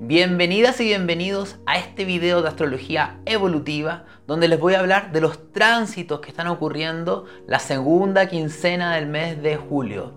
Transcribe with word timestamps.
Bienvenidas 0.00 0.80
y 0.80 0.86
bienvenidos 0.86 1.56
a 1.66 1.78
este 1.78 2.04
video 2.04 2.42
de 2.42 2.48
astrología 2.48 3.20
evolutiva 3.26 4.04
donde 4.26 4.48
les 4.48 4.58
voy 4.58 4.74
a 4.74 4.80
hablar 4.80 5.12
de 5.12 5.20
los 5.20 5.52
tránsitos 5.52 6.18
que 6.18 6.30
están 6.30 6.48
ocurriendo 6.48 7.26
la 7.46 7.60
segunda 7.60 8.26
quincena 8.28 8.96
del 8.96 9.06
mes 9.06 9.40
de 9.40 9.56
julio. 9.56 10.12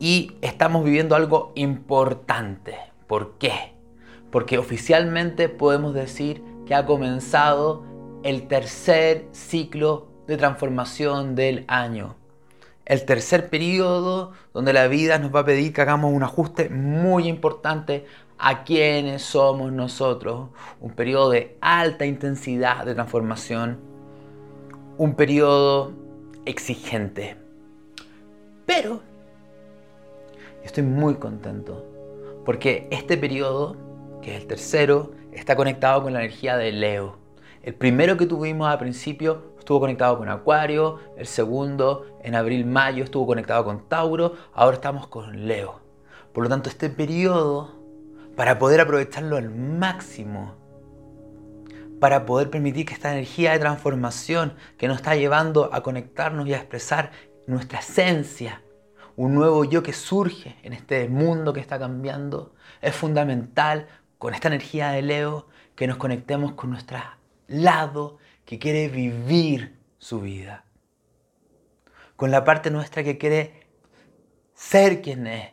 Y 0.00 0.32
estamos 0.42 0.84
viviendo 0.84 1.14
algo 1.14 1.52
importante. 1.54 2.76
¿Por 3.06 3.38
qué? 3.38 3.76
Porque 4.32 4.58
oficialmente 4.58 5.48
podemos 5.48 5.94
decir 5.94 6.42
que 6.66 6.74
ha 6.74 6.84
comenzado 6.84 7.84
el 8.24 8.48
tercer 8.48 9.28
ciclo 9.30 10.08
de 10.26 10.36
transformación 10.36 11.36
del 11.36 11.64
año. 11.68 12.16
El 12.84 13.04
tercer 13.06 13.48
periodo 13.48 14.32
donde 14.52 14.72
la 14.72 14.88
vida 14.88 15.18
nos 15.18 15.34
va 15.34 15.40
a 15.40 15.44
pedir 15.44 15.72
que 15.72 15.80
hagamos 15.80 16.12
un 16.12 16.22
ajuste 16.22 16.68
muy 16.68 17.28
importante 17.28 18.04
a 18.38 18.64
quienes 18.64 19.22
somos 19.22 19.72
nosotros. 19.72 20.48
Un 20.80 20.92
periodo 20.92 21.30
de 21.30 21.56
alta 21.60 22.06
intensidad 22.06 22.84
de 22.84 22.94
transformación. 22.94 23.78
Un 24.98 25.14
periodo 25.14 25.92
exigente. 26.44 27.36
Pero 28.66 29.00
estoy 30.62 30.84
muy 30.84 31.16
contento 31.16 31.84
porque 32.44 32.86
este 32.90 33.16
periodo, 33.16 33.76
que 34.22 34.34
es 34.34 34.42
el 34.42 34.46
tercero, 34.46 35.12
está 35.32 35.56
conectado 35.56 36.02
con 36.02 36.12
la 36.12 36.20
energía 36.20 36.56
de 36.56 36.72
Leo. 36.72 37.16
El 37.62 37.74
primero 37.74 38.16
que 38.16 38.26
tuvimos 38.26 38.68
al 38.68 38.78
principio 38.78 39.54
estuvo 39.58 39.80
conectado 39.80 40.18
con 40.18 40.28
Acuario, 40.28 40.98
el 41.16 41.26
segundo 41.26 42.18
en 42.22 42.34
abril-mayo 42.34 43.04
estuvo 43.04 43.26
conectado 43.26 43.64
con 43.64 43.88
Tauro, 43.88 44.34
ahora 44.52 44.76
estamos 44.76 45.06
con 45.06 45.46
Leo. 45.46 45.80
Por 46.34 46.44
lo 46.44 46.50
tanto, 46.50 46.68
este 46.68 46.90
periodo, 46.90 47.72
para 48.36 48.58
poder 48.58 48.80
aprovecharlo 48.80 49.36
al 49.36 49.50
máximo, 49.50 50.54
para 52.00 52.26
poder 52.26 52.50
permitir 52.50 52.86
que 52.86 52.94
esta 52.94 53.12
energía 53.12 53.52
de 53.52 53.58
transformación 53.58 54.54
que 54.76 54.88
nos 54.88 54.96
está 54.96 55.16
llevando 55.16 55.72
a 55.72 55.82
conectarnos 55.82 56.46
y 56.46 56.54
a 56.54 56.58
expresar 56.58 57.12
nuestra 57.46 57.78
esencia, 57.78 58.62
un 59.16 59.34
nuevo 59.34 59.64
yo 59.64 59.82
que 59.82 59.92
surge 59.92 60.56
en 60.62 60.72
este 60.72 61.08
mundo 61.08 61.52
que 61.52 61.60
está 61.60 61.78
cambiando, 61.78 62.54
es 62.82 62.94
fundamental 62.94 63.86
con 64.18 64.34
esta 64.34 64.48
energía 64.48 64.90
de 64.90 65.02
Leo 65.02 65.46
que 65.76 65.86
nos 65.86 65.96
conectemos 65.96 66.52
con 66.54 66.70
nuestro 66.70 66.98
lado 67.46 68.18
que 68.44 68.58
quiere 68.58 68.88
vivir 68.88 69.78
su 69.98 70.20
vida. 70.20 70.64
Con 72.16 72.30
la 72.30 72.44
parte 72.44 72.70
nuestra 72.70 73.02
que 73.02 73.18
quiere 73.18 73.66
ser 74.54 75.02
quien 75.02 75.26
es. 75.26 75.52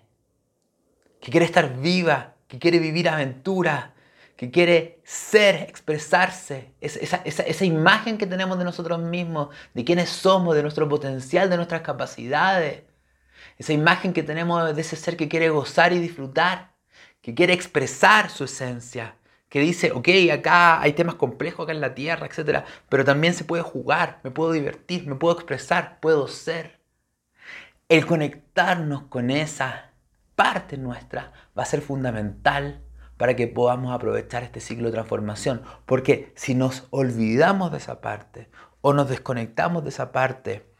Que 1.20 1.31
quiere 1.31 1.45
estar 1.45 1.80
viva, 1.80 2.36
que 2.52 2.59
quiere 2.59 2.80
vivir 2.80 3.07
aventura, 3.07 3.94
que 4.35 4.52
quiere 4.52 4.99
ser, 5.05 5.55
expresarse. 5.69 6.73
Esa, 6.81 7.21
esa, 7.23 7.63
imagen 7.63 8.17
que 8.17 8.27
tenemos 8.27 8.58
de 8.58 8.66
nosotros 8.66 8.99
mismos, 8.99 9.55
de 9.73 9.85
quiénes 9.85 10.09
somos, 10.09 10.53
de 10.53 10.61
nuestro 10.61 10.89
potencial, 10.89 11.49
de 11.49 11.55
nuestras 11.55 11.80
capacidades. 11.80 12.83
Esa 13.58 13.71
imagen 13.71 14.11
que 14.11 14.21
tenemos 14.21 14.75
de 14.75 14.81
ese 14.81 14.97
ser 14.97 15.16
que 15.16 15.30
quiere 15.30 15.47
gozar 15.49 15.93
y 15.93 15.99
disfrutar, 15.99 16.73
que 17.21 17.33
quiere 17.33 17.53
expresar 17.53 18.30
su 18.30 18.43
esencia 18.43 19.15
que 19.47 19.61
dice, 19.61 19.91
ok, 19.93 20.09
acá 20.33 20.81
hay 20.81 20.91
temas 20.93 21.15
complejos 21.15 21.63
acá 21.63 21.71
en 21.71 21.81
la 21.81 21.93
Tierra, 21.95 22.25
etc. 22.27 22.65
Pero 22.89 23.05
también 23.05 23.33
se 23.33 23.45
puede 23.45 23.63
jugar, 23.63 24.19
me 24.23 24.31
puedo 24.31 24.52
divertir, 24.52 25.08
me 25.08 25.15
puedo 25.15 25.36
expresar, 25.36 25.99
puedo 26.02 26.27
ser. 26.27 26.80
El 27.88 28.05
conectarnos 28.05 29.03
con 29.03 29.30
esa 29.30 29.91
parte 30.42 30.75
nuestra 30.75 31.34
va 31.56 31.61
a 31.61 31.67
ser 31.67 31.81
fundamental 31.81 32.81
para 33.17 33.36
que 33.36 33.45
podamos 33.45 33.94
aprovechar 33.94 34.42
este 34.42 34.59
ciclo 34.59 34.88
de 34.88 34.94
transformación. 34.94 35.61
Porque 35.86 36.33
si 36.36 36.56
nos 36.56 36.88
olvidamos 36.89 37.72
de 37.72 37.78
esa 37.78 38.02
parte 38.02 38.50
o 38.81 38.92
nos 38.92 39.08
desconectamos 39.08 39.83
de 39.83 39.89
esa 39.89 40.11
parte 40.11 40.73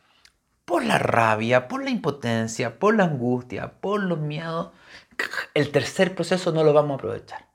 por 0.66 0.84
la 0.84 0.98
rabia, 0.98 1.68
por 1.68 1.84
la 1.84 1.92
impotencia, 1.92 2.80
por 2.80 2.96
la 2.96 3.04
angustia, 3.04 3.80
por 3.82 4.02
los 4.02 4.18
miedos, 4.18 4.72
el 5.54 5.72
tercer 5.72 6.16
proceso 6.16 6.52
no 6.52 6.64
lo 6.64 6.74
vamos 6.74 6.94
a 6.94 6.96
aprovechar. 6.96 7.48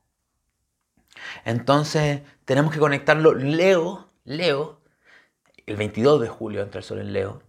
Entonces 1.45 2.23
tenemos 2.45 2.73
que 2.73 2.79
conectarlo. 2.79 3.35
Leo, 3.35 4.11
Leo, 4.23 4.81
el 5.67 5.75
22 5.75 6.21
de 6.21 6.29
julio 6.29 6.63
entra 6.63 6.79
el 6.79 6.85
sol 6.85 7.01
en 7.01 7.13
Leo. 7.13 7.43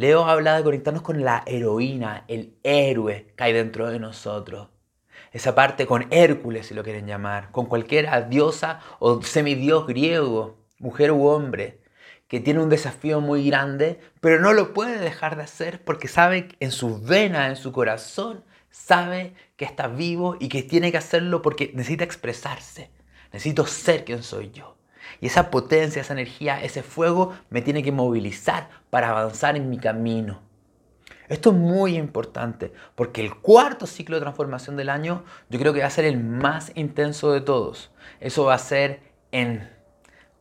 Leo 0.00 0.24
habla 0.24 0.56
de 0.56 0.64
conectarnos 0.64 1.02
con 1.02 1.22
la 1.22 1.42
heroína, 1.44 2.24
el 2.26 2.56
héroe 2.62 3.34
que 3.36 3.44
hay 3.44 3.52
dentro 3.52 3.90
de 3.90 3.98
nosotros. 3.98 4.68
Esa 5.30 5.54
parte 5.54 5.84
con 5.84 6.06
Hércules, 6.10 6.68
si 6.68 6.72
lo 6.72 6.82
quieren 6.82 7.06
llamar, 7.06 7.50
con 7.50 7.66
cualquier 7.66 8.08
diosa 8.30 8.80
o 8.98 9.20
semidios 9.20 9.86
griego, 9.86 10.56
mujer 10.78 11.12
u 11.12 11.26
hombre, 11.26 11.82
que 12.28 12.40
tiene 12.40 12.60
un 12.60 12.70
desafío 12.70 13.20
muy 13.20 13.46
grande, 13.46 14.00
pero 14.22 14.40
no 14.40 14.54
lo 14.54 14.72
puede 14.72 14.98
dejar 14.98 15.36
de 15.36 15.42
hacer 15.42 15.84
porque 15.84 16.08
sabe 16.08 16.48
en 16.60 16.70
sus 16.70 17.04
venas, 17.04 17.50
en 17.50 17.56
su 17.56 17.70
corazón, 17.70 18.42
sabe 18.70 19.34
que 19.56 19.66
está 19.66 19.86
vivo 19.86 20.34
y 20.40 20.48
que 20.48 20.62
tiene 20.62 20.90
que 20.92 20.96
hacerlo 20.96 21.42
porque 21.42 21.72
necesita 21.74 22.04
expresarse. 22.04 22.90
Necesito 23.34 23.66
ser 23.66 24.06
quien 24.06 24.22
soy 24.22 24.50
yo. 24.50 24.79
Y 25.20 25.26
esa 25.26 25.50
potencia, 25.50 26.02
esa 26.02 26.12
energía, 26.12 26.62
ese 26.62 26.82
fuego 26.82 27.34
me 27.50 27.62
tiene 27.62 27.82
que 27.82 27.92
movilizar 27.92 28.70
para 28.90 29.10
avanzar 29.10 29.56
en 29.56 29.68
mi 29.68 29.78
camino. 29.78 30.40
Esto 31.28 31.50
es 31.50 31.56
muy 31.56 31.96
importante 31.96 32.72
porque 32.96 33.20
el 33.20 33.36
cuarto 33.36 33.86
ciclo 33.86 34.16
de 34.16 34.22
transformación 34.22 34.76
del 34.76 34.88
año 34.88 35.22
yo 35.48 35.60
creo 35.60 35.72
que 35.72 35.80
va 35.80 35.86
a 35.86 35.90
ser 35.90 36.04
el 36.04 36.18
más 36.18 36.72
intenso 36.74 37.32
de 37.32 37.40
todos. 37.40 37.92
Eso 38.18 38.44
va 38.44 38.54
a 38.54 38.58
ser 38.58 39.00
en 39.30 39.68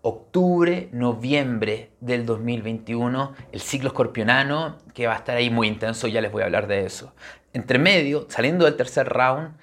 octubre, 0.02 0.90
noviembre 0.92 1.92
del 2.00 2.26
2021, 2.26 3.34
el 3.52 3.62
ciclo 3.62 3.90
escorpionano, 3.90 4.78
que 4.94 5.08
va 5.08 5.14
a 5.14 5.18
estar 5.18 5.38
ahí 5.38 5.50
muy 5.50 5.68
intenso, 5.68 6.08
ya 6.08 6.22
les 6.22 6.32
voy 6.32 6.42
a 6.42 6.46
hablar 6.46 6.68
de 6.68 6.86
eso. 6.86 7.14
Entre 7.54 7.80
medio, 7.80 8.26
saliendo 8.30 8.66
del 8.66 8.76
tercer 8.76 9.10
round, 9.10 9.58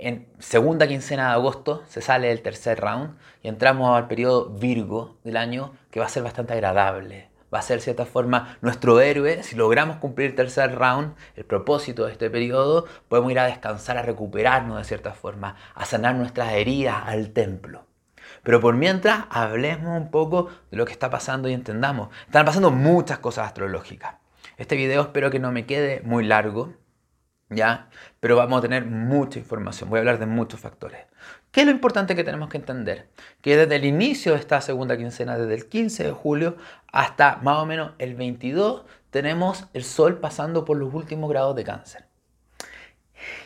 en 0.00 0.26
segunda 0.38 0.88
quincena 0.88 1.28
de 1.28 1.32
agosto 1.34 1.82
se 1.86 2.00
sale 2.00 2.28
del 2.28 2.42
tercer 2.42 2.80
round 2.80 3.16
y 3.42 3.48
entramos 3.48 3.96
al 3.96 4.08
periodo 4.08 4.48
Virgo 4.48 5.18
del 5.24 5.36
año, 5.36 5.74
que 5.90 6.00
va 6.00 6.06
a 6.06 6.10
ser 6.10 6.22
bastante 6.22 6.54
agradable. 6.54 7.28
Va 7.52 7.58
a 7.58 7.62
ser 7.62 7.78
de 7.78 7.82
cierta 7.82 8.06
forma 8.06 8.56
nuestro 8.60 9.00
héroe. 9.00 9.42
Si 9.42 9.56
logramos 9.56 9.96
cumplir 9.96 10.30
el 10.30 10.36
tercer 10.36 10.76
round, 10.76 11.14
el 11.36 11.44
propósito 11.44 12.06
de 12.06 12.12
este 12.12 12.30
periodo, 12.30 12.86
podemos 13.08 13.32
ir 13.32 13.40
a 13.40 13.46
descansar, 13.46 13.98
a 13.98 14.02
recuperarnos 14.02 14.78
de 14.78 14.84
cierta 14.84 15.12
forma, 15.12 15.56
a 15.74 15.84
sanar 15.84 16.14
nuestras 16.14 16.52
heridas 16.52 17.02
al 17.06 17.30
templo. 17.30 17.86
Pero 18.42 18.60
por 18.60 18.76
mientras, 18.76 19.24
hablemos 19.30 20.00
un 20.00 20.10
poco 20.10 20.48
de 20.70 20.76
lo 20.76 20.86
que 20.86 20.92
está 20.92 21.10
pasando 21.10 21.48
y 21.48 21.52
entendamos. 21.52 22.08
Están 22.26 22.46
pasando 22.46 22.70
muchas 22.70 23.18
cosas 23.18 23.48
astrológicas. 23.48 24.14
Este 24.56 24.76
video 24.76 25.02
espero 25.02 25.30
que 25.30 25.40
no 25.40 25.52
me 25.52 25.66
quede 25.66 26.00
muy 26.04 26.24
largo, 26.24 26.72
¿ya? 27.50 27.88
Pero 28.20 28.36
vamos 28.36 28.58
a 28.58 28.62
tener 28.62 28.86
mucha 28.86 29.38
información. 29.38 29.90
Voy 29.90 29.98
a 29.98 30.00
hablar 30.00 30.18
de 30.18 30.26
muchos 30.26 30.60
factores. 30.60 31.06
¿Qué 31.50 31.60
es 31.60 31.66
lo 31.66 31.72
importante 31.72 32.14
que 32.14 32.24
tenemos 32.24 32.48
que 32.48 32.58
entender? 32.58 33.08
Que 33.42 33.56
desde 33.56 33.76
el 33.76 33.84
inicio 33.84 34.32
de 34.32 34.38
esta 34.38 34.60
segunda 34.60 34.96
quincena, 34.96 35.36
desde 35.36 35.54
el 35.54 35.68
15 35.68 36.04
de 36.04 36.12
julio 36.12 36.56
hasta 36.92 37.36
más 37.42 37.58
o 37.58 37.66
menos 37.66 37.92
el 37.98 38.14
22, 38.14 38.84
tenemos 39.10 39.66
el 39.74 39.84
Sol 39.84 40.18
pasando 40.18 40.64
por 40.64 40.76
los 40.76 40.94
últimos 40.94 41.28
grados 41.28 41.56
de 41.56 41.64
cáncer. 41.64 42.06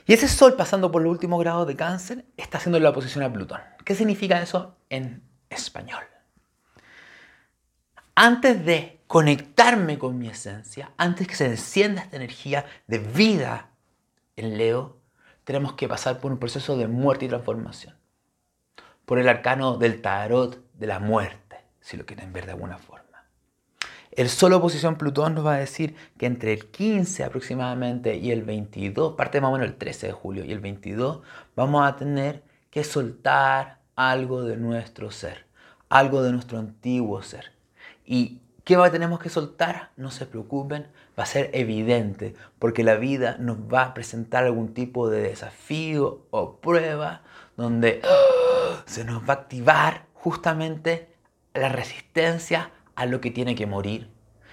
Y 0.06 0.12
ese 0.12 0.28
Sol 0.28 0.54
pasando 0.54 0.92
por 0.92 1.02
los 1.02 1.10
últimos 1.10 1.40
grados 1.40 1.66
de 1.66 1.76
cáncer 1.76 2.26
está 2.36 2.58
haciendo 2.58 2.78
la 2.78 2.90
oposición 2.90 3.24
a 3.24 3.32
Plutón. 3.32 3.60
¿Qué 3.84 3.94
significa 3.94 4.40
eso 4.40 4.76
en 4.90 5.22
español? 5.48 6.04
Antes 8.14 8.64
de 8.64 9.00
conectarme 9.06 9.98
con 9.98 10.18
mi 10.18 10.28
esencia, 10.28 10.92
antes 10.98 11.26
que 11.26 11.34
se 11.34 11.46
encienda 11.46 12.02
esta 12.02 12.16
energía 12.16 12.66
de 12.86 12.98
vida 12.98 13.70
en 14.36 14.58
Leo, 14.58 14.98
tenemos 15.44 15.74
que 15.74 15.88
pasar 15.88 16.18
por 16.18 16.32
un 16.32 16.38
proceso 16.38 16.76
de 16.76 16.88
muerte 16.88 17.26
y 17.26 17.28
transformación. 17.28 17.94
Por 19.04 19.18
el 19.18 19.28
arcano 19.28 19.76
del 19.76 20.00
tarot 20.00 20.62
de 20.74 20.86
la 20.86 20.98
muerte, 20.98 21.58
si 21.80 21.96
lo 21.96 22.06
quieren 22.06 22.32
ver 22.32 22.46
de 22.46 22.52
alguna 22.52 22.78
forma. 22.78 23.04
El 24.16 24.28
solo 24.28 24.58
oposición 24.58 24.96
Plutón 24.96 25.34
nos 25.34 25.44
va 25.44 25.54
a 25.54 25.58
decir 25.58 25.96
que 26.16 26.26
entre 26.26 26.52
el 26.52 26.66
15 26.66 27.24
aproximadamente 27.24 28.16
y 28.16 28.30
el 28.30 28.44
22, 28.44 29.14
parte 29.14 29.40
más 29.40 29.48
o 29.48 29.54
menos 29.54 29.66
el 29.66 29.74
13 29.74 30.06
de 30.06 30.12
julio 30.12 30.44
y 30.44 30.52
el 30.52 30.60
22, 30.60 31.20
vamos 31.56 31.84
a 31.84 31.96
tener 31.96 32.44
que 32.70 32.84
soltar 32.84 33.80
algo 33.96 34.44
de 34.44 34.56
nuestro 34.56 35.10
ser, 35.10 35.46
algo 35.88 36.22
de 36.22 36.30
nuestro 36.30 36.58
antiguo 36.58 37.22
ser. 37.22 37.50
¿Y 38.06 38.40
qué 38.62 38.76
tenemos 38.92 39.18
que 39.18 39.30
soltar? 39.30 39.90
No 39.96 40.12
se 40.12 40.26
preocupen, 40.26 40.86
va 41.18 41.24
a 41.24 41.26
ser 41.26 41.50
evidente, 41.52 42.34
porque 42.58 42.82
la 42.82 42.96
vida 42.96 43.36
nos 43.38 43.58
va 43.58 43.82
a 43.82 43.94
presentar 43.94 44.44
algún 44.44 44.74
tipo 44.74 45.08
de 45.08 45.20
desafío 45.20 46.26
o 46.30 46.60
prueba 46.60 47.22
donde 47.56 48.00
¡ah! 48.04 48.82
se 48.86 49.04
nos 49.04 49.22
va 49.22 49.34
a 49.34 49.36
activar 49.36 50.06
justamente 50.12 51.14
la 51.54 51.68
resistencia 51.68 52.70
a 52.96 53.06
lo 53.06 53.20
que 53.20 53.30
tiene 53.30 53.54
que 53.54 53.66
morir. 53.66 54.10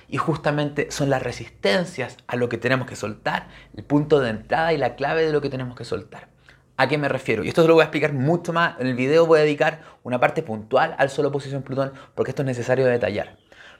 Y 0.07 0.17
justamente 0.17 0.91
son 0.91 1.09
las 1.09 1.23
resistencias 1.23 2.17
a 2.27 2.35
lo 2.35 2.49
que 2.49 2.57
tenemos 2.57 2.85
que 2.85 2.97
soltar, 2.97 3.47
el 3.75 3.83
punto 3.83 4.19
de 4.19 4.29
entrada 4.29 4.73
y 4.73 4.77
la 4.77 4.95
clave 4.95 5.25
de 5.25 5.31
lo 5.31 5.41
que 5.41 5.49
tenemos 5.49 5.75
que 5.75 5.85
soltar. 5.85 6.27
¿A 6.75 6.87
qué 6.87 6.97
me 6.97 7.07
refiero? 7.07 7.43
Y 7.43 7.47
esto 7.47 7.65
lo 7.67 7.75
voy 7.75 7.81
a 7.81 7.85
explicar 7.85 8.11
mucho 8.11 8.53
más. 8.53 8.79
En 8.79 8.87
el 8.87 8.95
video 8.95 9.25
voy 9.25 9.39
a 9.39 9.43
dedicar 9.43 9.81
una 10.03 10.19
parte 10.19 10.41
puntual 10.41 10.95
al 10.97 11.09
Sol 11.09 11.27
oposición 11.27 11.61
Plutón 11.61 11.93
porque 12.15 12.31
esto 12.31 12.41
es 12.41 12.47
necesario 12.47 12.87
detallar. 12.87 13.37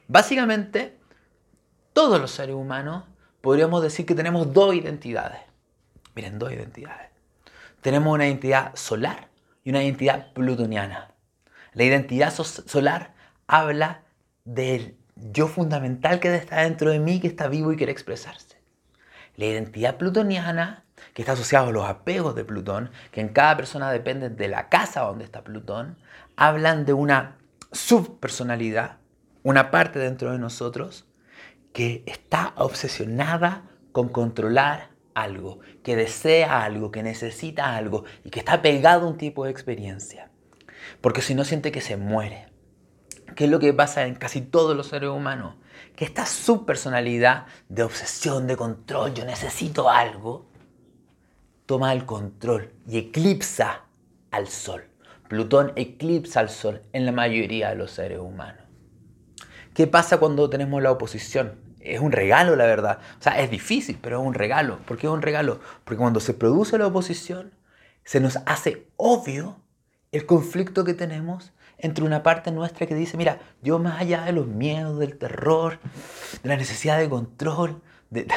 Básicamente, 0.08 1.01
todos 1.94 2.20
los 2.20 2.32
seres 2.32 2.56
humanos 2.56 3.04
podríamos 3.42 3.82
decir 3.84 4.06
que 4.06 4.16
tenemos 4.16 4.54
dos 4.54 4.76
identidades. 4.76 5.42
Miren, 6.16 6.40
dos 6.40 6.52
identidades. 6.52 7.10
Tenemos 7.82 8.14
una 8.14 8.28
identidad 8.28 8.76
solar 8.76 9.30
y 9.64 9.72
una 9.72 9.84
identidad 9.84 10.34
plutoniana. 10.34 11.12
La 11.74 11.84
identidad 11.84 12.34
solar 12.34 13.14
habla 13.48 14.04
del 14.46 14.98
yo 15.16 15.48
fundamental 15.48 16.20
que 16.20 16.34
está 16.36 16.62
dentro 16.62 16.92
de 16.92 17.00
mí, 17.00 17.20
que 17.20 17.28
está 17.28 17.48
vivo 17.48 17.72
y 17.72 17.78
quiere 17.78 17.92
expresarse. 17.92 18.58
La 19.36 19.46
identidad 19.46 19.98
plutoniana, 19.98 20.84
que 21.14 21.22
está 21.22 21.34
asociada 21.34 21.68
a 21.68 21.72
los 21.72 21.88
apegos 21.88 22.36
de 22.36 22.46
Plutón, 22.46 22.92
que 23.12 23.22
en 23.22 23.30
cada 23.30 23.56
persona 23.58 23.92
depende 23.92 24.30
de 24.30 24.48
la 24.48 24.70
casa 24.70 25.02
donde 25.02 25.24
está 25.24 25.44
Plutón, 25.44 25.98
hablan 26.36 26.86
de 26.86 26.94
una 26.94 27.38
subpersonalidad, 27.72 28.98
una 29.44 29.72
parte 29.72 30.00
dentro 30.00 30.32
de 30.32 30.40
nosotros 30.40 31.06
que 31.74 32.04
está 32.06 32.54
obsesionada 32.58 33.64
con 33.92 34.10
controlar 34.10 34.92
algo, 35.14 35.60
que 35.84 35.96
desea 35.96 36.64
algo, 36.64 36.92
que 36.92 37.04
necesita 37.04 37.76
algo 37.76 38.06
y 38.24 38.30
que 38.30 38.40
está 38.40 38.62
pegado 38.62 39.08
a 39.08 39.10
un 39.10 39.18
tipo 39.18 39.46
de 39.46 39.52
experiencia. 39.52 40.30
Porque 41.02 41.22
si 41.22 41.36
no 41.36 41.44
siente 41.44 41.72
que 41.72 41.82
se 41.82 41.98
muere. 41.98 42.48
¿Qué 43.36 43.46
es 43.46 43.50
lo 43.50 43.60
que 43.60 43.74
pasa 43.74 44.06
en 44.06 44.16
casi 44.16 44.42
todos 44.42 44.76
los 44.76 44.88
seres 44.88 45.10
humanos? 45.10 45.56
Que 45.96 46.06
esta 46.06 46.26
subpersonalidad 46.26 47.46
de 47.70 47.84
obsesión, 47.84 48.46
de 48.46 48.58
control, 48.58 49.14
yo 49.14 49.26
necesito 49.26 49.90
algo, 49.90 50.48
toma 51.66 51.94
el 51.94 52.06
control 52.06 52.74
y 52.88 52.98
eclipsa 52.98 53.86
al 54.32 54.48
Sol. 54.48 54.84
Plutón 55.30 55.72
eclipsa 55.78 56.42
al 56.42 56.50
Sol 56.50 56.82
en 56.92 57.06
la 57.06 57.14
mayoría 57.14 57.70
de 57.70 57.76
los 57.76 57.92
seres 57.92 58.20
humanos. 58.20 58.61
¿Qué 59.74 59.88
pasa 59.88 60.18
cuando 60.18 60.50
tenemos 60.50 60.82
la 60.82 60.92
oposición? 60.92 61.56
Es 61.80 62.00
un 62.00 62.12
regalo, 62.12 62.56
la 62.56 62.66
verdad. 62.66 63.00
O 63.20 63.24
sea, 63.24 63.40
es 63.42 63.50
difícil, 63.50 63.98
pero 64.02 64.22
es 64.22 64.28
un 64.28 64.34
regalo. 64.34 64.80
¿Por 64.86 64.98
qué 64.98 65.08
es 65.08 65.14
un 65.14 65.22
regalo? 65.22 65.60
Porque 65.84 65.98
cuando 65.98 66.20
se 66.20 66.34
produce 66.34 66.78
la 66.78 66.88
oposición, 66.88 67.54
se 68.04 68.20
nos 68.20 68.38
hace 68.46 68.88
obvio 68.98 69.62
el 70.12 70.26
conflicto 70.26 70.84
que 70.84 70.94
tenemos 70.94 71.54
entre 71.78 72.04
una 72.04 72.22
parte 72.22 72.52
nuestra 72.52 72.86
que 72.86 72.96
dice, 72.96 73.18
mira, 73.18 73.40
yo 73.62 73.80
más 73.80 74.00
allá 74.00 74.24
de 74.24 74.34
los 74.34 74.48
miedos, 74.48 75.00
del 75.00 75.18
terror, 75.18 75.80
de 76.44 76.50
la 76.50 76.58
necesidad 76.58 77.00
de 77.00 77.10
control, 77.10 77.82
de, 78.10 78.28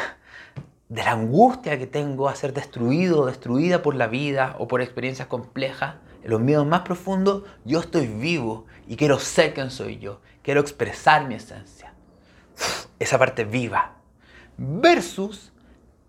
la 0.89 1.11
angustia 1.11 1.79
que 1.79 1.87
tengo 1.87 2.29
a 2.29 2.37
ser 2.37 2.55
destruido 2.55 3.21
o 3.21 3.27
destruida 3.27 3.83
por 3.83 3.97
la 3.97 4.07
vida 4.07 4.57
o 4.59 4.69
por 4.69 4.81
experiencias 4.81 5.29
complejas, 5.29 5.97
los 6.25 6.41
miedos 6.41 6.67
más 6.67 6.83
profundos, 6.83 7.43
yo 7.65 7.81
estoy 7.81 8.07
vivo 8.07 8.67
y 8.87 8.97
quiero 8.97 9.19
ser 9.19 9.53
quien 9.53 9.71
soy 9.71 9.99
yo, 9.99 10.21
quiero 10.45 10.61
expresar 10.61 11.27
mi 11.27 11.35
esencia. 11.35 11.95
Esa 13.01 13.19
parte 13.19 13.45
viva. 13.45 13.97
Versus 14.57 15.53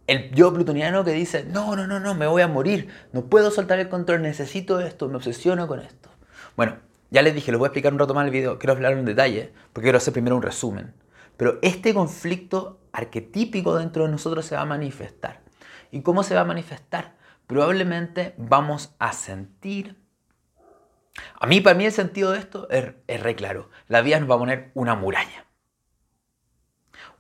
el 0.06 0.30
yo 0.32 0.54
plutoniano 0.54 1.04
que 1.04 1.14
dice, 1.14 1.46
no, 1.46 1.76
no, 1.76 1.88
no, 1.88 2.00
no, 2.00 2.14
me 2.14 2.28
voy 2.28 2.44
a 2.44 2.48
morir, 2.48 2.90
no 3.12 3.26
puedo 3.26 3.50
soltar 3.50 3.80
el 3.80 3.90
control, 3.90 4.22
necesito 4.22 4.80
esto, 4.80 5.10
me 5.10 5.16
obsesiono 5.16 5.68
con 5.68 5.80
esto. 5.80 6.10
Bueno, 6.56 6.78
ya 7.10 7.24
les 7.24 7.34
dije, 7.34 7.52
lo 7.52 7.58
voy 7.58 7.66
a 7.66 7.70
explicar 7.70 7.94
un 7.94 7.98
rato 7.98 8.14
más 8.14 8.26
el 8.26 8.32
video, 8.32 8.60
quiero 8.60 8.74
hablar 8.74 8.94
en 8.94 9.06
detalle, 9.06 9.52
porque 9.74 9.86
quiero 9.86 9.98
hacer 9.98 10.14
primero 10.14 10.36
un 10.36 10.44
resumen. 10.44 10.94
Pero 11.38 11.58
este 11.64 11.94
conflicto 11.94 12.80
arquetípico 12.92 13.76
dentro 13.76 14.06
de 14.06 14.12
nosotros 14.12 14.46
se 14.46 14.56
va 14.56 14.62
a 14.62 14.66
manifestar. 14.66 15.42
¿Y 15.92 16.02
cómo 16.02 16.24
se 16.24 16.36
va 16.36 16.42
a 16.42 16.46
manifestar? 16.46 17.16
Probablemente 17.48 18.36
vamos 18.38 18.94
a 19.00 19.12
sentir... 19.14 20.05
A 21.40 21.48
mí, 21.48 21.62
para 21.62 21.76
mí 21.76 21.86
el 21.86 21.92
sentido 21.92 22.32
de 22.32 22.40
esto 22.40 22.70
es, 22.70 22.94
es 23.08 23.22
re 23.22 23.36
claro. 23.36 23.70
La 23.88 24.02
vida 24.02 24.20
nos 24.20 24.30
va 24.30 24.36
a 24.36 24.40
poner 24.40 24.72
una 24.74 24.96
muralla. 24.96 25.46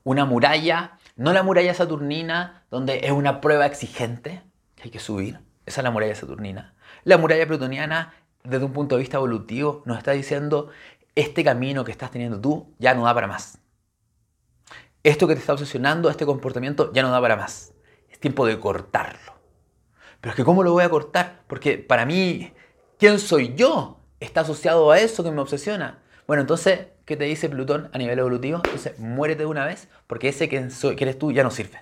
Una 0.03 0.25
muralla, 0.25 0.97
no 1.15 1.33
la 1.33 1.43
muralla 1.43 1.73
saturnina, 1.73 2.65
donde 2.69 3.01
es 3.03 3.11
una 3.11 3.41
prueba 3.41 3.65
exigente 3.65 4.41
que 4.75 4.83
hay 4.83 4.91
que 4.91 4.99
subir. 4.99 5.39
Esa 5.65 5.81
es 5.81 5.83
la 5.83 5.91
muralla 5.91 6.15
saturnina. 6.15 6.75
La 7.03 7.17
muralla 7.17 7.47
plutoniana 7.47 8.13
desde 8.45 8.65
un 8.65 8.73
punto 8.73 8.95
de 8.95 9.01
vista 9.01 9.17
evolutivo, 9.17 9.81
nos 9.85 9.97
está 9.97 10.11
diciendo, 10.11 10.69
este 11.15 11.43
camino 11.43 11.83
que 11.83 11.91
estás 11.91 12.11
teniendo 12.11 12.39
tú 12.39 12.73
ya 12.79 12.93
no 12.93 13.05
da 13.05 13.13
para 13.13 13.27
más. 13.27 13.59
Esto 15.03 15.27
que 15.27 15.35
te 15.35 15.39
está 15.39 15.53
obsesionando, 15.53 16.09
este 16.09 16.25
comportamiento, 16.25 16.91
ya 16.93 17.03
no 17.03 17.11
da 17.11 17.21
para 17.21 17.35
más. 17.35 17.73
Es 18.09 18.19
tiempo 18.19 18.45
de 18.45 18.59
cortarlo. 18.59 19.33
Pero 20.19 20.31
es 20.31 20.35
que 20.35 20.43
¿cómo 20.43 20.63
lo 20.63 20.71
voy 20.71 20.83
a 20.83 20.89
cortar? 20.89 21.43
Porque 21.47 21.77
para 21.77 22.05
mí, 22.05 22.53
¿quién 22.97 23.19
soy 23.19 23.53
yo? 23.55 23.99
Está 24.19 24.41
asociado 24.41 24.91
a 24.91 24.99
eso 24.99 25.23
que 25.23 25.31
me 25.31 25.41
obsesiona. 25.41 25.99
Bueno, 26.27 26.41
entonces, 26.41 26.87
¿qué 27.05 27.15
te 27.15 27.25
dice 27.25 27.49
Plutón 27.49 27.89
a 27.93 27.97
nivel 27.97 28.19
evolutivo? 28.19 28.61
Entonces, 28.63 28.97
muérete 28.99 29.43
de 29.43 29.45
una 29.45 29.65
vez 29.65 29.87
porque 30.07 30.29
ese 30.29 30.49
que, 30.49 30.57
eres 30.57 31.19
tú 31.19 31.31
ya 31.31 31.43
no 31.43 31.51
sirve. 31.51 31.79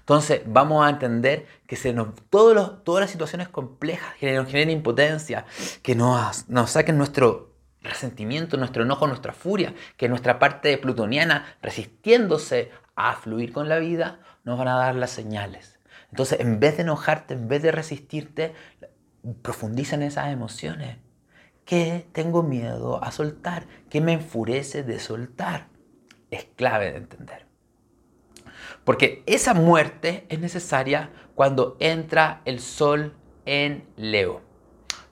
Entonces 0.00 0.42
vamos 0.44 0.84
a 0.84 0.90
entender 0.90 1.46
que 1.66 1.92
nos, 1.94 2.08
todas 2.28 3.00
las 3.00 3.10
situaciones 3.10 3.48
complejas 3.48 4.14
que 4.16 4.34
nos 4.34 4.46
generen 4.46 4.70
impotencia, 4.70 5.46
que 5.82 5.94
nos, 5.94 6.46
nos 6.50 6.72
saquen 6.72 6.98
nuestro 6.98 7.54
resentimiento, 7.80 8.56
nuestro 8.56 8.82
enojo, 8.82 9.06
nuestra 9.06 9.32
furia, 9.32 9.74
que 9.96 10.08
nuestra 10.08 10.38
parte 10.38 10.76
plutoniana 10.76 11.56
resistiéndose 11.62 12.70
a 12.96 13.14
fluir 13.14 13.52
con 13.52 13.68
la 13.68 13.78
vida, 13.78 14.20
nos 14.44 14.58
van 14.58 14.68
a 14.68 14.76
dar 14.76 14.94
las 14.94 15.10
señales. 15.10 15.78
Entonces, 16.10 16.38
en 16.40 16.60
vez 16.60 16.76
de 16.76 16.82
enojarte, 16.82 17.34
en 17.34 17.48
vez 17.48 17.62
de 17.62 17.72
resistirte, 17.72 18.54
profundiza 19.42 19.96
en 19.96 20.02
esas 20.02 20.32
emociones. 20.32 20.98
¿Qué 21.64 22.06
tengo 22.12 22.42
miedo 22.42 23.02
a 23.02 23.10
soltar? 23.10 23.66
¿Qué 23.88 24.00
me 24.00 24.12
enfurece 24.12 24.82
de 24.82 24.98
soltar? 24.98 25.68
Es 26.30 26.44
clave 26.56 26.92
de 26.92 26.98
entender. 26.98 27.46
Porque 28.84 29.22
esa 29.26 29.54
muerte 29.54 30.26
es 30.28 30.38
necesaria 30.40 31.10
cuando 31.34 31.76
entra 31.80 32.42
el 32.44 32.60
sol 32.60 33.16
en 33.46 33.88
Leo. 33.96 34.42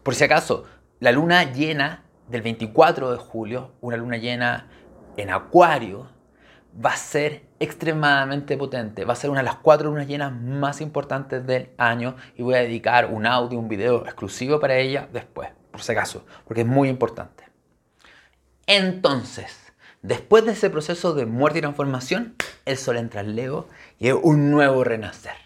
Por 0.03 0.15
si 0.15 0.25
acaso, 0.25 0.65
la 1.01 1.13
luna 1.13 1.53
llena 1.53 2.05
del 2.29 2.43
24 2.43 3.13
de 3.13 3.19
julio, 3.19 3.73
una 3.81 3.97
luna 3.97 4.19
llena 4.19 4.69
en 5.17 5.31
Acuario, 5.31 6.11
va 6.85 6.93
a 6.93 6.97
ser 6.97 7.47
extremadamente 7.63 8.57
potente. 8.57 9.05
Va 9.05 9.13
a 9.13 9.17
ser 9.17 9.31
una 9.31 9.41
de 9.41 9.47
las 9.47 9.57
cuatro 9.57 9.91
lunas 9.91 10.07
llenas 10.07 10.33
más 10.33 10.81
importantes 10.81 11.47
del 11.47 11.71
año 11.79 12.17
y 12.37 12.43
voy 12.43 12.55
a 12.55 12.59
dedicar 12.59 13.07
un 13.07 13.27
audio, 13.27 13.59
un 13.59 13.69
video 13.69 14.05
exclusivo 14.05 14.61
para 14.61 14.77
ella 14.77 15.09
después, 15.13 15.51
por 15.71 15.83
si 15.83 15.93
acaso, 15.93 16.27
porque 16.47 16.63
es 16.63 16.67
muy 16.67 16.89
importante. 16.89 17.45
Entonces, 18.67 19.63
Después 20.03 20.45
de 20.45 20.51
ese 20.51 20.69
proceso 20.69 21.15
de 21.15 21.27
muerte 21.27 21.61
y 21.61 21.63
transformación, 21.63 22.35
el 22.65 22.77
sol 22.77 22.97
entra 22.97 23.21
al 23.21 23.37
Leo 23.37 23.69
y 24.01 24.09
es 24.09 24.17
un 24.21 24.51
nuevo 24.51 24.83
renacer. 24.83 25.37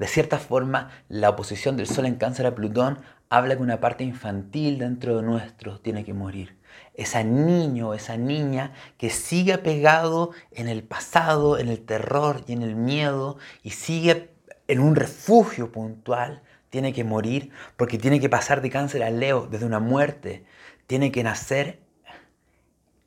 De 0.00 0.08
cierta 0.08 0.38
forma, 0.38 0.90
la 1.08 1.30
oposición 1.30 1.76
del 1.76 1.86
sol 1.86 2.04
en 2.04 2.16
cáncer 2.16 2.46
a 2.46 2.56
Plutón 2.56 2.98
habla 3.30 3.54
que 3.54 3.62
una 3.62 3.78
parte 3.78 4.02
infantil 4.02 4.80
dentro 4.80 5.16
de 5.16 5.22
nuestro 5.22 5.78
tiene 5.78 6.04
que 6.04 6.14
morir. 6.14 6.58
Esa 6.94 7.22
niño, 7.22 7.94
esa 7.94 8.16
niña 8.16 8.72
que 8.98 9.10
sigue 9.10 9.56
pegado 9.58 10.30
en 10.50 10.68
el 10.68 10.82
pasado, 10.82 11.58
en 11.58 11.68
el 11.68 11.80
terror 11.80 12.42
y 12.46 12.52
en 12.52 12.62
el 12.62 12.76
miedo 12.76 13.38
y 13.62 13.70
sigue 13.70 14.30
en 14.68 14.80
un 14.80 14.94
refugio 14.94 15.72
puntual, 15.72 16.42
tiene 16.70 16.92
que 16.92 17.04
morir 17.04 17.50
porque 17.76 17.98
tiene 17.98 18.20
que 18.20 18.28
pasar 18.28 18.62
de 18.62 18.70
cáncer 18.70 19.02
a 19.02 19.10
Leo 19.10 19.46
desde 19.50 19.66
una 19.66 19.80
muerte. 19.80 20.44
Tiene 20.86 21.12
que 21.12 21.22
nacer 21.22 21.80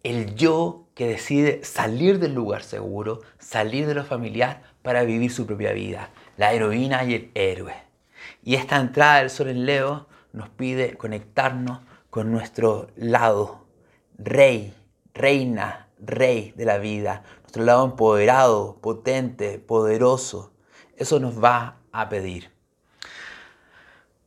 el 0.04 0.36
yo 0.36 0.86
que 0.94 1.08
decide 1.08 1.64
salir 1.64 2.20
del 2.20 2.36
lugar 2.36 2.62
seguro, 2.62 3.22
salir 3.40 3.88
de 3.88 3.96
lo 3.96 4.06
familiar 4.06 4.62
para 4.84 5.04
vivir 5.04 5.32
su 5.32 5.48
propia 5.48 5.74
vida, 5.74 6.12
la 6.38 6.54
heroína 6.54 7.04
y 7.06 7.16
el 7.16 7.32
héroe. 7.34 7.74
Y 8.44 8.54
esta 8.54 8.80
entrada 8.80 9.18
del 9.18 9.32
sol 9.32 9.48
en 9.48 9.66
Leo 9.66 10.08
nos 10.32 10.50
pide 10.50 10.96
conectarnos 10.96 11.80
con 12.16 12.32
nuestro 12.32 12.88
lado 12.96 13.66
rey, 14.18 14.74
reina, 15.14 15.90
rey 16.00 16.54
de 16.56 16.64
la 16.64 16.78
vida, 16.78 17.24
nuestro 17.42 17.66
lado 17.66 17.84
empoderado, 17.84 18.78
potente, 18.80 19.60
poderoso. 19.60 20.54
Eso 20.96 21.20
nos 21.20 21.44
va 21.44 21.80
a 21.92 22.08
pedir. 22.08 22.52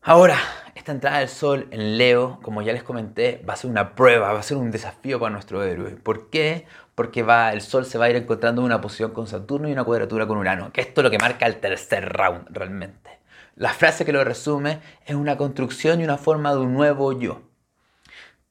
Ahora, 0.02 0.36
esta 0.74 0.92
entrada 0.92 1.20
del 1.20 1.30
sol 1.30 1.66
en 1.70 1.96
Leo, 1.96 2.40
como 2.42 2.60
ya 2.60 2.74
les 2.74 2.82
comenté, 2.82 3.42
va 3.48 3.54
a 3.54 3.56
ser 3.56 3.70
una 3.70 3.94
prueba, 3.94 4.34
va 4.34 4.40
a 4.40 4.42
ser 4.42 4.58
un 4.58 4.70
desafío 4.70 5.18
para 5.18 5.32
nuestro 5.32 5.62
héroe. 5.62 5.92
¿Por 5.92 6.28
qué? 6.28 6.66
Porque 6.94 7.22
va, 7.22 7.54
el 7.54 7.62
sol 7.62 7.86
se 7.86 7.96
va 7.96 8.04
a 8.04 8.10
ir 8.10 8.16
encontrando 8.16 8.60
una 8.60 8.82
posición 8.82 9.12
con 9.12 9.26
Saturno 9.26 9.66
y 9.66 9.72
una 9.72 9.84
cuadratura 9.84 10.26
con 10.26 10.36
Urano, 10.36 10.74
que 10.74 10.82
esto 10.82 11.00
es 11.00 11.04
lo 11.04 11.10
que 11.10 11.18
marca 11.18 11.46
el 11.46 11.56
tercer 11.56 12.06
round 12.12 12.48
realmente. 12.50 13.18
La 13.56 13.72
frase 13.72 14.04
que 14.04 14.12
lo 14.12 14.22
resume 14.24 14.80
es 15.06 15.14
una 15.14 15.38
construcción 15.38 16.02
y 16.02 16.04
una 16.04 16.18
forma 16.18 16.52
de 16.52 16.58
un 16.58 16.74
nuevo 16.74 17.18
yo. 17.18 17.47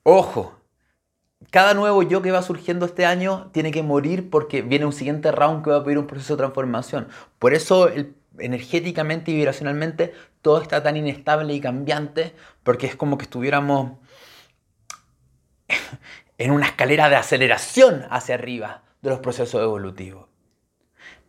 Ojo, 0.10 0.54
cada 1.52 1.74
nuevo 1.74 2.02
yo 2.02 2.22
que 2.22 2.32
va 2.32 2.42
surgiendo 2.42 2.86
este 2.86 3.06
año 3.06 3.50
tiene 3.52 3.72
que 3.72 3.84
morir 3.84 4.30
porque 4.30 4.62
viene 4.62 4.86
un 4.86 4.94
siguiente 4.94 5.34
round 5.34 5.66
que 5.66 5.72
va 5.72 5.76
a 5.80 5.84
pedir 5.84 5.98
un 5.98 6.08
proceso 6.08 6.36
de 6.36 6.38
transformación. 6.38 7.10
Por 7.40 7.54
eso 7.54 7.90
el 7.90 8.16
energéticamente 8.40 9.32
y 9.32 9.36
vibracionalmente 9.36 10.14
todo 10.42 10.62
está 10.62 10.82
tan 10.82 10.96
inestable 10.96 11.54
y 11.54 11.60
cambiante 11.60 12.34
porque 12.64 12.88
es 12.88 12.96
como 12.96 13.18
que 13.18 13.24
estuviéramos 13.24 13.98
en 16.38 16.52
una 16.52 16.68
escalera 16.68 17.10
de 17.10 17.18
aceleración 17.18 18.06
hacia 18.10 18.36
arriba 18.36 18.84
de 19.02 19.10
los 19.10 19.20
procesos 19.20 19.62
evolutivos. 19.62 20.37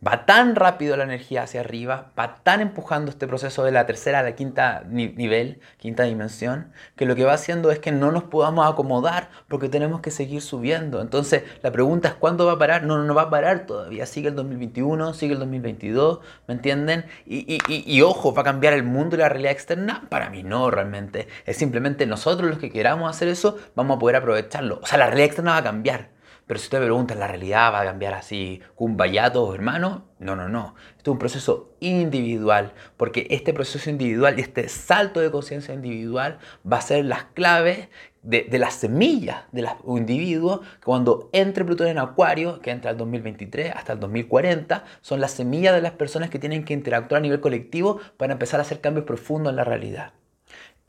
Va 0.05 0.25
tan 0.25 0.55
rápido 0.55 0.95
la 0.95 1.03
energía 1.03 1.43
hacia 1.43 1.59
arriba, 1.59 2.11
va 2.17 2.35
tan 2.43 2.61
empujando 2.61 3.11
este 3.11 3.27
proceso 3.27 3.65
de 3.65 3.73
la 3.73 3.85
tercera 3.85 4.19
a 4.19 4.23
la 4.23 4.33
quinta 4.33 4.85
nivel, 4.87 5.59
quinta 5.77 6.03
dimensión, 6.03 6.71
que 6.95 7.05
lo 7.05 7.17
que 7.17 7.25
va 7.25 7.33
haciendo 7.33 7.69
es 7.69 7.79
que 7.79 7.91
no 7.91 8.13
nos 8.13 8.23
podamos 8.23 8.65
acomodar 8.71 9.29
porque 9.49 9.67
tenemos 9.67 9.99
que 9.99 10.09
seguir 10.09 10.41
subiendo. 10.41 11.01
Entonces 11.01 11.43
la 11.63 11.71
pregunta 11.73 12.07
es 12.07 12.13
¿cuándo 12.13 12.45
va 12.45 12.53
a 12.53 12.57
parar? 12.57 12.83
No, 12.83 13.03
no 13.03 13.13
va 13.13 13.23
a 13.23 13.29
parar 13.29 13.65
todavía. 13.65 14.05
Sigue 14.05 14.29
el 14.29 14.35
2021, 14.35 15.13
sigue 15.13 15.33
el 15.33 15.39
2022, 15.39 16.19
¿me 16.47 16.53
entienden? 16.53 17.03
Y, 17.25 17.57
y 17.67 18.01
ojo, 18.01 18.33
¿va 18.33 18.41
a 18.41 18.45
cambiar 18.45 18.73
el 18.73 18.83
mundo 18.83 19.17
y 19.17 19.19
la 19.19 19.27
realidad 19.27 19.51
externa? 19.51 20.05
Para 20.07 20.29
mí 20.29 20.43
no, 20.43 20.71
realmente. 20.71 21.27
Es 21.45 21.57
simplemente 21.57 22.05
nosotros 22.05 22.49
los 22.49 22.59
que 22.59 22.69
queramos 22.69 23.09
hacer 23.09 23.27
eso, 23.27 23.57
vamos 23.75 23.97
a 23.97 23.99
poder 23.99 24.15
aprovecharlo. 24.15 24.79
O 24.81 24.85
sea, 24.85 24.97
la 24.97 25.07
realidad 25.07 25.25
externa 25.25 25.51
va 25.51 25.57
a 25.57 25.63
cambiar 25.63 26.18
pero 26.49 26.59
si 26.59 26.63
usted 26.63 26.79
me 26.79 26.85
pregunta, 26.85 27.13
¿la 27.13 27.27
realidad 27.27 27.71
va 27.71 27.81
a 27.81 27.85
cambiar 27.85 28.15
así, 28.15 28.59
cumbayato, 28.73 29.53
hermano? 29.53 30.05
No, 30.17 30.35
no, 30.35 30.49
no. 30.49 30.73
Esto 30.97 31.11
es 31.11 31.13
un 31.13 31.19
proceso 31.19 31.75
individual, 31.79 32.73
porque 32.97 33.27
este 33.29 33.53
proceso 33.53 33.87
individual 33.87 34.39
y 34.39 34.41
este 34.41 34.67
salto 34.67 35.19
de 35.19 35.29
conciencia 35.29 35.75
individual 35.75 36.39
va 36.65 36.77
a 36.77 36.81
ser 36.81 37.05
las 37.05 37.25
claves 37.25 37.89
de, 38.23 38.47
de 38.49 38.57
las 38.57 38.73
semillas 38.73 39.43
de 39.51 39.61
los 39.61 39.73
individuos 39.85 40.61
que 40.61 40.85
cuando 40.85 41.29
entre 41.33 41.63
Plutón 41.65 41.85
en 41.85 41.99
Acuario, 41.99 42.59
que 42.61 42.71
entra 42.71 42.89
el 42.89 42.97
2023 42.97 43.71
hasta 43.75 43.93
el 43.93 43.99
2040, 43.99 44.85
son 45.01 45.21
las 45.21 45.29
semillas 45.29 45.75
de 45.75 45.83
las 45.83 45.91
personas 45.91 46.31
que 46.31 46.39
tienen 46.39 46.65
que 46.65 46.73
interactuar 46.73 47.19
a 47.19 47.21
nivel 47.21 47.41
colectivo 47.41 47.99
para 48.17 48.33
empezar 48.33 48.59
a 48.59 48.63
hacer 48.63 48.81
cambios 48.81 49.05
profundos 49.05 49.51
en 49.51 49.57
la 49.57 49.65
realidad. 49.65 50.13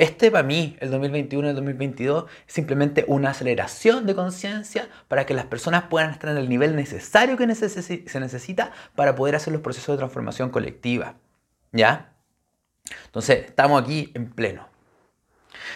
Este 0.00 0.30
para 0.30 0.42
mí, 0.42 0.78
el 0.80 0.90
2021 0.90 1.46
y 1.46 1.50
el 1.50 1.56
2022, 1.56 2.24
es 2.46 2.54
simplemente 2.54 3.04
una 3.06 3.32
aceleración 3.32 4.06
de 4.06 4.14
conciencia 4.14 4.88
para 5.08 5.26
que 5.26 5.34
las 5.34 5.44
personas 5.44 5.84
puedan 5.90 6.10
estar 6.10 6.30
en 6.30 6.38
el 6.38 6.48
nivel 6.48 6.74
necesario 6.74 7.36
que 7.36 7.54
se 7.54 8.18
necesita 8.18 8.72
para 8.94 9.14
poder 9.14 9.34
hacer 9.34 9.52
los 9.52 9.60
procesos 9.60 9.92
de 9.92 9.98
transformación 9.98 10.48
colectiva. 10.48 11.16
¿Ya? 11.72 12.14
Entonces, 13.04 13.44
estamos 13.44 13.82
aquí 13.82 14.10
en 14.14 14.30
pleno. 14.30 14.66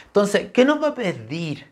Entonces, 0.06 0.50
¿qué 0.52 0.64
nos 0.64 0.82
va 0.82 0.88
a 0.88 0.94
pedir 0.94 1.70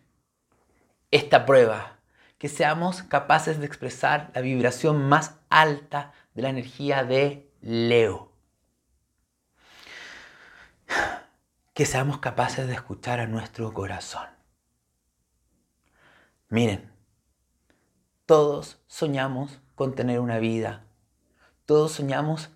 esta 1.10 1.46
prueba? 1.46 2.00
Que 2.36 2.50
seamos 2.50 3.02
capaces 3.02 3.60
de 3.60 3.64
expresar 3.64 4.30
la 4.34 4.42
vibración 4.42 5.08
más 5.08 5.36
alta 5.48 6.12
de 6.34 6.42
la 6.42 6.50
energía 6.50 7.02
de 7.02 7.50
Leo. 7.62 8.30
Que 11.74 11.86
seamos 11.86 12.18
capaces 12.18 12.66
de 12.66 12.74
escuchar 12.74 13.20
a 13.20 13.26
nuestro 13.26 13.72
corazón. 13.72 14.26
Miren, 16.50 16.92
todos 18.26 18.82
soñamos 18.88 19.58
con 19.74 19.94
tener 19.94 20.20
una 20.20 20.38
vida, 20.38 20.84
todos 21.64 21.92
soñamos 21.92 22.50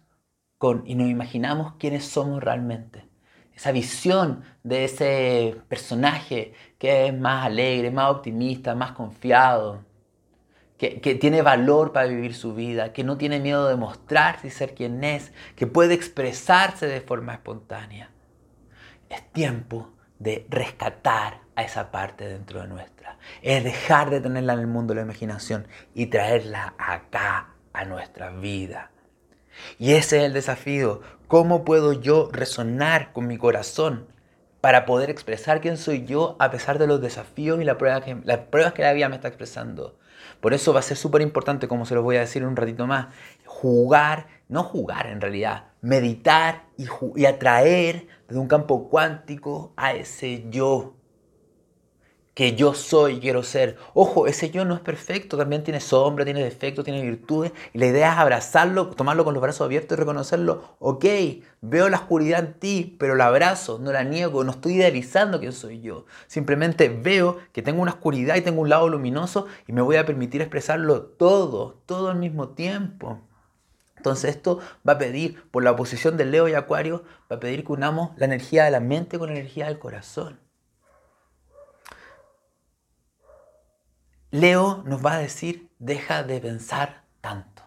con 0.59 0.83
y 0.87 0.95
nos 0.95 1.09
imaginamos 1.09 1.75
quiénes 1.79 2.05
somos 2.05 2.43
realmente. 2.43 3.09
Esa 3.55 3.73
visión 3.73 4.45
de 4.63 4.85
ese 4.85 5.63
personaje 5.69 6.53
que 6.79 7.07
es 7.07 7.19
más 7.19 7.47
alegre, 7.47 7.91
más 7.91 8.11
optimista, 8.11 8.75
más 8.75 8.93
confiado, 8.93 9.83
que, 10.77 11.01
que, 11.01 11.15
tiene 11.15 11.41
valor 11.41 11.91
para 11.93 12.07
vivir 12.07 12.35
su 12.35 12.55
vida, 12.55 12.93
que 12.93 13.03
no 13.03 13.17
tiene 13.17 13.41
miedo 13.41 13.67
de 13.67 13.77
mostrarse 13.77 14.49
y 14.49 14.51
ser 14.51 14.75
quien 14.75 15.03
es, 15.05 15.33
que 15.55 15.67
puede 15.67 15.95
expresarse 15.95 16.87
de 16.87 17.01
forma 17.01 17.33
espontánea 17.33 18.11
es 19.09 19.23
tiempo 19.33 19.93
de 20.19 20.47
rescatar 20.49 21.41
a 21.55 21.63
esa 21.63 21.91
parte 21.91 22.27
dentro 22.27 22.61
de 22.61 22.69
nuestra. 22.69 23.19
Es 23.43 23.65
dejar 23.65 24.11
de 24.11 24.21
tenerla 24.21 24.55
en 24.55 24.61
el 24.61 24.67
mundo 24.67 24.95
de 24.95 25.01
la 25.01 25.05
imaginación 25.05 25.67
y 25.95 26.07
traerla 26.07 26.75
acá, 26.79 27.55
a 27.73 27.85
nuestra 27.85 28.31
vida. 28.31 28.91
Y 29.79 29.93
ese 29.93 30.19
es 30.19 30.25
el 30.25 30.33
desafío. 30.33 31.03
¿Cómo 31.29 31.65
puedo 31.65 31.93
yo 31.93 32.31
resonar 32.33 33.13
con 33.13 33.27
mi 33.27 33.37
corazón 33.37 34.07
para 34.61 34.87
poder 34.87 35.11
expresar 35.11 35.61
quién 35.61 35.77
soy 35.77 36.05
yo 36.07 36.37
a 36.39 36.51
pesar 36.51 36.79
de 36.79 36.87
los 36.87 37.01
desafíos 37.01 37.61
y 37.61 37.65
las 37.65 37.77
pruebas 37.77 38.03
que, 38.03 38.17
las 38.25 38.39
pruebas 38.39 38.73
que 38.73 38.83
la 38.83 38.95
vida 38.95 39.09
me 39.09 39.17
está 39.17 39.29
expresando? 39.29 39.99
Por 40.41 40.55
eso 40.55 40.73
va 40.73 40.81
a 40.81 40.83
ser 40.83 40.97
súper 40.97 41.23
importante, 41.23 41.69
como 41.69 41.87
se 41.87 41.95
lo 41.95 42.03
voy 42.03 42.17
a 42.17 42.21
decir 42.21 42.45
un 42.45 42.57
ratito 42.57 42.87
más, 42.87 43.09
jugar, 43.45 44.27
no 44.49 44.63
jugar 44.63 45.07
en 45.07 45.21
realidad, 45.21 45.65
meditar 45.81 46.65
y, 46.77 46.87
y 47.15 47.27
atraer 47.27 48.07
desde 48.29 48.41
un 48.41 48.49
campo 48.49 48.89
cuántico 48.89 49.73
a 49.77 49.93
ese 49.93 50.45
yo 50.51 50.96
que 52.37 52.55
yo 52.55 52.75
soy, 52.75 53.19
quiero 53.19 53.43
ser. 53.43 53.79
Ojo, 53.95 54.27
ese 54.27 54.51
yo 54.51 54.67
no 54.67 54.75
es 54.75 54.81
perfecto, 54.81 55.39
también 55.39 55.65
tiene 55.65 55.81
sombra, 55.81 56.23
tiene 56.27 56.45
defectos, 56.45 56.85
tiene 56.85 57.01
virtudes. 57.01 57.53
Y 57.73 57.79
la 57.79 57.87
idea 57.87 58.13
es 58.13 58.19
abrazarlo, 58.19 58.91
tomarlo 58.91 59.25
con 59.25 59.33
los 59.33 59.43
brazos 59.43 59.65
abiertos 59.65 59.97
y 59.97 60.01
reconocerlo. 60.01 60.77
Ok, 60.79 61.07
veo 61.63 61.89
la 61.89 61.97
oscuridad 61.97 62.41
en 62.41 62.53
ti, 62.53 62.95
pero 63.01 63.15
la 63.15 63.29
abrazo, 63.29 63.79
no 63.79 63.91
la 63.91 64.05
niego, 64.05 64.45
no 64.45 64.51
estoy 64.51 64.75
idealizando 64.75 65.41
quién 65.41 65.55
soy 65.55 65.81
yo. 65.81 66.05
Simplemente 66.27 66.91
veo 66.91 67.39
que 67.55 67.63
tengo 67.63 67.81
una 67.81 67.93
oscuridad 67.93 68.37
y 68.37 68.43
tengo 68.43 68.61
un 68.61 68.69
lado 68.69 68.87
luminoso 68.91 69.47
y 69.67 69.73
me 69.73 69.81
voy 69.81 69.97
a 69.97 70.05
permitir 70.05 70.43
expresarlo 70.43 71.05
todo, 71.05 71.81
todo 71.87 72.11
al 72.11 72.19
mismo 72.19 72.51
tiempo. 72.51 73.19
Entonces 73.97 74.37
esto 74.37 74.61
va 74.87 74.93
a 74.93 74.99
pedir, 74.99 75.43
por 75.51 75.65
la 75.65 75.71
oposición 75.71 76.19
de 76.19 76.27
Leo 76.27 76.49
y 76.49 76.53
Acuario, 76.53 77.03
va 77.33 77.37
a 77.37 77.41
pedir 77.41 77.65
que 77.65 77.73
unamos 77.73 78.11
la 78.19 78.27
energía 78.27 78.67
de 78.67 78.73
la 78.73 78.81
mente 78.81 79.19
con 79.19 79.29
la 79.31 79.37
energía 79.37 79.69
del 79.69 79.79
corazón. 79.79 80.46
Leo 84.33 84.83
nos 84.85 85.07
va 85.07 85.15
a 85.15 85.19
decir, 85.19 85.71
deja 85.79 86.25
de 86.25 86.41
pensar 86.41 87.05
tanto, 87.21 87.63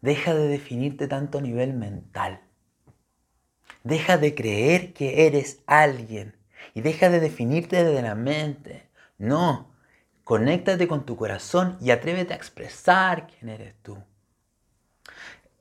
deja 0.00 0.32
de 0.32 0.46
definirte 0.46 1.08
tanto 1.08 1.38
a 1.38 1.40
nivel 1.40 1.74
mental, 1.74 2.40
deja 3.82 4.16
de 4.16 4.36
creer 4.36 4.92
que 4.92 5.26
eres 5.26 5.64
alguien 5.66 6.36
y 6.72 6.82
deja 6.82 7.10
de 7.10 7.18
definirte 7.18 7.82
desde 7.82 8.00
la 8.00 8.14
mente. 8.14 8.88
No, 9.18 9.72
conéctate 10.22 10.86
con 10.86 11.04
tu 11.04 11.16
corazón 11.16 11.76
y 11.80 11.90
atrévete 11.90 12.32
a 12.32 12.36
expresar 12.36 13.26
quién 13.26 13.48
eres 13.48 13.74
tú. 13.82 13.98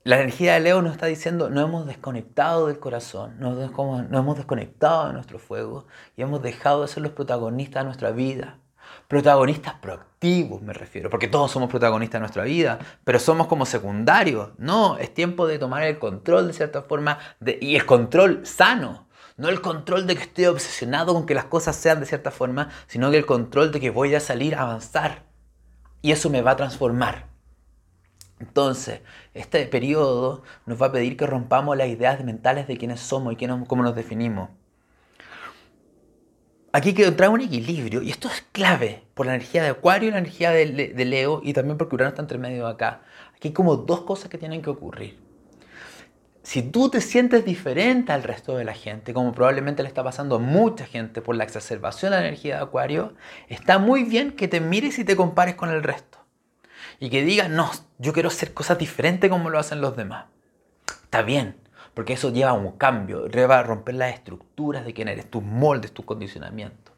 La 0.04 0.18
energía 0.18 0.54
de 0.54 0.60
Leo 0.60 0.84
nos 0.84 0.92
está 0.92 1.08
diciendo, 1.08 1.50
no 1.50 1.62
hemos 1.62 1.88
desconectado 1.88 2.68
del 2.68 2.78
corazón, 2.78 3.40
no 3.40 3.60
hemos 3.60 4.38
desconectado 4.38 5.08
de 5.08 5.14
nuestro 5.14 5.40
fuego 5.40 5.88
y 6.16 6.22
hemos 6.22 6.44
dejado 6.44 6.84
de 6.84 6.90
ser 6.90 7.02
los 7.02 7.14
protagonistas 7.14 7.82
de 7.82 7.86
nuestra 7.86 8.12
vida. 8.12 8.60
Protagonistas 9.08 9.76
proactivos 9.76 10.62
me 10.62 10.74
refiero, 10.74 11.10
porque 11.10 11.28
todos 11.28 11.52
somos 11.52 11.70
protagonistas 11.70 12.20
de 12.20 12.22
nuestra 12.22 12.44
vida, 12.44 12.80
pero 13.04 13.20
somos 13.20 13.48
como 13.48 13.66
secundarios. 13.66 14.50
No, 14.58 14.98
es 14.98 15.14
tiempo 15.14 15.48
de 15.48 15.60
tomar 15.60 15.84
el 15.84 16.00
control 16.00 16.48
de 16.48 16.54
cierta 16.54 16.82
forma 16.82 17.20
y 17.62 17.76
el 17.76 17.86
control 17.86 18.46
sano. 18.46 19.08
No 19.38 19.50
el 19.50 19.62
control 19.62 20.08
de 20.08 20.16
que 20.16 20.24
estoy 20.24 20.46
obsesionado 20.46 21.14
con 21.14 21.26
que 21.26 21.36
las 21.36 21.46
cosas 21.46 21.76
sean 21.76 22.00
de 22.00 22.06
cierta 22.06 22.32
forma, 22.32 22.70
sino 22.88 23.12
que 23.12 23.18
el 23.18 23.26
control 23.26 23.72
de 23.72 23.80
que 23.80 23.90
voy 23.90 24.16
a 24.16 24.20
salir 24.20 24.56
a 24.56 24.62
avanzar. 24.62 25.24
Y 26.02 26.12
eso 26.12 26.30
me 26.30 26.42
va 26.42 26.52
a 26.52 26.56
transformar. 26.56 27.28
Entonces, 28.40 29.02
este 29.34 29.66
periodo 29.66 30.44
nos 30.66 30.82
va 30.82 30.88
a 30.88 30.92
pedir 30.92 31.18
que 31.18 31.26
rompamos 31.26 31.78
las 31.78 31.88
ideas 31.88 32.24
mentales 32.24 32.68
de 32.68 32.78
quiénes 32.78 33.00
somos 33.00 33.34
y 33.34 33.48
cómo 33.68 33.84
nos 33.84 33.96
definimos. 33.96 34.50
Aquí 36.76 36.94
que 36.94 37.06
entrar 37.06 37.30
un 37.30 37.40
equilibrio 37.40 38.02
y 38.02 38.10
esto 38.10 38.28
es 38.28 38.44
clave 38.52 39.02
por 39.14 39.26
la 39.26 39.36
energía 39.36 39.64
de 39.64 39.70
Acuario 39.70 40.10
y 40.10 40.12
la 40.12 40.18
energía 40.18 40.52
de, 40.52 41.06
Leo 41.06 41.40
y 41.42 41.54
también 41.54 41.78
porque 41.78 41.96
Urano 41.96 42.10
está 42.10 42.22
entre 42.22 42.38
medio 42.38 42.68
acá. 42.68 43.00
Aquí 43.34 43.48
hay 43.48 43.54
como 43.54 43.78
dos 43.78 44.02
cosas 44.02 44.28
que 44.30 44.38
tienen 44.38 44.62
que 44.62 44.72
ocurrir. 44.72 45.18
Si 46.44 46.64
tú 46.64 46.90
te 46.90 47.00
sientes 47.00 47.46
diferente 47.46 48.12
al 48.12 48.24
resto 48.24 48.58
de 48.58 48.66
la 48.66 48.74
gente, 48.74 49.14
como 49.14 49.32
probablemente 49.32 49.84
le 49.84 49.88
está 49.88 50.04
pasando 50.04 50.36
a 50.36 50.40
mucha 50.40 50.86
gente 50.86 51.22
por 51.22 51.38
la 51.38 51.46
exacerbación 51.46 52.12
de 52.12 52.18
la 52.18 52.28
energía 52.28 52.58
de 52.58 52.64
Acuario, 52.64 53.14
está 53.48 53.80
muy 53.80 54.04
bien 54.04 54.34
que 54.34 54.50
te 54.50 54.60
mires 54.60 55.00
y 55.00 55.06
te 55.06 55.16
compares 55.16 55.56
con 55.56 55.70
el 55.70 55.82
resto 55.82 56.18
y 57.00 57.10
que 57.10 57.24
digas, 57.24 57.50
no, 57.50 57.72
yo 58.00 58.12
quiero 58.12 58.28
hacer 58.28 58.54
cosas 58.54 58.78
diferentes 58.78 59.30
como 59.30 59.50
lo 59.50 59.60
hacen 59.60 59.80
los 59.80 59.96
demás. 59.96 60.26
Está 61.06 61.22
bien, 61.22 61.56
porque 61.96 62.14
eso 62.14 62.32
lleva 62.32 62.52
a 62.52 62.54
un 62.54 62.74
cambio, 62.74 63.28
lleva 63.28 63.58
a 63.58 63.64
romper 63.64 63.96
las 63.96 64.14
estructuras 64.14 64.86
de 64.86 64.94
quién 64.94 65.08
eres, 65.08 65.32
tus 65.32 65.42
moldes, 65.42 65.94
tus 65.94 66.06
condicionamientos. 66.06 66.94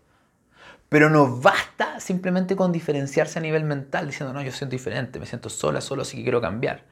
Pero 0.89 1.10
no 1.10 1.39
basta 1.39 2.00
simplemente 2.00 2.56
con 2.56 2.72
diferenciarse 2.72 3.38
a 3.39 3.42
nivel 3.42 3.63
mental 3.63 4.08
diciendo, 4.08 4.34
no, 4.34 4.42
yo 4.42 4.51
siento 4.51 4.72
diferente, 4.72 5.20
me 5.20 5.27
siento 5.27 5.50
sola, 5.50 5.82
solo, 5.82 6.01
así 6.01 6.18
que 6.18 6.24
quiero 6.24 6.42
cambiar. 6.42 6.86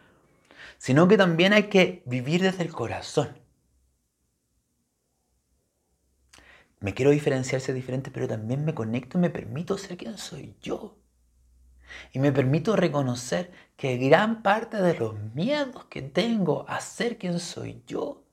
Sino 0.78 1.08
que 1.08 1.18
también 1.18 1.52
hay 1.54 1.64
que 1.64 2.04
vivir 2.06 2.42
desde 2.42 2.64
el 2.64 2.72
corazón. 2.72 3.40
Me 6.80 6.94
quiero 6.94 7.10
diferenciarse 7.10 7.74
diferente, 7.74 8.12
pero 8.12 8.28
también 8.28 8.66
me 8.66 8.76
conecto 8.76 9.18
y 9.18 9.22
me 9.22 9.32
permito 9.32 9.78
ser 9.78 9.98
quien 9.98 10.18
soy 10.20 10.56
yo. 10.62 10.96
Y 12.12 12.20
me 12.20 12.32
permito 12.32 12.76
reconocer 12.76 13.52
que 13.76 13.98
gran 13.98 14.42
parte 14.42 14.82
de 14.82 14.98
los 14.98 15.20
miedos 15.34 15.86
que 15.86 16.02
tengo 16.02 16.66
a 16.68 16.80
ser 16.82 17.18
quien 17.18 17.40
soy 17.40 17.84
yo 17.88 18.24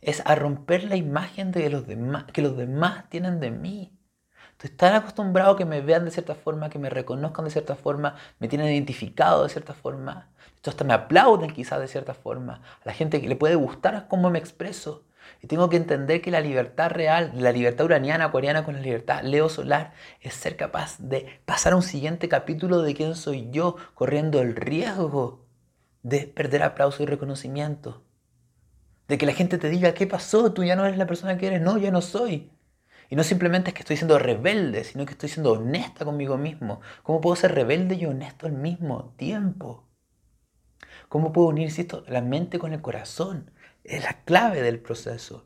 es 0.00 0.22
a 0.26 0.34
romper 0.34 0.84
la 0.84 0.96
imagen 0.96 1.50
de 1.50 1.70
los 1.70 1.86
demás, 1.86 2.24
que 2.32 2.42
los 2.42 2.56
demás 2.56 3.08
tienen 3.08 3.40
de 3.40 3.50
mí. 3.50 3.98
Estoy 4.52 4.70
tan 4.70 4.94
acostumbrado 4.94 5.52
a 5.52 5.56
que 5.56 5.64
me 5.64 5.80
vean 5.80 6.04
de 6.04 6.10
cierta 6.10 6.34
forma, 6.34 6.70
que 6.70 6.78
me 6.78 6.90
reconozcan 6.90 7.44
de 7.44 7.50
cierta 7.50 7.74
forma, 7.74 8.16
me 8.38 8.48
tienen 8.48 8.68
identificado 8.68 9.42
de 9.42 9.48
cierta 9.48 9.74
forma. 9.74 10.30
Esto 10.56 10.70
hasta 10.70 10.84
me 10.84 10.94
aplauden 10.94 11.50
quizás 11.50 11.80
de 11.80 11.88
cierta 11.88 12.14
forma. 12.14 12.54
A 12.54 12.84
la 12.84 12.92
gente 12.92 13.20
que 13.20 13.28
le 13.28 13.36
puede 13.36 13.56
gustar 13.56 14.06
cómo 14.08 14.30
me 14.30 14.38
expreso. 14.38 15.04
Y 15.44 15.46
tengo 15.46 15.68
que 15.68 15.76
entender 15.76 16.22
que 16.22 16.30
la 16.30 16.40
libertad 16.40 16.90
real, 16.90 17.30
la 17.34 17.52
libertad 17.52 17.84
uraniana, 17.84 18.24
acuariana 18.24 18.64
con 18.64 18.76
la 18.76 18.80
libertad 18.80 19.20
leo 19.24 19.50
solar, 19.50 19.92
es 20.22 20.32
ser 20.32 20.56
capaz 20.56 20.96
de 20.98 21.38
pasar 21.44 21.74
a 21.74 21.76
un 21.76 21.82
siguiente 21.82 22.30
capítulo 22.30 22.80
de 22.80 22.94
quién 22.94 23.14
soy 23.14 23.50
yo, 23.50 23.76
corriendo 23.92 24.40
el 24.40 24.56
riesgo 24.56 25.44
de 26.02 26.20
perder 26.20 26.62
aplauso 26.62 27.02
y 27.02 27.06
reconocimiento. 27.06 28.02
De 29.06 29.18
que 29.18 29.26
la 29.26 29.34
gente 29.34 29.58
te 29.58 29.68
diga, 29.68 29.92
¿qué 29.92 30.06
pasó? 30.06 30.50
Tú 30.54 30.64
ya 30.64 30.76
no 30.76 30.86
eres 30.86 30.96
la 30.96 31.06
persona 31.06 31.36
que 31.36 31.48
eres. 31.48 31.60
No, 31.60 31.76
ya 31.76 31.90
no 31.90 32.00
soy. 32.00 32.50
Y 33.10 33.14
no 33.14 33.22
simplemente 33.22 33.68
es 33.68 33.74
que 33.74 33.80
estoy 33.80 33.98
siendo 33.98 34.18
rebelde, 34.18 34.82
sino 34.84 35.04
que 35.04 35.12
estoy 35.12 35.28
siendo 35.28 35.52
honesta 35.52 36.06
conmigo 36.06 36.38
mismo. 36.38 36.80
¿Cómo 37.02 37.20
puedo 37.20 37.36
ser 37.36 37.54
rebelde 37.54 37.96
y 37.96 38.06
honesto 38.06 38.46
al 38.46 38.52
mismo 38.54 39.12
tiempo? 39.18 39.84
¿Cómo 41.10 41.34
puedo 41.34 41.48
unir 41.48 41.70
la 42.08 42.22
mente 42.22 42.58
con 42.58 42.72
el 42.72 42.80
corazón? 42.80 43.50
Es 43.84 44.02
la 44.02 44.24
clave 44.24 44.62
del 44.62 44.80
proceso. 44.80 45.44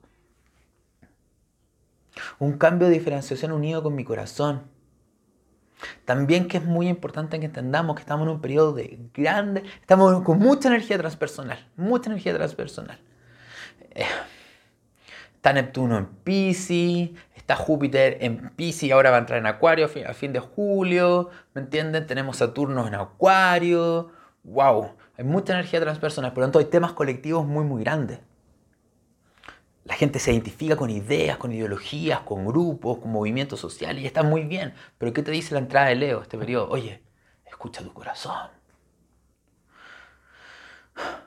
Un 2.39 2.57
cambio 2.57 2.89
de 2.89 2.95
diferenciación 2.95 3.53
unido 3.53 3.83
con 3.83 3.95
mi 3.95 4.05
corazón. 4.05 4.63
También 6.05 6.49
que 6.49 6.59
es 6.59 6.65
muy 6.65 6.89
importante 6.89 7.39
que 7.39 7.47
entendamos 7.47 7.97
que 7.97 8.01
estamos 8.03 8.27
en 8.27 8.35
un 8.35 8.41
periodo 8.41 8.73
de 8.73 8.99
grande, 9.15 9.63
estamos 9.81 10.23
con 10.23 10.39
mucha 10.39 10.69
energía 10.69 10.99
transpersonal, 10.99 11.69
mucha 11.77 12.11
energía 12.11 12.35
transpersonal. 12.35 12.99
Eh, 13.93 14.05
está 15.37 15.53
Neptuno 15.53 15.99
en 15.99 16.07
Pisces, 16.07 17.11
está 17.37 17.55
Júpiter 17.55 18.19
en 18.21 18.51
Pisces 18.51 18.91
ahora 18.91 19.11
va 19.11 19.17
a 19.17 19.21
entrar 19.21 19.39
en 19.39 19.47
Acuario 19.47 19.87
a 19.87 20.15
fin 20.15 20.33
de 20.33 20.41
julio, 20.41 21.31
¿me 21.55 21.63
entienden? 21.63 22.07
Tenemos 22.07 22.39
Saturno 22.39 22.89
en 22.89 22.95
Acuario, 22.95 24.11
wow, 24.43 24.95
hay 25.17 25.25
mucha 25.25 25.53
energía 25.53 25.81
transpersonal, 25.81 26.33
por 26.33 26.41
lo 26.41 26.47
tanto 26.47 26.59
hay 26.59 26.65
temas 26.65 26.93
colectivos 26.93 27.47
muy, 27.47 27.65
muy 27.65 27.83
grandes. 27.85 28.19
La 29.89 29.95
gente 29.95 30.19
se 30.19 30.33
identifica 30.33 30.77
con 30.77 30.91
ideas, 30.91 31.39
con 31.39 31.51
ideologías, 31.51 32.21
con 32.21 32.45
grupos, 32.45 32.99
con 32.99 33.11
movimientos 33.11 33.59
sociales 33.59 34.03
y 34.03 34.07
está 34.07 34.23
muy 34.23 34.43
bien. 34.45 34.75
Pero 34.99 35.15
¿qué 35.15 35.23
te 35.23 35.31
dice 35.31 35.55
la 35.55 35.61
entrada 35.61 35.89
de 35.89 35.95
Leo 35.95 36.21
este 36.21 36.37
periodo? 36.37 36.69
Oye, 36.69 37.03
escucha 37.47 37.83
tu 37.83 37.95
corazón. 37.95 38.51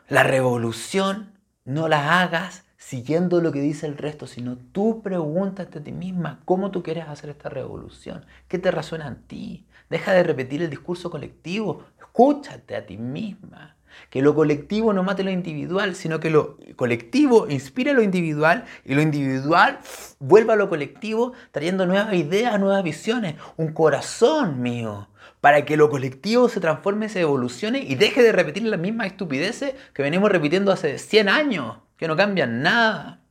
La 0.08 0.22
revolución 0.22 1.40
no 1.66 1.88
la 1.88 2.22
hagas 2.22 2.66
siguiendo 2.78 3.42
lo 3.42 3.52
que 3.52 3.62
dice 3.62 3.88
el 3.88 3.98
resto, 3.98 4.28
sino 4.28 4.58
tú 4.58 5.02
pregúntate 5.02 5.80
a 5.80 5.84
ti 5.84 5.92
misma 5.92 6.42
cómo 6.46 6.70
tú 6.70 6.84
quieres 6.84 7.08
hacer 7.08 7.32
esta 7.32 7.50
revolución, 7.50 8.26
qué 8.48 8.60
te 8.60 8.70
resuena 8.70 9.08
en 9.08 9.24
ti. 9.24 9.66
Deja 9.90 10.14
de 10.14 10.22
repetir 10.22 10.62
el 10.62 10.70
discurso 10.70 11.10
colectivo, 11.10 11.86
escúchate 11.98 12.76
a 12.76 12.86
ti 12.86 12.98
misma. 12.98 13.76
Que 14.10 14.22
lo 14.22 14.36
colectivo 14.36 14.94
no 14.94 15.04
mate 15.04 15.24
lo 15.24 15.32
individual, 15.32 15.96
sino 15.96 16.20
que 16.20 16.30
lo 16.30 16.58
colectivo 16.76 17.48
inspire 17.50 17.94
lo 17.94 18.02
individual 18.02 18.66
y 18.86 18.96
lo 18.96 19.02
individual 19.02 19.80
vuelva 20.20 20.54
a 20.54 20.58
lo 20.58 20.70
colectivo 20.70 21.34
trayendo 21.52 21.86
nuevas 21.86 22.14
ideas, 22.14 22.60
nuevas 22.60 22.84
visiones, 22.84 23.36
un 23.58 23.74
corazón 23.74 24.62
mío, 24.62 25.10
para 25.40 25.66
que 25.66 25.78
lo 25.78 25.90
colectivo 25.90 26.50
se 26.50 26.60
transforme, 26.60 27.10
se 27.10 27.22
evolucione 27.22 27.80
y 27.80 27.96
deje 27.96 28.22
de 28.22 28.32
repetir 28.32 28.64
las 28.64 28.80
mismas 28.80 29.08
estupideces 29.08 29.74
que 29.94 30.04
venimos 30.04 30.32
repitiendo 30.32 30.72
hace 30.72 30.98
100 30.98 31.30
años, 31.30 31.78
que 31.98 32.08
no 32.08 32.16
cambian 32.16 32.62
nada. 32.62 33.22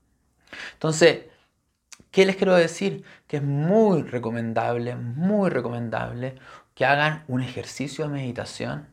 Entonces, 0.72 1.26
¿qué 2.10 2.26
les 2.26 2.36
quiero 2.36 2.54
decir? 2.54 3.04
Que 3.26 3.38
es 3.38 3.42
muy 3.42 4.02
recomendable, 4.02 4.96
muy 4.96 5.50
recomendable 5.50 6.36
que 6.74 6.84
hagan 6.84 7.24
un 7.28 7.42
ejercicio 7.42 8.06
de 8.06 8.12
meditación 8.12 8.88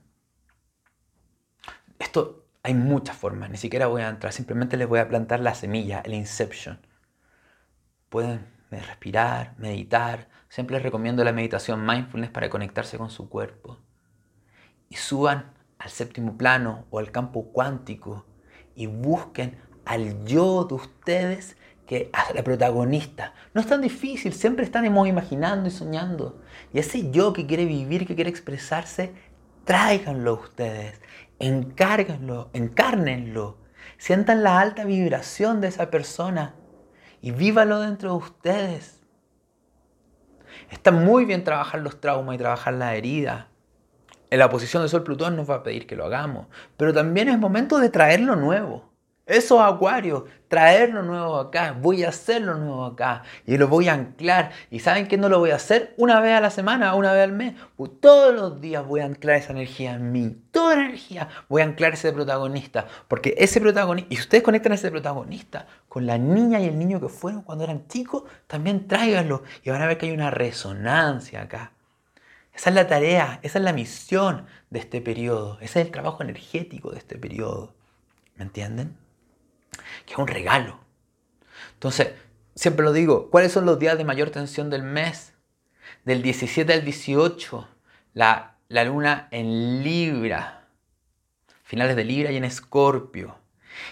esto 2.00 2.46
hay 2.64 2.74
muchas 2.74 3.16
formas, 3.16 3.50
ni 3.50 3.58
siquiera 3.58 3.88
voy 3.88 4.02
a 4.02 4.10
entrar, 4.10 4.34
simplemente 4.34 4.78
les 4.78 4.88
voy 4.88 5.00
a 5.00 5.08
plantar 5.08 5.40
la 5.40 5.56
semilla, 5.56 6.02
el 6.02 6.14
inception. 6.14 6.80
Pueden 8.10 8.46
respirar, 8.70 9.56
meditar, 9.58 10.28
siempre 10.50 10.76
les 10.76 10.84
recomiendo 10.84 11.24
la 11.24 11.32
meditación 11.32 11.86
mindfulness 11.86 12.30
para 12.30 12.50
conectarse 12.50 12.98
con 12.98 13.10
su 13.10 13.30
cuerpo. 13.30 13.78
Y 14.90 14.96
suban 14.96 15.54
al 15.80 15.90
séptimo 15.90 16.38
plano 16.38 16.86
o 16.90 17.00
al 17.00 17.12
campo 17.12 17.52
cuántico 17.52 18.26
y 18.76 18.88
busquen 18.88 19.58
al 19.86 20.26
yo 20.26 20.66
de 20.66 20.76
ustedes 20.76 21.56
que 21.86 22.10
a 22.12 22.34
la 22.34 22.44
protagonista. 22.44 23.34
No 23.54 23.62
es 23.62 23.68
tan 23.68 23.82
difícil, 23.82 24.34
siempre 24.34 24.66
estamos 24.66 25.08
imaginando 25.08 25.70
y 25.70 25.72
soñando. 25.72 26.42
Y 26.74 26.80
ese 26.80 27.12
yo 27.12 27.32
que 27.32 27.48
quiere 27.48 27.64
vivir, 27.64 28.06
que 28.06 28.16
quiere 28.16 28.30
expresarse, 28.30 29.14
tráiganlo 29.64 30.34
ustedes 30.34 31.00
encárguenlo, 31.40 32.50
encárnenlo, 32.54 33.58
sientan 33.98 34.44
la 34.44 34.60
alta 34.60 34.86
vibración 34.86 35.62
de 35.62 35.68
esa 35.68 35.90
persona 35.90 36.56
y 37.22 37.32
vívalo 37.32 37.80
dentro 37.82 38.12
de 38.12 38.18
ustedes. 38.18 39.02
Está 40.70 40.92
muy 40.92 41.26
bien 41.26 41.44
trabajar 41.44 41.82
los 41.82 42.02
traumas 42.02 42.36
y 42.36 42.40
trabajar 42.40 42.74
la 42.74 42.96
herida. 42.96 43.50
En 44.30 44.40
la 44.40 44.50
posición 44.50 44.84
de 44.84 44.90
Sol 44.90 45.04
Plutón 45.04 45.36
nos 45.36 45.50
va 45.50 45.56
a 45.56 45.64
pedir 45.64 45.88
que 45.88 45.96
lo 45.96 46.06
hagamos, 46.06 46.48
pero 46.76 46.94
también 46.94 47.30
es 47.30 47.40
momento 47.40 47.80
de 47.80 47.90
traer 47.90 48.20
lo 48.20 48.36
nuevo. 48.36 48.92
Eso 49.28 49.62
Acuario, 49.62 50.26
traerlo 50.48 51.04
nuevo 51.04 51.38
acá, 51.38 51.76
voy 51.78 52.06
a 52.06 52.10
hacerlo 52.10 52.56
nuevo 52.56 52.86
acá 52.86 53.24
y 53.46 53.58
lo 53.58 53.68
voy 53.68 53.90
a 53.90 53.94
anclar. 53.94 54.52
¿Y 54.72 54.80
saben 54.80 55.06
que 55.06 55.18
no 55.18 55.28
lo 55.28 55.40
voy 55.40 55.52
a 55.52 55.58
hacer 55.58 55.94
una 55.98 56.22
vez 56.22 56.32
a 56.32 56.40
la 56.40 56.50
semana, 56.50 56.96
una 56.96 57.12
vez 57.12 57.26
al 57.26 57.34
mes? 57.34 57.54
Pues 57.76 57.92
todos 58.00 58.34
los 58.34 58.62
días 58.62 58.86
voy 58.86 59.02
a 59.02 59.06
anclar 59.06 59.36
esa 59.36 59.52
energía 59.52 59.96
en 59.96 60.14
mí, 60.14 60.34
toda 60.52 60.78
la 60.78 60.86
energía 60.86 61.28
voy 61.50 61.62
a 61.62 61.66
anclar 61.66 61.96
ese 61.96 62.14
protagonista. 62.14 62.88
Porque 63.10 63.36
ese 63.38 63.60
protagonista, 63.60 64.14
y 64.14 64.18
ustedes 64.18 64.46
conectan 64.46 64.72
a 64.72 64.76
ese 64.76 64.92
protagonista 64.92 65.68
con 65.90 66.06
la 66.06 66.18
niña 66.18 66.62
y 66.62 66.66
el 66.68 66.80
niño 66.80 67.02
que 67.02 67.10
fueron 67.10 67.42
cuando 67.42 67.66
eran 67.66 67.86
chicos, 67.90 68.24
también 68.48 68.88
tráiganlo 68.88 69.44
y 69.62 69.72
van 69.72 69.82
a 69.82 69.88
ver 69.88 69.98
que 69.98 70.06
hay 70.06 70.14
una 70.14 70.32
resonancia 70.32 71.42
acá. 71.42 71.74
Esa 72.54 72.70
es 72.70 72.76
la 72.76 72.88
tarea, 72.88 73.42
esa 73.44 73.60
es 73.60 73.66
la 73.66 73.74
misión 73.74 74.46
de 74.70 74.80
este 74.80 75.02
periodo, 75.02 75.58
ese 75.60 75.82
es 75.82 75.88
el 75.88 75.92
trabajo 75.92 76.24
energético 76.24 76.92
de 76.92 77.00
este 77.00 77.18
periodo. 77.18 77.74
¿Me 78.38 78.46
entienden? 78.46 79.07
Que 80.06 80.14
es 80.14 80.20
un 80.20 80.28
regalo. 80.28 80.80
Entonces, 81.74 82.14
siempre 82.56 82.84
lo 82.84 82.94
digo, 82.94 83.30
¿cuáles 83.30 83.52
son 83.52 83.66
los 83.66 83.80
días 83.80 83.98
de 83.98 84.04
mayor 84.04 84.30
tensión 84.30 84.70
del 84.70 84.84
mes? 84.84 85.34
Del 86.06 86.22
17 86.22 86.72
al 86.74 86.84
18, 86.84 87.68
la, 88.14 88.58
la 88.68 88.84
luna 88.84 89.28
en 89.32 89.84
Libra, 89.84 90.68
finales 91.64 91.96
de 91.96 92.04
Libra 92.04 92.32
y 92.32 92.38
en 92.38 92.46
Escorpio. 92.46 93.38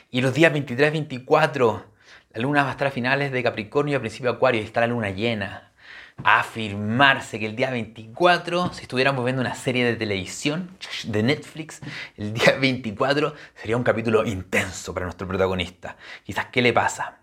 Y 0.10 0.22
los 0.22 0.34
días 0.34 0.52
23 0.52 0.92
24, 0.92 1.86
la 2.32 2.42
luna 2.42 2.64
va 2.64 2.70
a 2.70 2.72
estar 2.72 2.88
a 2.88 2.92
finales 2.92 3.32
de 3.32 3.44
Capricornio 3.44 3.94
y 3.94 3.96
a 3.96 4.00
principio 4.00 4.32
de 4.32 4.38
Acuario 4.38 4.62
y 4.62 4.66
está 4.66 4.82
la 4.82 4.88
luna 4.88 5.10
llena 5.12 5.65
afirmarse 6.24 7.40
que 7.40 7.46
el 7.46 7.56
día 7.56 7.70
24, 7.70 8.74
si 8.74 8.84
estuviéramos 8.84 9.24
viendo 9.24 9.42
una 9.42 9.56
serie 9.56 9.86
de 9.86 9.96
televisión 9.96 10.78
de 11.06 11.24
Netflix, 11.24 11.82
el 12.18 12.34
día 12.34 12.56
24 12.60 13.34
sería 13.56 13.78
un 13.78 13.84
capítulo 13.84 14.26
intenso 14.26 14.94
para 14.94 15.06
nuestro 15.06 15.28
protagonista. 15.28 15.98
Quizás, 16.24 16.48
¿qué 16.48 16.62
le 16.62 16.74
pasa? 16.74 17.20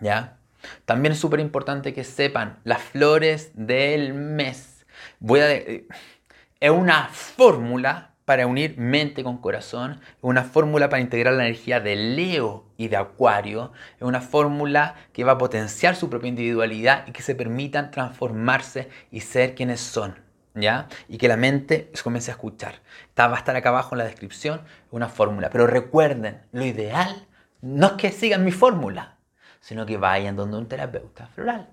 ¿Ya? 0.00 0.38
También 0.84 1.12
es 1.12 1.18
súper 1.20 1.40
importante 1.40 1.94
que 1.94 2.04
sepan 2.04 2.58
las 2.64 2.82
flores 2.82 3.52
del 3.54 4.14
mes. 4.14 4.86
Voy 5.20 5.40
a... 5.40 5.52
Es 5.52 6.70
una 6.70 7.08
fórmula 7.08 8.14
para 8.28 8.46
unir 8.46 8.76
mente 8.76 9.24
con 9.24 9.38
corazón, 9.38 10.02
una 10.20 10.44
fórmula 10.44 10.90
para 10.90 11.00
integrar 11.00 11.32
la 11.32 11.46
energía 11.46 11.80
de 11.80 11.96
Leo 11.96 12.66
y 12.76 12.88
de 12.88 12.98
Acuario, 12.98 13.72
una 14.00 14.20
fórmula 14.20 14.96
que 15.14 15.24
va 15.24 15.32
a 15.32 15.38
potenciar 15.38 15.96
su 15.96 16.10
propia 16.10 16.28
individualidad 16.28 17.06
y 17.06 17.12
que 17.12 17.22
se 17.22 17.34
permitan 17.34 17.90
transformarse 17.90 18.90
y 19.10 19.20
ser 19.20 19.54
quienes 19.54 19.80
son. 19.80 20.18
¿Ya? 20.54 20.88
Y 21.08 21.16
que 21.16 21.26
la 21.26 21.38
mente 21.38 21.90
se 21.94 22.02
comience 22.02 22.30
a 22.30 22.34
escuchar. 22.34 22.82
Está, 23.08 23.28
va 23.28 23.36
a 23.36 23.38
estar 23.38 23.56
acá 23.56 23.70
abajo 23.70 23.94
en 23.94 24.00
la 24.00 24.04
descripción 24.04 24.60
una 24.90 25.08
fórmula. 25.08 25.48
Pero 25.48 25.66
recuerden, 25.66 26.42
lo 26.52 26.66
ideal 26.66 27.26
no 27.62 27.86
es 27.86 27.92
que 27.94 28.12
sigan 28.12 28.44
mi 28.44 28.52
fórmula, 28.52 29.16
sino 29.60 29.86
que 29.86 29.96
vayan 29.96 30.36
donde 30.36 30.58
un 30.58 30.68
terapeuta 30.68 31.28
floral, 31.28 31.70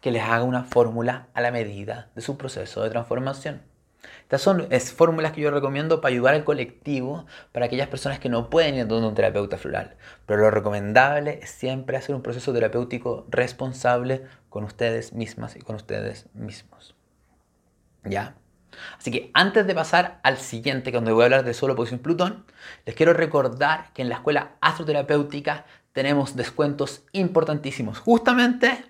que 0.00 0.12
les 0.12 0.22
haga 0.22 0.44
una 0.44 0.62
fórmula 0.62 1.26
a 1.34 1.40
la 1.40 1.50
medida 1.50 2.10
de 2.14 2.22
su 2.22 2.38
proceso 2.38 2.84
de 2.84 2.90
transformación. 2.90 3.67
Estas 4.22 4.42
son 4.42 4.68
fórmulas 4.94 5.32
que 5.32 5.40
yo 5.40 5.50
recomiendo 5.50 6.00
para 6.00 6.12
ayudar 6.12 6.34
al 6.34 6.44
colectivo, 6.44 7.26
para 7.52 7.66
aquellas 7.66 7.88
personas 7.88 8.18
que 8.18 8.28
no 8.28 8.50
pueden 8.50 8.74
ir 8.74 8.86
donde 8.86 9.08
un 9.08 9.14
terapeuta 9.14 9.58
floral. 9.58 9.96
Pero 10.26 10.42
lo 10.42 10.50
recomendable 10.50 11.40
es 11.42 11.50
siempre 11.50 11.96
hacer 11.96 12.14
un 12.14 12.22
proceso 12.22 12.52
terapéutico 12.52 13.26
responsable 13.30 14.24
con 14.48 14.64
ustedes 14.64 15.12
mismas 15.12 15.56
y 15.56 15.60
con 15.60 15.76
ustedes 15.76 16.26
mismos. 16.34 16.94
¿Ya? 18.04 18.36
Así 18.98 19.10
que 19.10 19.30
antes 19.34 19.66
de 19.66 19.74
pasar 19.74 20.20
al 20.22 20.38
siguiente, 20.38 20.92
donde 20.92 21.12
voy 21.12 21.22
a 21.22 21.24
hablar 21.24 21.44
de 21.44 21.54
solo 21.54 21.72
oposición 21.72 22.00
Plutón, 22.00 22.44
les 22.84 22.94
quiero 22.94 23.12
recordar 23.12 23.92
que 23.92 24.02
en 24.02 24.08
la 24.08 24.16
escuela 24.16 24.56
astroterapéutica 24.60 25.64
tenemos 25.92 26.36
descuentos 26.36 27.02
importantísimos, 27.12 27.98
justamente 27.98 28.84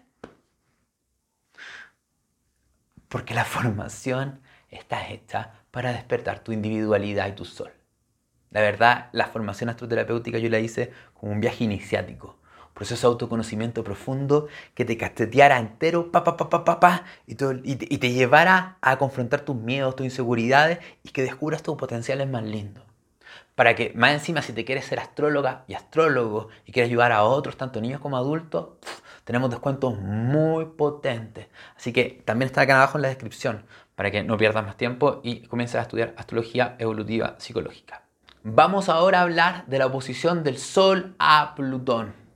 porque 3.08 3.34
la 3.34 3.44
formación 3.44 4.40
está 4.70 5.09
hecha 5.09 5.52
para 5.70 5.92
despertar 5.92 6.40
tu 6.40 6.52
individualidad 6.52 7.28
y 7.28 7.33
tu 7.33 7.44
sol. 7.44 7.72
La 8.50 8.61
verdad, 8.61 9.09
la 9.12 9.26
formación 9.26 9.70
astroterapéutica 9.70 10.38
yo 10.38 10.48
la 10.48 10.59
hice 10.59 10.92
como 11.14 11.33
un 11.33 11.40
viaje 11.40 11.64
iniciático 11.64 12.38
proceso 12.78 13.09
de 13.09 13.12
autoconocimiento 13.12 13.83
profundo 13.83 14.46
que 14.74 14.85
te 14.85 14.96
casteteara 14.96 15.59
entero, 15.59 16.12
pa, 16.12 16.22
pa, 16.22 16.37
pa, 16.37 16.48
pa, 16.48 16.64
pa, 16.64 16.78
pa 16.78 17.04
y, 17.26 17.33
y, 17.33 17.98
te, 17.98 18.12
llevara 18.12 18.78
a 18.81 18.98
confrontar 18.98 19.40
tus 19.40 19.57
miedos, 19.57 19.96
tus 19.96 20.04
inseguridades 20.04 20.78
y 21.02 21.09
que 21.09 21.22
descubras 21.22 21.64
tus 21.64 21.76
potenciales 21.76 22.28
más 22.28 22.44
lindos. 22.44 22.85
Para 23.57 23.74
que 23.74 23.92
más 23.96 24.12
encima 24.12 24.42
si 24.42 24.52
te 24.52 24.64
quieres 24.64 24.85
ser 24.85 25.00
astróloga 25.00 25.64
y 25.66 25.74
astrólogo 25.74 26.50
y 26.66 26.70
quieres 26.70 26.90
ayudar 26.90 27.11
a 27.11 27.24
otros, 27.24 27.57
tanto 27.57 27.81
niños 27.81 28.00
como 28.00 28.16
adultos, 28.16 28.68
tenemos 29.24 29.50
descuentos 29.50 29.98
muy 29.98 30.66
potentes. 30.66 31.48
Así 31.76 31.92
que 31.92 32.22
también 32.24 32.46
está 32.46 32.61
acá 32.61 32.76
abajo 32.76 32.96
en 32.96 33.02
la 33.02 33.09
descripción 33.09 33.64
para 33.98 34.12
que 34.12 34.22
no 34.22 34.38
pierdas 34.38 34.64
más 34.64 34.76
tiempo 34.76 35.20
y 35.24 35.40
comiences 35.48 35.74
a 35.74 35.82
estudiar 35.82 36.14
astrología 36.16 36.76
evolutiva 36.78 37.34
psicológica. 37.38 38.04
Vamos 38.44 38.88
ahora 38.88 39.18
a 39.18 39.22
hablar 39.22 39.66
de 39.66 39.80
la 39.80 39.87
oposición 39.87 40.44
del 40.44 40.56
Sol 40.56 41.16
a 41.18 41.56
Plutón 41.56 42.28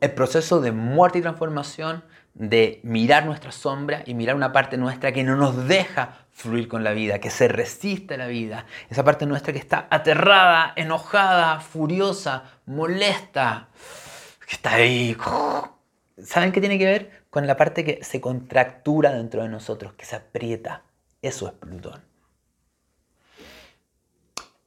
el 0.00 0.12
proceso 0.12 0.60
de 0.60 0.72
muerte 0.72 1.18
y 1.18 1.22
transformación, 1.22 2.02
de 2.32 2.80
mirar 2.82 3.26
nuestra 3.26 3.52
sombra 3.52 4.02
y 4.06 4.14
mirar 4.14 4.34
una 4.34 4.52
parte 4.52 4.76
nuestra 4.76 5.12
que 5.12 5.24
no 5.24 5.36
nos 5.36 5.68
deja 5.68 6.26
fluir 6.30 6.68
con 6.68 6.84
la 6.84 6.92
vida, 6.92 7.18
que 7.18 7.28
se 7.28 7.48
resiste 7.48 8.14
a 8.14 8.16
la 8.16 8.28
vida, 8.28 8.66
esa 8.88 9.04
parte 9.04 9.26
nuestra 9.26 9.52
que 9.52 9.58
está 9.58 9.88
aterrada, 9.90 10.72
enojada, 10.76 11.60
furiosa, 11.60 12.44
molesta, 12.66 13.68
que 14.46 14.54
está 14.54 14.74
ahí. 14.74 15.16
¿Saben 16.22 16.52
qué 16.52 16.60
tiene 16.60 16.78
que 16.78 16.86
ver? 16.86 17.24
Con 17.28 17.46
la 17.46 17.56
parte 17.56 17.84
que 17.84 18.02
se 18.02 18.20
contractura 18.20 19.12
dentro 19.12 19.42
de 19.42 19.48
nosotros, 19.48 19.92
que 19.94 20.06
se 20.06 20.16
aprieta. 20.16 20.84
Eso 21.22 21.48
es 21.48 21.52
Plutón. 21.54 22.02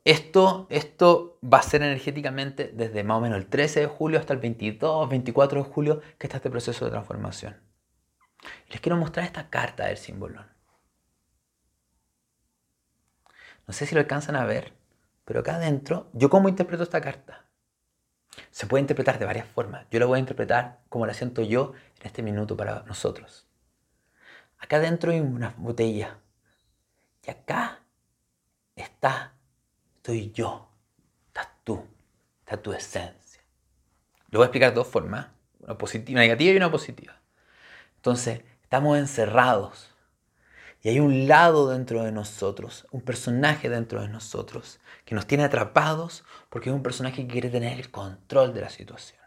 Esto, 0.06 0.68
esto 0.70 1.40
va 1.42 1.60
a 1.60 1.64
ser 1.64 1.82
energéticamente 1.82 2.72
desde 2.74 3.04
más 3.06 3.18
o 3.18 3.22
menos 3.22 3.38
el 3.38 3.48
13 3.48 3.82
de 3.82 3.88
julio 3.88 4.20
hasta 4.20 4.34
el 4.34 4.40
22, 4.40 5.10
24 5.10 5.64
de 5.64 5.70
julio 5.70 6.02
que 6.18 6.28
está 6.28 6.38
este 6.38 6.50
proceso 6.50 6.84
de 6.84 6.92
transformación. 6.92 7.56
les 8.70 8.82
quiero 8.82 8.98
mostrar 8.98 9.26
esta 9.26 9.50
carta 9.50 9.86
del 9.86 9.98
símbolo. 9.98 10.44
No 13.66 13.74
sé 13.74 13.86
si 13.86 13.96
lo 13.96 14.02
alcanzan 14.02 14.36
a 14.36 14.46
ver, 14.46 14.74
pero 15.24 15.40
acá 15.40 15.56
adentro, 15.56 16.10
¿yo 16.14 16.30
cómo 16.30 16.50
interpreto 16.50 16.84
esta 16.84 17.00
carta? 17.00 17.46
Se 18.52 18.68
puede 18.68 18.82
interpretar 18.82 19.20
de 19.20 19.26
varias 19.26 19.48
formas. 19.48 19.86
Yo 19.90 20.00
la 20.00 20.06
voy 20.06 20.18
a 20.18 20.20
interpretar 20.20 20.82
como 20.90 21.06
la 21.06 21.14
siento 21.14 21.42
yo 21.44 21.74
en 22.02 22.08
este 22.08 22.24
minuto 22.24 22.58
para 22.58 22.84
nosotros. 22.84 23.48
Acá 24.58 24.78
adentro 24.78 25.12
hay 25.12 25.22
una 25.22 25.54
botella. 25.58 26.20
Y 27.26 27.32
acá 27.32 27.80
está 28.76 29.34
estoy 30.04 30.32
yo, 30.34 30.70
estás 31.28 31.48
tú, 31.64 31.82
está 32.40 32.62
tu 32.62 32.74
esencia. 32.74 33.42
Lo 34.30 34.40
voy 34.40 34.44
a 34.44 34.48
explicar 34.48 34.72
de 34.72 34.76
dos 34.76 34.88
formas, 34.88 35.28
una, 35.62 35.78
positiva, 35.78 36.18
una 36.18 36.24
negativa 36.24 36.52
y 36.52 36.58
una 36.58 36.70
positiva. 36.70 37.22
Entonces, 37.96 38.42
estamos 38.64 38.98
encerrados 38.98 39.96
y 40.82 40.90
hay 40.90 41.00
un 41.00 41.30
lado 41.30 41.70
dentro 41.70 42.04
de 42.04 42.12
nosotros, 42.12 42.86
un 42.92 43.00
personaje 43.00 43.70
dentro 43.70 44.02
de 44.02 44.10
nosotros 44.10 44.82
que 45.06 45.16
nos 45.16 45.26
tiene 45.26 45.46
atrapados 45.46 46.26
porque 46.50 46.70
es 46.70 46.76
un 46.76 46.84
personaje 46.84 47.26
que 47.26 47.32
quiere 47.32 47.50
tener 47.50 47.80
el 47.80 47.90
control 47.90 48.54
de 48.54 48.60
la 48.60 48.70
situación. 48.70 49.22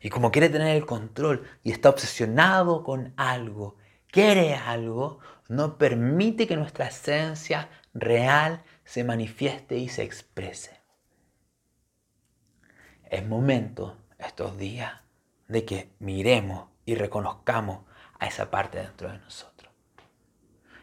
Y 0.00 0.08
como 0.08 0.32
quiere 0.32 0.48
tener 0.48 0.74
el 0.74 0.86
control 0.86 1.46
y 1.62 1.70
está 1.70 1.90
obsesionado 1.90 2.82
con 2.82 3.12
algo, 3.18 3.76
quiere 4.12 4.54
algo, 4.54 5.18
no 5.48 5.78
permite 5.78 6.46
que 6.46 6.56
nuestra 6.56 6.86
esencia 6.86 7.68
real 7.94 8.62
se 8.84 9.02
manifieste 9.02 9.78
y 9.78 9.88
se 9.88 10.04
exprese. 10.04 10.80
Es 13.10 13.26
momento 13.26 13.96
estos 14.18 14.56
días 14.56 14.92
de 15.48 15.64
que 15.64 15.90
miremos 15.98 16.68
y 16.84 16.94
reconozcamos 16.94 17.80
a 18.18 18.26
esa 18.26 18.50
parte 18.50 18.78
dentro 18.78 19.10
de 19.10 19.18
nosotros. 19.18 19.72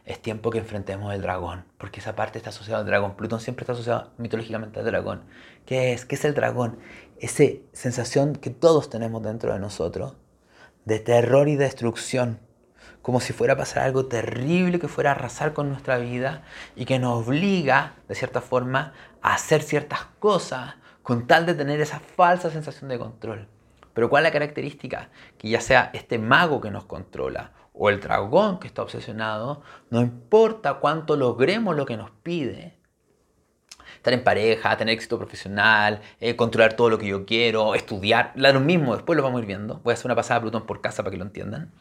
Es 0.06 0.22
tiempo 0.22 0.50
que 0.50 0.58
enfrentemos 0.58 1.14
el 1.14 1.22
dragón, 1.22 1.66
porque 1.78 2.00
esa 2.00 2.16
parte 2.16 2.40
está 2.40 2.50
asociada 2.50 2.80
al 2.80 2.88
dragón. 2.88 3.16
Plutón 3.16 3.40
siempre 3.40 3.64
está 3.64 3.74
asociado 3.74 4.12
mitológicamente 4.18 4.80
al 4.80 4.86
dragón. 4.86 5.24
¿Qué 5.68 5.94
es? 5.94 6.06
¿Qué 6.06 6.16
es 6.16 6.26
el 6.26 6.34
dragón? 6.34 6.80
Esa 7.20 7.44
sensación 7.74 8.34
que 8.34 8.50
todos 8.50 8.90
tenemos 8.90 9.22
dentro 9.22 9.54
de 9.54 9.60
nosotros 9.60 10.16
de 10.86 11.00
terror 11.00 11.48
y 11.48 11.56
destrucción 11.56 12.40
como 13.02 13.20
si 13.22 13.34
fuera 13.34 13.54
a 13.54 13.58
pasar 13.58 13.84
algo 13.84 14.06
terrible 14.06 14.80
que 14.80 14.88
fuera 14.88 15.12
a 15.12 15.14
arrasar 15.14 15.54
con 15.54 15.70
nuestra 15.70 15.98
vida 15.98 16.44
y 16.76 16.86
que 16.86 17.00
nos 17.00 17.28
obliga, 17.28 17.94
de 18.08 18.16
cierta 18.16 18.42
forma, 18.42 18.94
a 19.22 19.34
hacer 19.34 19.62
ciertas 19.62 20.06
cosas 20.20 20.76
con 21.04 21.28
tal 21.28 21.46
de 21.46 21.56
tener 21.56 21.82
esa 21.82 22.00
falsa 22.00 22.52
sensación 22.52 22.90
de 22.90 23.00
control. 23.00 23.48
Pero 23.94 24.10
¿cuál 24.10 24.24
es 24.24 24.30
la 24.30 24.34
característica? 24.34 25.10
Que 25.38 25.50
ya 25.50 25.62
sea 25.62 25.90
este 25.94 26.20
mago 26.20 26.62
que 26.62 26.72
nos 26.72 26.86
controla 26.86 27.52
o 27.74 27.90
el 27.90 28.00
dragón 28.00 28.60
que 28.60 28.68
está 28.68 28.82
obsesionado, 28.82 29.62
no 29.90 30.02
importa 30.02 30.76
cuánto 30.76 31.16
logremos 31.16 31.76
lo 31.76 31.86
que 31.86 31.98
nos 31.98 32.12
pide, 32.12 32.78
estar 33.96 34.14
en 34.14 34.24
pareja, 34.24 34.78
tener 34.78 34.94
éxito 34.94 35.18
profesional, 35.18 36.02
eh, 36.20 36.36
controlar 36.36 36.74
todo 36.74 36.90
lo 36.90 36.98
que 36.98 37.08
yo 37.08 37.26
quiero, 37.26 37.76
estudiar, 37.76 38.34
lo 38.36 38.60
mismo, 38.60 38.96
después 38.96 39.18
lo 39.18 39.24
vamos 39.24 39.40
a 39.40 39.42
ir 39.42 39.48
viendo. 39.48 39.82
Voy 39.84 39.92
a 39.92 39.94
hacer 39.94 40.06
una 40.06 40.16
pasada 40.16 40.38
a 40.38 40.42
Plutón 40.42 40.66
por 40.66 40.82
casa 40.82 41.04
para 41.04 41.12
que 41.12 41.18
lo 41.18 41.26
entiendan. 41.26 41.72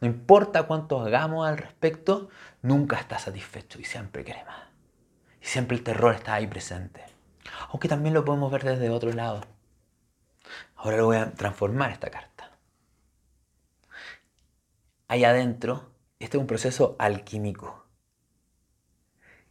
No 0.00 0.06
importa 0.06 0.64
cuánto 0.64 1.00
hagamos 1.00 1.46
al 1.48 1.58
respecto, 1.58 2.28
nunca 2.62 2.98
está 2.98 3.18
satisfecho 3.18 3.80
y 3.80 3.84
siempre 3.84 4.24
quiere 4.24 4.44
más. 4.44 4.64
Y 5.40 5.46
siempre 5.46 5.76
el 5.76 5.82
terror 5.82 6.14
está 6.14 6.34
ahí 6.34 6.46
presente. 6.46 7.04
Aunque 7.70 7.88
también 7.88 8.14
lo 8.14 8.24
podemos 8.24 8.50
ver 8.50 8.64
desde 8.64 8.90
otro 8.90 9.12
lado. 9.12 9.42
Ahora 10.76 10.98
lo 10.98 11.06
voy 11.06 11.16
a 11.16 11.32
transformar 11.32 11.90
esta 11.90 12.10
carta. 12.10 12.52
Ahí 15.08 15.24
adentro, 15.24 15.90
este 16.18 16.36
es 16.36 16.40
un 16.40 16.46
proceso 16.46 16.96
alquímico. 16.98 17.86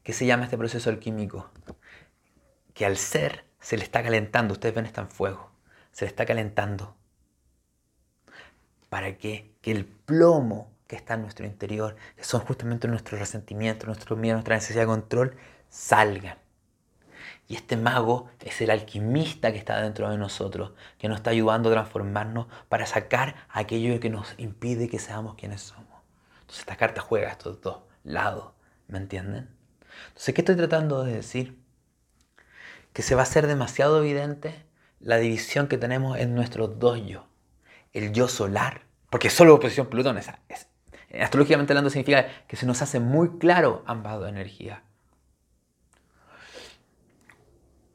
¿Qué 0.03 0.13
se 0.13 0.25
llama 0.25 0.43
este 0.43 0.57
proceso 0.57 0.89
alquímico? 0.89 1.49
Que 2.73 2.85
al 2.85 2.97
ser 2.97 3.45
se 3.59 3.77
le 3.77 3.83
está 3.83 4.03
calentando, 4.03 4.53
ustedes 4.53 4.75
ven 4.75 4.85
está 4.85 5.01
en 5.01 5.09
fuego, 5.09 5.51
se 5.91 6.05
le 6.05 6.09
está 6.09 6.25
calentando 6.25 6.95
para 8.89 9.17
que, 9.17 9.54
que 9.65 9.71
el 9.71 9.85
plomo 9.85 10.71
que 10.85 10.95
está 10.95 11.15
en 11.15 11.23
nuestro 11.23 11.43
interior, 11.43 11.95
que 12.15 12.23
son 12.23 12.41
justamente 12.41 12.87
nuestros 12.87 13.19
resentimientos, 13.19 13.87
nuestros 13.87 14.19
miedos, 14.19 14.35
nuestra 14.35 14.57
necesidad 14.57 14.81
de 14.83 14.85
control, 14.85 15.35
salgan. 15.69 16.37
Y 17.47 17.55
este 17.55 17.75
mago 17.75 18.29
es 18.41 18.61
el 18.61 18.69
alquimista 18.69 19.51
que 19.51 19.57
está 19.57 19.81
dentro 19.81 20.07
de 20.07 20.19
nosotros, 20.19 20.73
que 20.99 21.09
nos 21.09 21.17
está 21.17 21.31
ayudando 21.31 21.69
a 21.69 21.71
transformarnos 21.71 22.45
para 22.69 22.85
sacar 22.85 23.37
aquello 23.49 23.99
que 23.99 24.11
nos 24.11 24.35
impide 24.37 24.87
que 24.87 24.99
seamos 24.99 25.33
quienes 25.33 25.61
somos. 25.61 25.99
Entonces 26.41 26.59
esta 26.59 26.75
carta 26.75 27.01
juega 27.01 27.31
estos 27.31 27.59
dos 27.59 27.79
lados, 28.03 28.51
¿me 28.87 28.99
entienden? 28.99 29.49
Entonces, 30.09 30.35
¿qué 30.35 30.41
estoy 30.41 30.57
tratando 30.57 31.03
de 31.03 31.13
decir? 31.13 31.57
Que 32.93 33.01
se 33.01 33.15
va 33.15 33.21
a 33.21 33.23
hacer 33.23 33.47
demasiado 33.47 33.97
evidente 33.97 34.63
la 34.99 35.17
división 35.17 35.67
que 35.67 35.79
tenemos 35.79 36.19
en 36.19 36.35
nuestros 36.35 36.77
dos 36.77 37.03
yo. 37.03 37.25
El 37.93 38.13
yo 38.13 38.27
solar 38.27 38.84
porque 39.15 39.29
solo 39.29 39.55
oposición 39.55 39.87
Plutón 39.87 40.17
es, 40.17 40.29
astrológicamente 41.17 41.71
hablando 41.71 41.89
significa 41.89 42.27
que 42.49 42.57
se 42.57 42.65
nos 42.65 42.81
hace 42.81 42.99
muy 42.99 43.37
claro 43.37 43.81
ambas 43.85 44.19
dos 44.19 44.27
energías. 44.27 44.81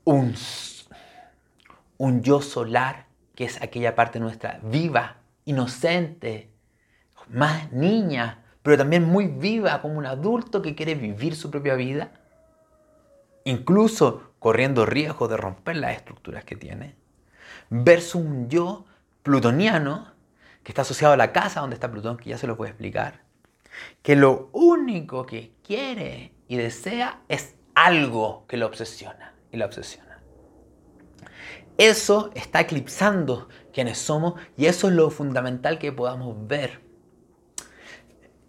Un, 0.04 0.34
un 1.98 2.22
yo 2.22 2.40
solar, 2.40 3.04
que 3.34 3.44
es 3.44 3.60
aquella 3.60 3.94
parte 3.94 4.18
nuestra 4.18 4.60
viva, 4.62 5.18
inocente, 5.44 6.54
más 7.28 7.70
niña, 7.70 8.42
pero 8.62 8.78
también 8.78 9.04
muy 9.04 9.26
viva 9.26 9.82
como 9.82 9.98
un 9.98 10.06
adulto 10.06 10.62
que 10.62 10.74
quiere 10.74 10.94
vivir 10.94 11.36
su 11.36 11.50
propia 11.50 11.74
vida, 11.74 12.12
incluso 13.44 14.32
corriendo 14.38 14.86
riesgo 14.86 15.28
de 15.28 15.36
romper 15.36 15.76
las 15.76 15.96
estructuras 15.96 16.44
que 16.44 16.56
tiene, 16.56 16.96
versus 17.68 18.14
un 18.14 18.48
yo 18.48 18.86
plutoniano 19.22 20.18
que 20.62 20.72
está 20.72 20.82
asociado 20.82 21.14
a 21.14 21.16
la 21.16 21.32
casa 21.32 21.60
donde 21.60 21.74
está 21.74 21.90
Plutón, 21.90 22.16
que 22.16 22.30
ya 22.30 22.38
se 22.38 22.46
lo 22.46 22.56
voy 22.56 22.66
a 22.66 22.70
explicar, 22.70 23.22
que 24.02 24.16
lo 24.16 24.50
único 24.52 25.26
que 25.26 25.52
quiere 25.62 26.32
y 26.48 26.56
desea 26.56 27.20
es 27.28 27.54
algo 27.74 28.44
que 28.46 28.56
lo 28.56 28.66
obsesiona 28.66 29.34
y 29.52 29.56
la 29.56 29.66
obsesiona. 29.66 30.20
Eso 31.78 32.30
está 32.34 32.60
eclipsando 32.60 33.48
quienes 33.72 33.98
somos 33.98 34.34
y 34.56 34.66
eso 34.66 34.88
es 34.88 34.94
lo 34.94 35.10
fundamental 35.10 35.78
que 35.78 35.92
podamos 35.92 36.36
ver. 36.46 36.80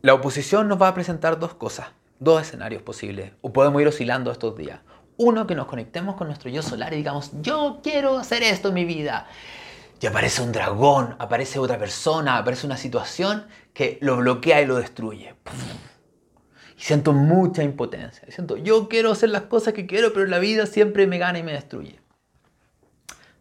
La 0.01 0.13
oposición 0.13 0.67
nos 0.67 0.81
va 0.81 0.89
a 0.89 0.93
presentar 0.93 1.39
dos 1.39 1.53
cosas. 1.53 1.87
dos 2.21 2.39
escenarios 2.43 2.83
posibles, 2.83 3.31
o 3.41 3.51
podemos 3.51 3.81
ir 3.81 3.87
oscilando 3.87 4.31
estos 4.31 4.55
días. 4.55 4.79
Uno, 5.17 5.47
que 5.47 5.55
nos 5.55 5.65
conectemos 5.65 6.15
con 6.15 6.27
nuestro 6.27 6.51
yo 6.51 6.61
solar 6.61 6.93
y 6.93 6.97
digamos, 6.97 7.31
yo 7.41 7.79
quiero 7.81 8.19
hacer 8.19 8.43
esto 8.43 8.67
en 8.67 8.75
mi 8.75 8.85
vida. 8.85 9.27
Y 10.01 10.07
aparece 10.07 10.41
un 10.41 10.51
dragón, 10.51 11.15
aparece 11.19 11.59
otra 11.59 11.77
persona, 11.77 12.39
aparece 12.39 12.65
una 12.65 12.75
situación 12.75 13.45
que 13.71 13.99
lo 14.01 14.17
bloquea 14.17 14.59
y 14.59 14.65
lo 14.65 14.77
destruye. 14.77 15.35
Y 16.75 16.81
siento 16.81 17.13
mucha 17.13 17.61
impotencia. 17.61 18.27
Siento, 18.31 18.57
yo 18.57 18.89
quiero 18.89 19.11
hacer 19.11 19.29
las 19.29 19.43
cosas 19.43 19.75
que 19.75 19.85
quiero, 19.85 20.11
pero 20.11 20.25
la 20.25 20.39
vida 20.39 20.65
siempre 20.65 21.05
me 21.05 21.19
gana 21.19 21.37
y 21.37 21.43
me 21.43 21.53
destruye. 21.53 21.99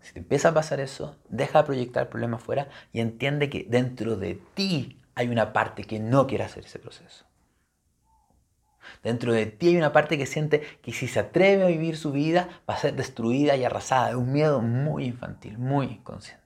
Si 0.02 0.12
te 0.12 0.18
empieza 0.18 0.50
a 0.50 0.54
pasar 0.54 0.80
eso, 0.80 1.16
deja 1.30 1.60
de 1.60 1.64
proyectar 1.64 2.02
el 2.02 2.08
problema 2.10 2.36
afuera 2.36 2.68
y 2.92 3.00
entiende 3.00 3.48
que 3.48 3.64
dentro 3.66 4.16
de 4.16 4.38
ti 4.52 5.00
hay 5.14 5.28
una 5.28 5.54
parte 5.54 5.84
que 5.84 5.98
no 5.98 6.26
quiere 6.26 6.44
hacer 6.44 6.66
ese 6.66 6.78
proceso. 6.78 7.24
Dentro 9.02 9.32
de 9.32 9.46
ti 9.46 9.68
hay 9.68 9.76
una 9.78 9.94
parte 9.94 10.18
que 10.18 10.26
siente 10.26 10.60
que 10.82 10.92
si 10.92 11.08
se 11.08 11.20
atreve 11.20 11.62
a 11.62 11.68
vivir 11.68 11.96
su 11.96 12.12
vida 12.12 12.48
va 12.68 12.74
a 12.74 12.78
ser 12.78 12.96
destruida 12.96 13.56
y 13.56 13.64
arrasada. 13.64 14.10
Es 14.10 14.16
un 14.16 14.30
miedo 14.30 14.60
muy 14.60 15.06
infantil, 15.06 15.56
muy 15.56 15.86
inconsciente. 15.86 16.39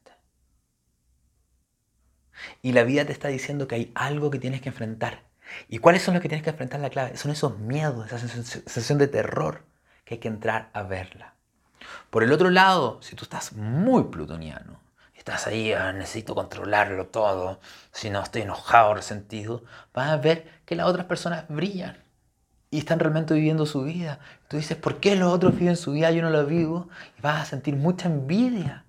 Y 2.62 2.72
la 2.72 2.84
vida 2.84 3.04
te 3.04 3.12
está 3.12 3.28
diciendo 3.28 3.68
que 3.68 3.74
hay 3.74 3.92
algo 3.94 4.30
que 4.30 4.38
tienes 4.38 4.60
que 4.60 4.70
enfrentar. 4.70 5.22
¿Y 5.68 5.78
cuáles 5.78 6.02
son 6.02 6.14
los 6.14 6.22
que 6.22 6.28
tienes 6.28 6.42
que 6.42 6.50
enfrentar 6.50 6.80
la 6.80 6.90
clave? 6.90 7.16
Son 7.16 7.30
esos 7.30 7.58
miedos, 7.58 8.06
esa 8.06 8.18
sensación 8.18 8.98
de 8.98 9.08
terror 9.08 9.64
que 10.04 10.14
hay 10.14 10.20
que 10.20 10.28
entrar 10.28 10.70
a 10.72 10.82
verla. 10.82 11.34
Por 12.10 12.22
el 12.22 12.32
otro 12.32 12.50
lado, 12.50 13.00
si 13.02 13.14
tú 13.16 13.24
estás 13.24 13.52
muy 13.52 14.04
plutoniano, 14.04 14.80
estás 15.14 15.46
ahí, 15.46 15.72
ah, 15.72 15.92
necesito 15.92 16.34
controlarlo 16.34 17.06
todo, 17.06 17.60
si 17.92 18.10
no 18.10 18.22
estoy 18.22 18.42
enojado, 18.42 18.94
resentido, 18.94 19.64
vas 19.92 20.10
a 20.10 20.16
ver 20.16 20.50
que 20.64 20.76
las 20.76 20.86
otras 20.86 21.06
personas 21.06 21.46
brillan 21.48 22.04
y 22.70 22.78
están 22.78 22.98
realmente 22.98 23.34
viviendo 23.34 23.66
su 23.66 23.84
vida. 23.84 24.18
Tú 24.48 24.56
dices, 24.56 24.76
¿por 24.76 24.98
qué 24.98 25.16
los 25.16 25.32
otros 25.32 25.56
viven 25.56 25.76
su 25.76 25.92
vida? 25.92 26.10
Yo 26.10 26.22
no 26.22 26.30
la 26.30 26.42
vivo. 26.42 26.88
Y 27.16 27.22
vas 27.22 27.40
a 27.40 27.44
sentir 27.44 27.76
mucha 27.76 28.08
envidia 28.08 28.84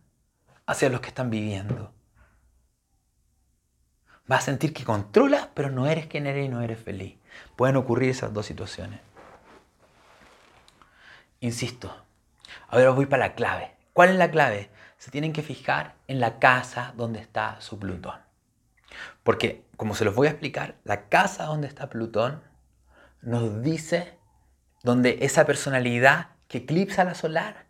hacia 0.66 0.90
los 0.90 1.02
que 1.02 1.10
están 1.10 1.30
viviendo. 1.30 1.94
Vas 4.28 4.44
a 4.44 4.46
sentir 4.46 4.74
que 4.74 4.84
controlas, 4.84 5.50
pero 5.54 5.70
no 5.70 5.86
eres 5.88 6.08
quien 6.08 6.26
eres 6.26 6.46
y 6.46 6.50
no 6.50 6.62
eres 6.62 6.80
feliz. 6.80 7.18
Pueden 7.56 7.76
ocurrir 7.76 8.10
esas 8.10 8.34
dos 8.34 8.46
situaciones. 8.46 9.00
Insisto, 11.42 11.96
ahora 12.70 12.90
voy 12.90 13.06
para 13.06 13.28
la 13.28 13.36
clave. 13.36 13.76
¿Cuál 13.94 14.10
es 14.10 14.16
la 14.16 14.32
clave? 14.32 14.72
Se 14.98 15.12
tienen 15.12 15.32
que 15.32 15.44
fijar 15.44 15.96
en 16.08 16.20
la 16.20 16.40
casa 16.40 16.94
donde 16.98 17.20
está 17.20 17.62
su 17.62 17.78
Plutón. 17.78 18.20
Porque, 19.24 19.66
como 19.78 19.94
se 19.94 20.06
los 20.06 20.16
voy 20.16 20.28
a 20.28 20.32
explicar, 20.32 20.76
la 20.84 21.08
casa 21.08 21.46
donde 21.46 21.68
está 21.68 21.90
Plutón 21.90 22.42
nos 23.22 23.62
dice 23.62 24.18
donde 24.84 25.20
esa 25.22 25.46
personalidad 25.46 26.30
que 26.48 26.60
eclipsa 26.60 27.04
la 27.04 27.16
solar, 27.16 27.68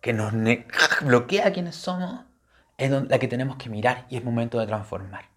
que 0.00 0.12
nos 0.12 0.32
bloquea 1.02 1.52
quienes 1.52 1.76
somos, 1.76 2.24
es 2.78 2.90
la 2.90 3.18
que 3.18 3.28
tenemos 3.28 3.56
que 3.56 3.68
mirar 3.68 4.06
y 4.08 4.16
es 4.16 4.24
momento 4.24 4.58
de 4.58 4.66
transformar. 4.66 5.35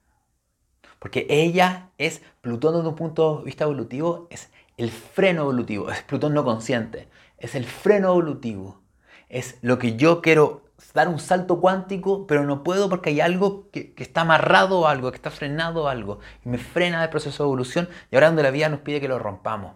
Porque 1.00 1.26
ella 1.30 1.90
es, 1.98 2.22
Plutón 2.42 2.76
desde 2.76 2.90
un 2.90 2.96
punto 2.96 3.40
de 3.40 3.46
vista 3.46 3.64
evolutivo, 3.64 4.28
es 4.30 4.52
el 4.78 4.92
freno 4.92 5.42
evolutivo, 5.44 5.90
es 5.90 6.04
Plutón 6.04 6.34
no 6.34 6.44
consciente, 6.44 7.10
es 7.38 7.56
el 7.56 7.66
freno 7.66 8.10
evolutivo, 8.10 8.82
es 9.30 9.58
lo 9.62 9.80
que 9.80 9.96
yo 9.96 10.22
quiero 10.22 10.64
dar 10.94 11.08
un 11.08 11.20
salto 11.20 11.60
cuántico, 11.60 12.26
pero 12.28 12.46
no 12.46 12.64
puedo 12.64 12.90
porque 12.90 13.10
hay 13.10 13.22
algo 13.22 13.70
que, 13.72 13.94
está 13.98 14.22
amarrado 14.22 14.88
a 14.88 14.92
algo, 14.92 15.12
que 15.12 15.18
está 15.18 15.32
frenado 15.32 15.88
a 15.88 15.92
algo, 15.92 16.20
y 16.46 16.50
me 16.50 16.58
frena 16.58 17.04
el 17.04 17.10
proceso 17.10 17.44
de 17.44 17.48
evolución, 17.48 17.90
y 18.12 18.16
ahora 18.16 18.28
donde 18.28 18.44
la 18.44 18.52
vida 18.52 18.70
nos 18.70 18.82
pide 18.82 19.02
que 19.02 19.08
lo 19.08 19.20
rompamos. 19.20 19.74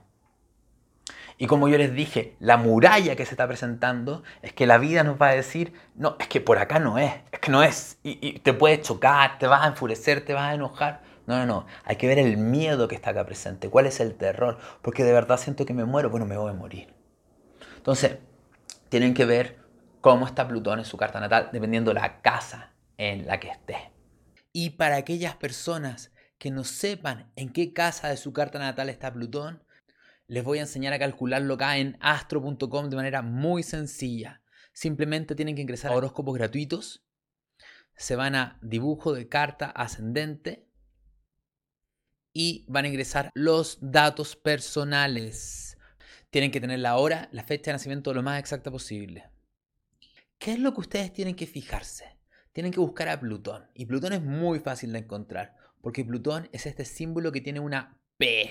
Y 1.38 1.48
como 1.48 1.68
yo 1.68 1.78
les 1.78 1.94
dije, 1.94 2.36
la 2.40 2.58
muralla 2.58 3.16
que 3.16 3.26
se 3.26 3.32
está 3.32 3.48
presentando 3.48 4.24
es 4.42 4.54
que 4.54 4.68
la 4.68 4.78
vida 4.78 5.04
nos 5.04 5.22
va 5.22 5.30
a 5.30 5.34
decir, 5.34 5.74
no, 5.96 6.16
es 6.20 6.28
que 6.28 6.42
por 6.42 6.58
acá 6.60 6.80
no 6.80 6.98
es, 6.98 7.14
es 7.32 7.40
que 7.40 7.52
no 7.52 7.64
es, 7.64 7.98
y, 8.04 8.20
y 8.26 8.40
te 8.40 8.54
puedes 8.54 8.82
chocar, 8.82 9.40
te 9.40 9.48
vas 9.48 9.64
a 9.64 9.68
enfurecer, 9.68 10.24
te 10.24 10.34
vas 10.34 10.52
a 10.52 10.54
enojar. 10.54 11.02
No, 11.26 11.38
no, 11.38 11.46
no, 11.46 11.66
hay 11.86 11.96
que 11.96 12.08
ver 12.08 12.20
el 12.20 12.38
miedo 12.38 12.88
que 12.88 12.96
está 12.96 13.12
acá 13.12 13.26
presente, 13.26 13.70
cuál 13.70 13.86
es 13.86 14.00
el 14.00 14.16
terror, 14.16 14.60
porque 14.82 15.04
de 15.04 15.14
verdad 15.14 15.38
siento 15.38 15.66
que 15.66 15.74
me 15.74 15.86
muero, 15.86 16.10
bueno, 16.10 16.26
me 16.26 16.38
voy 16.38 16.52
a 16.52 16.54
morir. 16.54 16.94
Entonces, 17.78 18.18
tienen 18.90 19.14
que 19.14 19.26
ver 19.26 19.60
cómo 20.02 20.26
está 20.26 20.48
Plutón 20.48 20.80
en 20.80 20.86
su 20.86 20.98
carta 20.98 21.20
natal, 21.20 21.50
dependiendo 21.54 21.94
la 21.94 22.22
casa 22.22 22.74
en 22.98 23.26
la 23.26 23.40
que 23.40 23.50
esté. 23.50 23.92
Y 24.52 24.72
para 24.72 24.98
aquellas 24.98 25.36
personas 25.36 26.12
que 26.38 26.52
no 26.52 26.66
sepan 26.66 27.32
en 27.38 27.54
qué 27.54 27.72
casa 27.72 28.10
de 28.10 28.18
su 28.18 28.34
carta 28.34 28.60
natal 28.60 28.90
está 28.90 29.14
Plutón, 29.14 29.64
les 30.28 30.44
voy 30.44 30.60
a 30.60 30.62
enseñar 30.62 30.94
a 30.94 31.00
calcularlo 31.00 31.54
acá 31.54 31.78
en 31.78 31.98
astro.com 32.02 32.90
de 32.90 32.96
manera 32.96 33.22
muy 33.22 33.64
sencilla. 33.64 34.42
Simplemente 34.74 35.36
tienen 35.36 35.56
que 35.56 35.62
ingresar 35.62 35.92
a 35.92 35.96
horóscopos 35.96 36.36
gratuitos, 36.36 37.06
se 37.96 38.16
van 38.16 38.36
a 38.36 38.58
dibujo 38.62 39.14
de 39.14 39.30
carta 39.30 39.68
ascendente 39.68 40.68
y 42.34 42.66
van 42.68 42.86
a 42.86 42.88
ingresar 42.88 43.30
los 43.36 43.78
datos 43.82 44.36
personales. 44.36 45.78
Tienen 46.32 46.52
que 46.52 46.60
tener 46.60 46.80
la 46.80 46.98
hora, 46.98 47.30
la 47.32 47.44
fecha 47.44 47.72
de 47.72 47.74
nacimiento 47.74 48.14
lo 48.14 48.24
más 48.24 48.40
exacta 48.40 48.72
posible. 48.72 49.30
¿Qué 50.40 50.54
es 50.54 50.60
lo 50.60 50.74
que 50.74 50.82
ustedes 50.82 51.14
tienen 51.14 51.36
que 51.36 51.46
fijarse? 51.46 52.18
Tienen 52.52 52.72
que 52.72 52.80
buscar 52.80 53.08
a 53.08 53.20
Plutón. 53.20 53.68
Y 53.76 53.86
Plutón 53.86 54.14
es 54.14 54.22
muy 54.22 54.60
fácil 54.60 54.92
de 54.92 55.00
encontrar, 55.00 55.56
porque 55.82 56.04
Plutón 56.04 56.50
es 56.52 56.66
este 56.66 56.86
símbolo 56.86 57.32
que 57.32 57.42
tiene 57.42 57.60
una 57.60 58.00
P. 58.18 58.50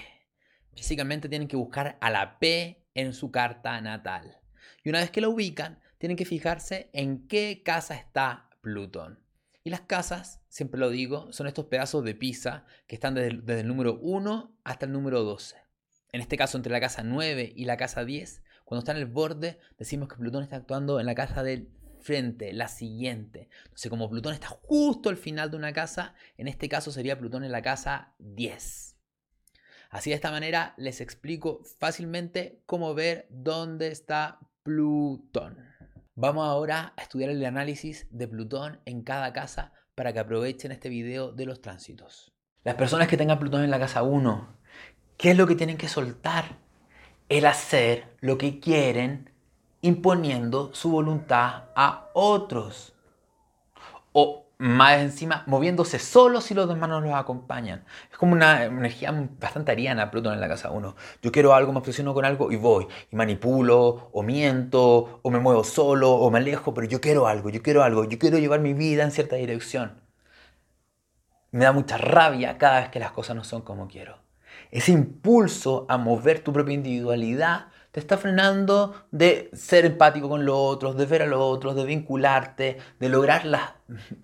Básicamente 0.75 1.29
tienen 1.29 1.49
que 1.49 1.57
buscar 1.57 1.99
a 2.01 2.11
la 2.11 2.39
P 2.39 2.87
en 2.95 3.13
su 3.13 3.31
carta 3.31 3.81
natal. 3.81 4.41
Y 4.83 4.89
una 4.89 5.01
vez 5.01 5.11
que 5.11 5.21
la 5.21 5.29
ubican, 5.29 5.81
tienen 5.99 6.17
que 6.17 6.25
fijarse 6.25 6.89
en 6.93 7.29
qué 7.29 7.63
casa 7.65 7.95
está 7.95 8.49
Plutón. 8.61 9.22
Y 9.65 9.71
las 9.71 9.83
casas, 9.83 10.41
siempre 10.49 10.81
lo 10.81 10.91
digo, 10.91 11.33
son 11.33 11.47
estos 11.47 11.67
pedazos 11.67 12.05
de 12.05 12.15
pizza 12.15 12.65
que 12.87 12.97
están 12.97 13.15
desde, 13.15 13.39
desde, 13.43 13.61
el 13.61 13.69
número 13.69 13.99
1 14.01 14.59
hasta 14.65 14.87
el 14.87 14.93
número 14.93 15.23
12. 15.23 15.57
En 16.13 16.21
este 16.21 16.37
caso, 16.37 16.57
entre 16.57 16.73
la 16.73 16.81
casa 16.81 17.03
9 17.03 17.53
y 17.55 17.65
la 17.65 17.77
casa 17.77 18.05
10, 18.05 18.43
cuando 18.65 18.81
está 18.81 18.93
en 18.93 18.99
el 18.99 19.07
borde, 19.07 19.59
decimos 19.79 20.09
que 20.09 20.17
Plutón 20.17 20.43
está 20.43 20.57
actuando 20.57 20.99
en 20.99 21.07
la 21.07 21.15
casa 21.15 21.43
del 21.43 21.71
frente, 22.03 22.53
la 22.53 22.69
siguiente. 22.69 23.49
Entonces, 23.65 23.91
como 23.91 24.11
Plutón 24.11 24.35
está 24.35 24.49
justo 24.49 25.09
al 25.09 25.17
final 25.17 25.51
de 25.51 25.57
una 25.57 25.73
casa, 25.73 26.15
en 26.37 26.49
este 26.49 26.69
caso 26.69 26.91
sería 26.91 27.19
Plutón 27.19 27.45
en 27.45 27.53
la 27.53 27.63
casa 27.63 28.15
10. 28.19 28.97
Así 29.91 30.11
de 30.11 30.17
esta 30.17 30.31
manera 30.31 30.75
les 30.77 31.01
explico 31.01 31.63
fácilmente 31.79 32.63
cómo 32.67 32.95
ver 32.95 33.27
dónde 33.31 33.89
está 33.89 34.41
Plutón. 34.63 35.72
Vamos 36.15 36.47
ahora 36.47 36.93
a 36.99 37.03
estudiar 37.03 37.31
el 37.31 37.43
análisis 37.43 38.07
de 38.11 38.29
Plutón 38.29 38.81
en 38.85 39.03
cada 39.03 39.33
casa 39.33 39.73
para 39.95 40.13
que 40.13 40.19
aprovechen 40.19 40.71
este 40.71 40.91
video 40.91 41.33
de 41.33 41.47
los 41.47 41.63
tránsitos. 41.63 42.35
Las 42.65 42.75
personas 42.75 43.09
que 43.09 43.17
tengan 43.17 43.39
Plutón 43.39 43.65
en 43.65 43.71
la 43.71 43.79
casa 43.79 44.03
1, 44.03 44.59
¿qué 45.17 45.31
es 45.31 45.39
lo 45.39 45.47
que 45.47 45.55
tienen 45.55 45.79
que 45.79 45.89
soltar? 45.89 46.59
El 47.31 47.47
hacer 47.47 48.15
lo 48.21 48.37
que 48.37 48.61
quieren 48.61 49.31
imponiendo 49.81 50.75
su 50.75 50.91
voluntad 50.91 51.71
a 51.75 52.11
otros. 52.13 52.95
O 54.13 54.42
más 54.63 55.01
encima, 55.01 55.43
moviéndose 55.49 55.99
solo 55.99 56.41
si 56.41 56.55
los 56.55 56.69
demás 56.69 56.89
no 56.89 57.01
los 57.01 57.13
acompañan. 57.15 57.85
Es 58.13 58.17
como 58.17 58.33
una 58.35 58.65
energía 58.65 59.13
bastante 59.41 59.73
ariana, 59.73 60.13
Plutón 60.13 60.35
en 60.35 60.41
la 60.41 60.47
casa 60.47 60.71
1. 60.71 60.95
Yo 61.21 61.33
quiero 61.33 61.53
algo, 61.53 61.73
me 61.73 61.81
obsesiono 61.81 62.15
con 62.15 62.25
algo 62.25 62.53
y 62.53 62.57
voy. 62.57 62.87
Y 63.11 63.17
manipulo, 63.17 64.11
o 64.13 64.23
miento, 64.23 65.19
o 65.23 65.31
me 65.33 65.41
muevo 65.41 65.65
solo, 65.65 66.13
o 66.13 66.31
me 66.31 66.39
alejo, 66.39 66.75
pero 66.75 66.87
yo 66.87 67.01
quiero 67.01 67.27
algo, 67.27 67.51
yo 67.51 67.61
quiero 67.61 67.83
algo, 67.83 68.05
yo 68.05 68.21
quiero 68.21 68.39
llevar 68.39 68.61
mi 68.61 68.73
vida 68.73 69.03
en 69.03 69.11
cierta 69.11 69.35
dirección. 69.35 70.01
Me 71.51 71.65
da 71.65 71.73
mucha 71.73 71.99
rabia 71.99 72.57
cada 72.57 72.81
vez 72.83 72.91
que 72.91 73.01
las 73.01 73.11
cosas 73.11 73.35
no 73.35 73.43
son 73.43 73.63
como 73.63 73.89
quiero. 73.89 74.19
Ese 74.71 74.93
impulso 74.93 75.87
a 75.89 75.99
mover 75.99 76.39
tu 76.39 76.53
propia 76.53 76.75
individualidad 76.75 77.72
te 77.93 78.01
está 78.01 78.17
frenando 78.17 79.07
de 79.11 79.51
ser 79.53 79.85
empático 79.85 80.29
con 80.29 80.47
los 80.47 80.57
otros, 80.57 80.97
de 80.97 81.05
ver 81.05 81.23
a 81.23 81.27
los 81.27 81.41
otros, 81.41 81.77
de 81.77 81.85
vincularte, 81.85 82.79
de 82.99 83.09
lograr 83.11 83.43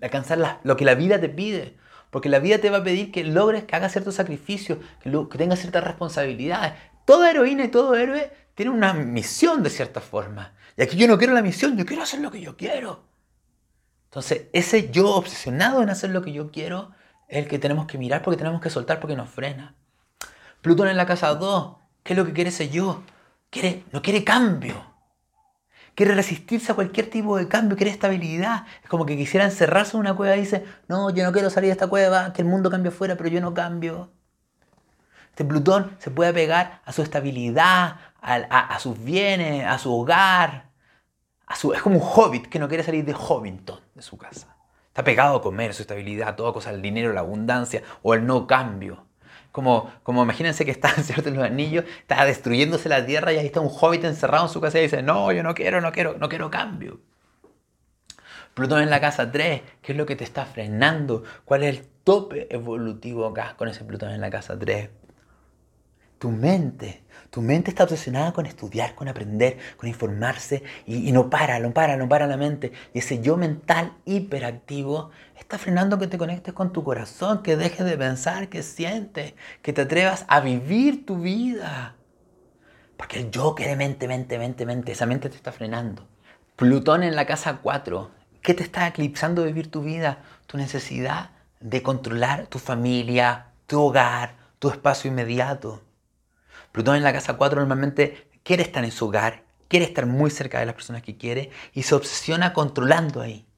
alcanzar 0.01 0.59
lo 0.63 0.75
que 0.75 0.85
la 0.85 0.95
vida 0.95 1.21
te 1.21 1.29
pide. 1.29 1.77
Porque 2.09 2.29
la 2.29 2.39
vida 2.39 2.57
te 2.57 2.71
va 2.71 2.77
a 2.77 2.83
pedir 2.83 3.11
que 3.11 3.23
logres, 3.23 3.65
que 3.65 3.75
hagas 3.75 3.91
ciertos 3.91 4.15
sacrificios, 4.15 4.79
que, 5.01 5.11
que 5.11 5.37
tengas 5.37 5.59
ciertas 5.59 5.83
responsabilidades. 5.83 6.73
Toda 7.05 7.29
heroína 7.29 7.65
y 7.65 7.67
todo 7.67 7.95
héroe 7.95 8.31
tiene 8.55 8.71
una 8.71 8.93
misión 8.93 9.61
de 9.61 9.69
cierta 9.69 10.01
forma. 10.01 10.55
Y 10.75 10.81
aquí 10.81 10.97
yo 10.97 11.07
no 11.07 11.19
quiero 11.19 11.33
la 11.33 11.43
misión, 11.43 11.77
yo 11.77 11.85
quiero 11.85 12.01
hacer 12.01 12.21
lo 12.21 12.31
que 12.31 12.41
yo 12.41 12.57
quiero. 12.57 13.03
Entonces, 14.05 14.47
ese 14.53 14.89
yo 14.89 15.13
obsesionado 15.13 15.83
en 15.83 15.91
hacer 15.91 16.09
lo 16.09 16.23
que 16.23 16.31
yo 16.31 16.49
quiero 16.51 16.89
es 17.27 17.37
el 17.37 17.47
que 17.47 17.59
tenemos 17.59 17.85
que 17.85 17.99
mirar 17.99 18.23
porque 18.23 18.37
tenemos 18.37 18.61
que 18.61 18.71
soltar 18.71 18.99
porque 18.99 19.15
nos 19.15 19.29
frena. 19.29 19.75
Plutón 20.63 20.87
en 20.87 20.97
la 20.97 21.05
casa 21.05 21.35
2, 21.35 21.77
¿qué 22.01 22.13
es 22.13 22.17
lo 22.17 22.25
que 22.25 22.33
quiere 22.33 22.49
ese 22.49 22.69
yo? 22.69 23.03
Quiere, 23.49 23.83
no 23.91 24.01
quiere 24.01 24.23
cambio. 24.23 24.75
Quiere 25.95 26.15
resistirse 26.15 26.71
a 26.71 26.75
cualquier 26.75 27.09
tipo 27.09 27.35
de 27.37 27.47
cambio, 27.47 27.75
quiere 27.75 27.91
estabilidad. 27.91 28.65
Es 28.83 28.89
como 28.89 29.05
que 29.05 29.17
quisiera 29.17 29.45
encerrarse 29.45 29.97
en 29.97 30.01
una 30.01 30.15
cueva 30.15 30.37
y 30.37 30.41
dice, 30.41 30.63
no, 30.87 31.09
yo 31.09 31.25
no 31.25 31.33
quiero 31.33 31.49
salir 31.49 31.67
de 31.67 31.73
esta 31.73 31.87
cueva, 31.87 32.31
que 32.31 32.41
el 32.41 32.47
mundo 32.47 32.69
cambie 32.69 32.89
afuera, 32.89 33.17
pero 33.17 33.29
yo 33.29 33.41
no 33.41 33.53
cambio. 33.53 34.11
Este 35.29 35.43
Plutón 35.43 35.95
se 35.99 36.11
puede 36.11 36.29
apegar 36.31 36.81
a 36.85 36.91
su 36.93 37.01
estabilidad, 37.01 37.97
a, 38.21 38.77
sus 38.79 39.01
bienes, 39.03 39.65
a 39.65 39.77
su 39.77 39.93
hogar. 39.93 40.69
A 41.45 41.55
su, 41.55 41.73
es 41.73 41.81
como 41.81 41.97
un 41.97 42.01
hobbit 42.01 42.47
que 42.47 42.59
no 42.59 42.67
quiere 42.67 42.83
salir 42.83 43.03
de 43.03 43.13
Hobbiton, 43.13 43.79
de 43.95 44.01
su 44.01 44.17
casa. 44.17 44.55
Está 44.87 45.03
pegado 45.03 45.37
a 45.37 45.41
comer, 45.41 45.73
su 45.73 45.81
estabilidad, 45.81 46.35
toda 46.35 46.53
cosa, 46.53 46.69
el 46.69 46.81
dinero, 46.81 47.11
la 47.13 47.21
abundancia 47.21 47.83
o 48.03 48.13
el 48.13 48.25
no 48.25 48.47
cambio. 48.47 49.08
Como, 49.51 49.91
como 50.03 50.23
imagínense 50.23 50.65
que 50.65 50.71
está, 50.71 50.89
¿cierto? 51.03 51.29
En 51.29 51.35
los 51.35 51.43
anillos, 51.43 51.85
está 52.01 52.25
destruyéndose 52.25 52.89
la 52.89 53.05
tierra 53.05 53.33
y 53.33 53.37
ahí 53.37 53.45
está 53.45 53.59
un 53.61 53.69
hobbit 53.71 54.03
encerrado 54.03 54.45
en 54.45 54.51
su 54.51 54.61
casa 54.61 54.79
y 54.79 54.83
dice, 54.83 55.01
no, 55.01 55.31
yo 55.31 55.43
no 55.43 55.53
quiero, 55.55 55.81
no 55.81 55.91
quiero, 55.91 56.17
no 56.17 56.29
quiero 56.29 56.49
cambio. 56.51 56.99
Plutón 58.53 58.81
en 58.81 58.89
la 58.89 58.99
casa 58.99 59.31
3, 59.31 59.61
¿qué 59.81 59.91
es 59.93 59.97
lo 59.97 60.05
que 60.05 60.15
te 60.15 60.23
está 60.23 60.45
frenando? 60.45 61.23
¿Cuál 61.45 61.63
es 61.63 61.77
el 61.77 61.85
tope 62.03 62.53
evolutivo 62.53 63.25
acá 63.25 63.55
con 63.55 63.69
ese 63.69 63.85
Plutón 63.85 64.11
en 64.11 64.21
la 64.21 64.29
casa 64.29 64.57
3? 64.59 64.89
Tu 66.17 66.29
mente, 66.29 67.03
tu 67.29 67.41
mente 67.41 67.69
está 67.69 67.85
obsesionada 67.85 68.33
con 68.33 68.45
estudiar, 68.45 68.95
con 68.95 69.07
aprender, 69.07 69.57
con 69.77 69.87
informarse 69.87 70.63
y, 70.85 71.11
no 71.13 71.29
para, 71.29 71.59
no 71.59 71.71
para, 71.73 71.95
no 71.95 72.09
para 72.09 72.27
la 72.27 72.35
mente. 72.35 72.73
Y 72.93 72.99
ese 72.99 73.21
yo 73.21 73.37
mental 73.37 73.93
hiperactivo 74.03 75.11
está 75.49 75.57
frenando 75.57 75.97
que 75.97 76.05
te 76.05 76.19
conectes 76.19 76.53
con 76.53 76.71
tu 76.71 76.83
corazón, 76.83 77.41
que 77.41 77.57
dejes 77.57 77.83
de 77.83 77.97
pensar, 77.97 78.49
que 78.49 78.61
sientes, 78.61 79.33
que 79.63 79.73
te 79.73 79.81
atrevas 79.81 80.23
a 80.27 80.41
vivir 80.41 81.07
tu 81.07 81.17
vida. 81.17 81.95
Porque 82.95 83.21
el 83.21 83.31
yo 83.31 83.55
quiere 83.55 83.75
mente, 83.75 84.07
mente, 84.07 84.37
mente, 84.37 84.67
mente, 84.67 84.91
esa 84.91 85.07
mente 85.07 85.27
te 85.27 85.37
está 85.37 85.51
frenando. 85.51 86.07
Plutón 86.55 87.01
en 87.01 87.15
la 87.15 87.25
casa 87.25 87.61
4, 87.63 88.11
¿qué 88.43 88.53
te 88.53 88.61
está 88.61 88.85
eclipsando 88.85 89.43
vivir 89.43 89.71
tu 89.71 89.81
vida? 89.81 90.19
Tu 90.45 90.55
necesidad 90.57 91.31
de 91.59 91.81
controlar 91.81 92.45
tu 92.45 92.59
familia, 92.59 93.47
tu 93.65 93.81
hogar, 93.81 94.35
tu 94.59 94.69
espacio 94.69 95.09
inmediato. 95.09 95.81
Plutón 96.71 96.95
en 96.95 97.03
la 97.03 97.11
casa 97.11 97.37
4 97.37 97.59
normalmente 97.59 98.29
quiere 98.43 98.61
estar 98.61 98.85
en 98.85 98.91
su 98.91 99.07
hogar, 99.07 99.45
quiere 99.67 99.85
estar 99.85 100.05
muy 100.05 100.29
cerca 100.29 100.59
de 100.59 100.67
las 100.67 100.75
personas 100.75 101.01
que 101.01 101.17
quiere 101.17 101.49
y 101.73 101.81
se 101.81 101.95
obsesiona 101.95 102.53
controlando 102.53 103.19
ahí. 103.19 103.48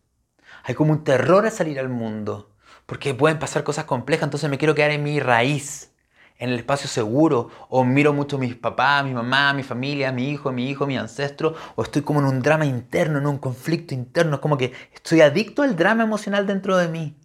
Hay 0.63 0.75
como 0.75 0.91
un 0.91 1.03
terror 1.03 1.45
a 1.45 1.51
salir 1.51 1.79
al 1.79 1.89
mundo, 1.89 2.51
porque 2.85 3.13
pueden 3.13 3.39
pasar 3.39 3.63
cosas 3.63 3.85
complejas, 3.85 4.23
entonces 4.25 4.49
me 4.49 4.57
quiero 4.57 4.75
quedar 4.75 4.91
en 4.91 5.03
mi 5.03 5.19
raíz, 5.19 5.91
en 6.37 6.49
el 6.49 6.59
espacio 6.59 6.89
seguro, 6.89 7.49
o 7.69 7.83
miro 7.83 8.13
mucho 8.13 8.37
a 8.37 8.39
mis 8.39 8.55
papás, 8.55 9.05
mi 9.05 9.13
mamá, 9.13 9.53
mi 9.53 9.63
familia, 9.63 10.11
mi 10.11 10.29
hijo, 10.29 10.51
mi 10.51 10.69
hijo, 10.69 10.87
mi 10.87 10.97
ancestro, 10.97 11.55
o 11.75 11.83
estoy 11.83 12.01
como 12.01 12.19
en 12.19 12.25
un 12.25 12.41
drama 12.41 12.65
interno, 12.65 13.19
en 13.19 13.27
un 13.27 13.37
conflicto 13.37 13.93
interno, 13.93 14.35
es 14.35 14.41
como 14.41 14.57
que 14.57 14.73
estoy 14.93 15.21
adicto 15.21 15.61
al 15.61 15.75
drama 15.75 16.03
emocional 16.03 16.47
dentro 16.47 16.77
de 16.77 16.87
mí. 16.87 17.15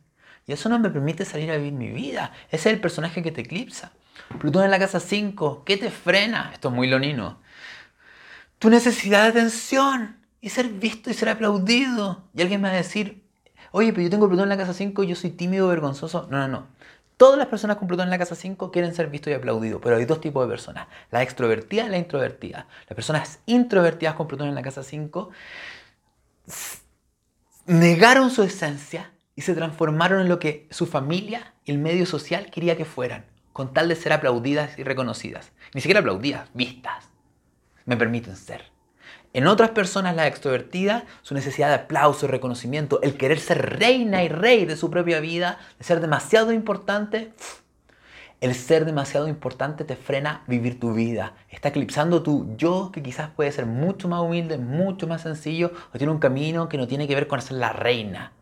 Y 0.47 0.53
eso 0.53 0.69
no 0.69 0.79
me 0.79 0.91
permite 0.91 1.25
salir 1.25 1.51
a 1.51 1.57
vivir 1.57 1.73
mi 1.73 1.91
vida. 1.91 2.33
Ese 2.49 2.69
es 2.69 2.75
el 2.75 2.81
personaje 2.81 3.23
que 3.23 3.33
te 3.33 3.41
eclipsa. 3.41 3.93
Plutón 4.39 4.65
en 4.65 4.71
la 4.71 4.79
casa 4.79 5.01
5, 5.01 5.65
¿qué 5.65 5.77
te 5.77 5.91
frena? 5.91 6.51
Esto 6.53 6.69
es 6.69 6.75
muy 6.75 6.87
lonino. 6.87 7.41
Tu 8.59 8.71
necesidad 8.71 9.25
de 9.25 9.29
atención 9.31 10.17
y 10.41 10.51
ser 10.51 10.69
visto 10.69 11.11
y 11.11 11.15
ser 11.15 11.31
aplaudido. 11.31 12.29
Y 12.33 12.43
alguien 12.43 12.61
me 12.61 12.69
va 12.69 12.75
a 12.75 12.79
decir, 12.79 13.26
oye, 13.73 13.93
pero 13.93 14.03
yo 14.03 14.11
tengo 14.11 14.29
Plutón 14.29 14.45
en 14.45 14.51
la 14.51 14.57
casa 14.57 14.75
5 14.75 15.05
y 15.05 15.09
yo 15.09 15.17
soy 15.17 15.31
tímido, 15.31 15.69
vergonzoso. 15.69 16.27
No, 16.31 16.39
no, 16.39 16.49
no. 16.49 16.67
Todas 17.17 17.39
las 17.39 17.49
personas 17.49 17.79
con 17.79 17.89
Plutón 17.89 18.07
en 18.07 18.11
la 18.11 18.19
casa 18.19 18.35
5 18.35 18.71
quieren 18.71 18.95
ser 18.95 19.09
vistos 19.09 19.31
y 19.31 19.35
aplaudidos, 19.35 19.81
pero 19.83 19.97
hay 19.97 20.05
dos 20.05 20.21
tipos 20.21 20.45
de 20.45 20.51
personas, 20.51 20.87
la 21.11 21.23
extrovertida 21.23 21.87
y 21.87 21.89
la 21.89 21.99
introvertida. 21.99 22.67
Las 22.89 22.95
personas 22.95 23.39
introvertidas 23.47 24.15
con 24.15 24.29
Plutón 24.29 24.49
en 24.49 24.55
la 24.55 24.63
casa 24.63 24.83
5 24.83 25.31
negaron 27.67 28.31
su 28.31 28.43
esencia 28.43 29.13
y 29.35 29.43
se 29.43 29.55
transformaron 29.55 30.21
en 30.21 30.29
lo 30.29 30.39
que 30.39 30.69
su 30.71 30.87
familia 30.87 31.55
y 31.65 31.73
el 31.73 31.79
medio 31.79 32.07
social 32.07 32.51
quería 32.51 32.77
que 32.77 32.85
fueran 32.85 33.25
con 33.57 33.73
tal 33.73 33.89
de 33.89 33.97
ser 33.97 34.13
aplaudidas 34.13 34.79
y 34.79 34.85
reconocidas. 34.85 35.53
Ni 35.73 35.81
siquiera 35.81 36.01
aplaudidas, 36.01 36.51
vistas. 36.53 37.09
Me 37.87 37.97
permiten 37.97 38.37
ser. 38.37 38.76
En 39.37 39.47
otras 39.49 39.69
personas, 39.73 40.17
la 40.17 40.27
extrovertida, 40.27 41.05
su 41.21 41.35
necesidad 41.35 41.69
de 41.69 41.75
aplauso 41.75 42.25
y 42.25 42.31
reconocimiento, 42.31 43.03
el 43.03 43.19
querer 43.19 43.39
ser 43.39 43.79
reina 43.79 44.25
y 44.25 44.31
rey 44.31 44.65
de 44.65 44.79
su 44.79 44.91
propia 44.91 45.21
vida, 45.21 45.59
de 45.79 45.85
ser 45.85 46.01
demasiado 46.01 46.53
importante, 46.53 47.35
el 48.41 48.55
ser 48.55 48.87
demasiado 48.87 49.29
importante 49.29 49.85
te 49.85 49.95
frena 49.95 50.43
vivir 50.47 50.81
tu 50.81 50.95
vida. 50.95 51.35
Está 51.51 51.69
eclipsando 51.69 52.23
tu 52.23 52.57
yo, 52.57 52.91
que 52.91 53.03
quizás 53.03 53.29
puede 53.29 53.53
ser 53.53 53.67
mucho 53.67 54.09
más 54.09 54.23
humilde, 54.23 54.57
mucho 54.57 55.07
más 55.07 55.21
sencillo, 55.21 55.71
o 55.93 55.99
tiene 55.99 56.15
un 56.15 56.19
camino 56.19 56.71
que 56.71 56.79
no 56.79 56.87
tiene 56.87 57.07
que 57.07 57.15
ver 57.15 57.27
con 57.27 57.43
ser 57.43 57.59
la 57.59 57.75
reina. 57.75 58.33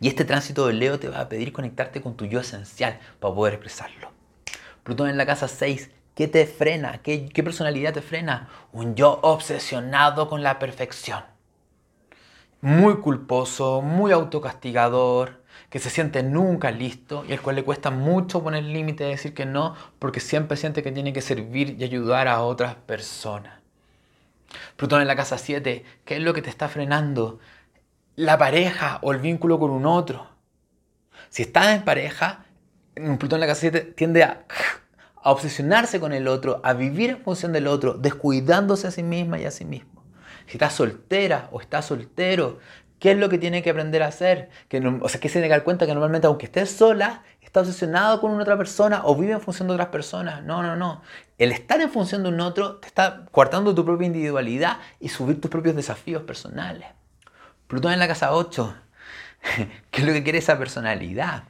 Y 0.00 0.08
este 0.08 0.24
tránsito 0.24 0.66
de 0.66 0.72
Leo 0.72 0.98
te 0.98 1.08
va 1.08 1.20
a 1.20 1.28
pedir 1.28 1.52
conectarte 1.52 2.02
con 2.02 2.16
tu 2.16 2.24
yo 2.24 2.40
esencial 2.40 2.98
para 3.20 3.32
poder 3.32 3.54
expresarlo. 3.54 4.10
Plutón 4.82 5.08
en 5.08 5.16
la 5.16 5.26
casa 5.26 5.46
6, 5.46 5.90
¿qué 6.18 6.26
te 6.26 6.46
frena? 6.46 7.00
¿Qué, 7.00 7.28
¿Qué, 7.28 7.44
personalidad 7.44 7.94
te 7.94 8.02
frena? 8.02 8.48
Un 8.72 8.96
yo 8.96 9.20
obsesionado 9.22 10.28
con 10.28 10.42
la 10.42 10.58
perfección. 10.58 11.22
Muy 12.60 12.96
culposo, 12.96 13.82
muy 13.82 14.10
autocastigador, 14.10 15.44
que 15.70 15.78
se 15.78 15.90
siente 15.90 16.24
nunca 16.24 16.72
listo 16.72 17.24
y 17.28 17.34
al 17.34 17.40
cual 17.40 17.54
le 17.54 17.62
cuesta 17.62 17.92
mucho 17.92 18.42
poner 18.42 18.64
límite 18.64 19.06
y 19.06 19.10
decir 19.10 19.32
que 19.32 19.46
no, 19.46 19.76
porque 20.00 20.18
siempre 20.18 20.56
siente 20.56 20.82
que 20.82 20.90
tiene 20.90 21.12
que 21.12 21.22
servir 21.22 21.76
y 21.78 21.84
ayudar 21.84 22.26
a 22.26 22.42
otras 22.42 22.74
personas. 22.74 23.60
Plutón 24.76 25.00
en 25.00 25.06
la 25.06 25.14
casa 25.14 25.38
7, 25.38 25.84
¿qué 26.04 26.16
es 26.16 26.20
lo 26.20 26.34
que 26.34 26.42
te 26.42 26.50
está 26.50 26.68
frenando? 26.68 27.38
la 28.16 28.36
pareja 28.36 28.98
o 29.02 29.12
el 29.12 29.20
vínculo 29.20 29.60
con 29.60 29.70
un 29.70 29.86
otro. 29.86 30.26
Si 31.28 31.42
estás 31.42 31.68
en 31.68 31.84
pareja, 31.84 32.44
Plutón 32.96 33.36
en 33.36 33.40
la 33.42 33.46
casa 33.46 33.60
7 33.60 33.80
tiende 33.96 34.24
a, 34.24 34.44
a 35.28 35.32
obsesionarse 35.32 36.00
con 36.00 36.14
el 36.14 36.26
otro, 36.26 36.62
a 36.64 36.72
vivir 36.72 37.10
en 37.10 37.20
función 37.20 37.52
del 37.52 37.66
otro, 37.66 37.92
descuidándose 37.92 38.86
a 38.86 38.90
sí 38.90 39.02
misma 39.02 39.38
y 39.38 39.44
a 39.44 39.50
sí 39.50 39.66
mismo. 39.66 40.02
Si 40.46 40.52
estás 40.52 40.72
soltera 40.72 41.50
o 41.52 41.60
estás 41.60 41.84
soltero, 41.84 42.60
¿qué 42.98 43.10
es 43.10 43.18
lo 43.18 43.28
que 43.28 43.36
tiene 43.36 43.62
que 43.62 43.68
aprender 43.68 44.02
a 44.02 44.06
hacer? 44.06 44.48
Que 44.68 44.78
o 44.78 45.06
sea, 45.06 45.20
que 45.20 45.28
se 45.28 45.34
tiene 45.34 45.48
que 45.48 45.52
dar 45.52 45.64
cuenta 45.64 45.84
que 45.84 45.92
normalmente 45.92 46.26
aunque 46.26 46.46
estés 46.46 46.70
sola, 46.70 47.24
está 47.42 47.60
obsesionado 47.60 48.22
con 48.22 48.30
una 48.30 48.42
otra 48.42 48.56
persona 48.56 49.02
o 49.04 49.14
vive 49.16 49.32
en 49.32 49.42
función 49.42 49.68
de 49.68 49.74
otras 49.74 49.88
personas. 49.88 50.42
No, 50.44 50.62
no, 50.62 50.76
no. 50.76 51.02
El 51.36 51.52
estar 51.52 51.78
en 51.82 51.90
función 51.90 52.22
de 52.22 52.30
un 52.30 52.40
otro 52.40 52.76
te 52.76 52.86
está 52.86 53.26
coartando 53.30 53.74
tu 53.74 53.84
propia 53.84 54.06
individualidad 54.06 54.78
y 54.98 55.10
subir 55.10 55.42
tus 55.42 55.50
propios 55.50 55.76
desafíos 55.76 56.22
personales. 56.22 56.88
Plutón 57.66 57.92
en 57.92 57.98
la 57.98 58.08
casa 58.08 58.32
8. 58.32 58.74
¿Qué 59.90 60.00
es 60.00 60.06
lo 60.06 60.14
que 60.14 60.22
quiere 60.22 60.38
esa 60.38 60.58
personalidad? 60.58 61.44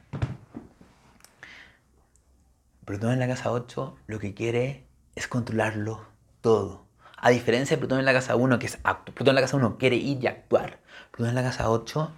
Plutón 2.89 3.11
en 3.11 3.19
la 3.19 3.27
casa 3.27 3.51
8 3.51 3.97
lo 4.07 4.17
que 4.17 4.33
quiere 4.33 4.87
es 5.13 5.27
controlarlo 5.27 6.07
todo. 6.41 6.87
A 7.17 7.29
diferencia 7.29 7.77
de 7.77 7.79
Plutón 7.79 7.99
en 7.99 8.05
la 8.05 8.13
casa 8.13 8.35
1, 8.35 8.57
que 8.57 8.65
es 8.65 8.79
acto. 8.81 9.13
Plutón 9.13 9.33
en 9.33 9.35
la 9.35 9.41
casa 9.41 9.57
1 9.57 9.77
quiere 9.77 9.95
ir 9.95 10.23
y 10.23 10.25
actuar. 10.25 10.79
Plutón 11.11 11.29
en 11.29 11.35
la 11.35 11.43
casa 11.43 11.69
8 11.69 12.11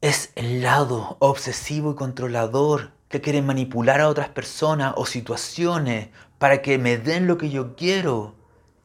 es 0.00 0.32
el 0.34 0.64
lado 0.64 1.16
obsesivo 1.20 1.92
y 1.92 1.94
controlador 1.94 2.90
que 3.08 3.20
quiere 3.20 3.40
manipular 3.40 4.00
a 4.00 4.08
otras 4.08 4.30
personas 4.30 4.94
o 4.96 5.06
situaciones 5.06 6.08
para 6.38 6.60
que 6.60 6.76
me 6.76 6.98
den 6.98 7.28
lo 7.28 7.38
que 7.38 7.50
yo 7.50 7.76
quiero 7.76 8.34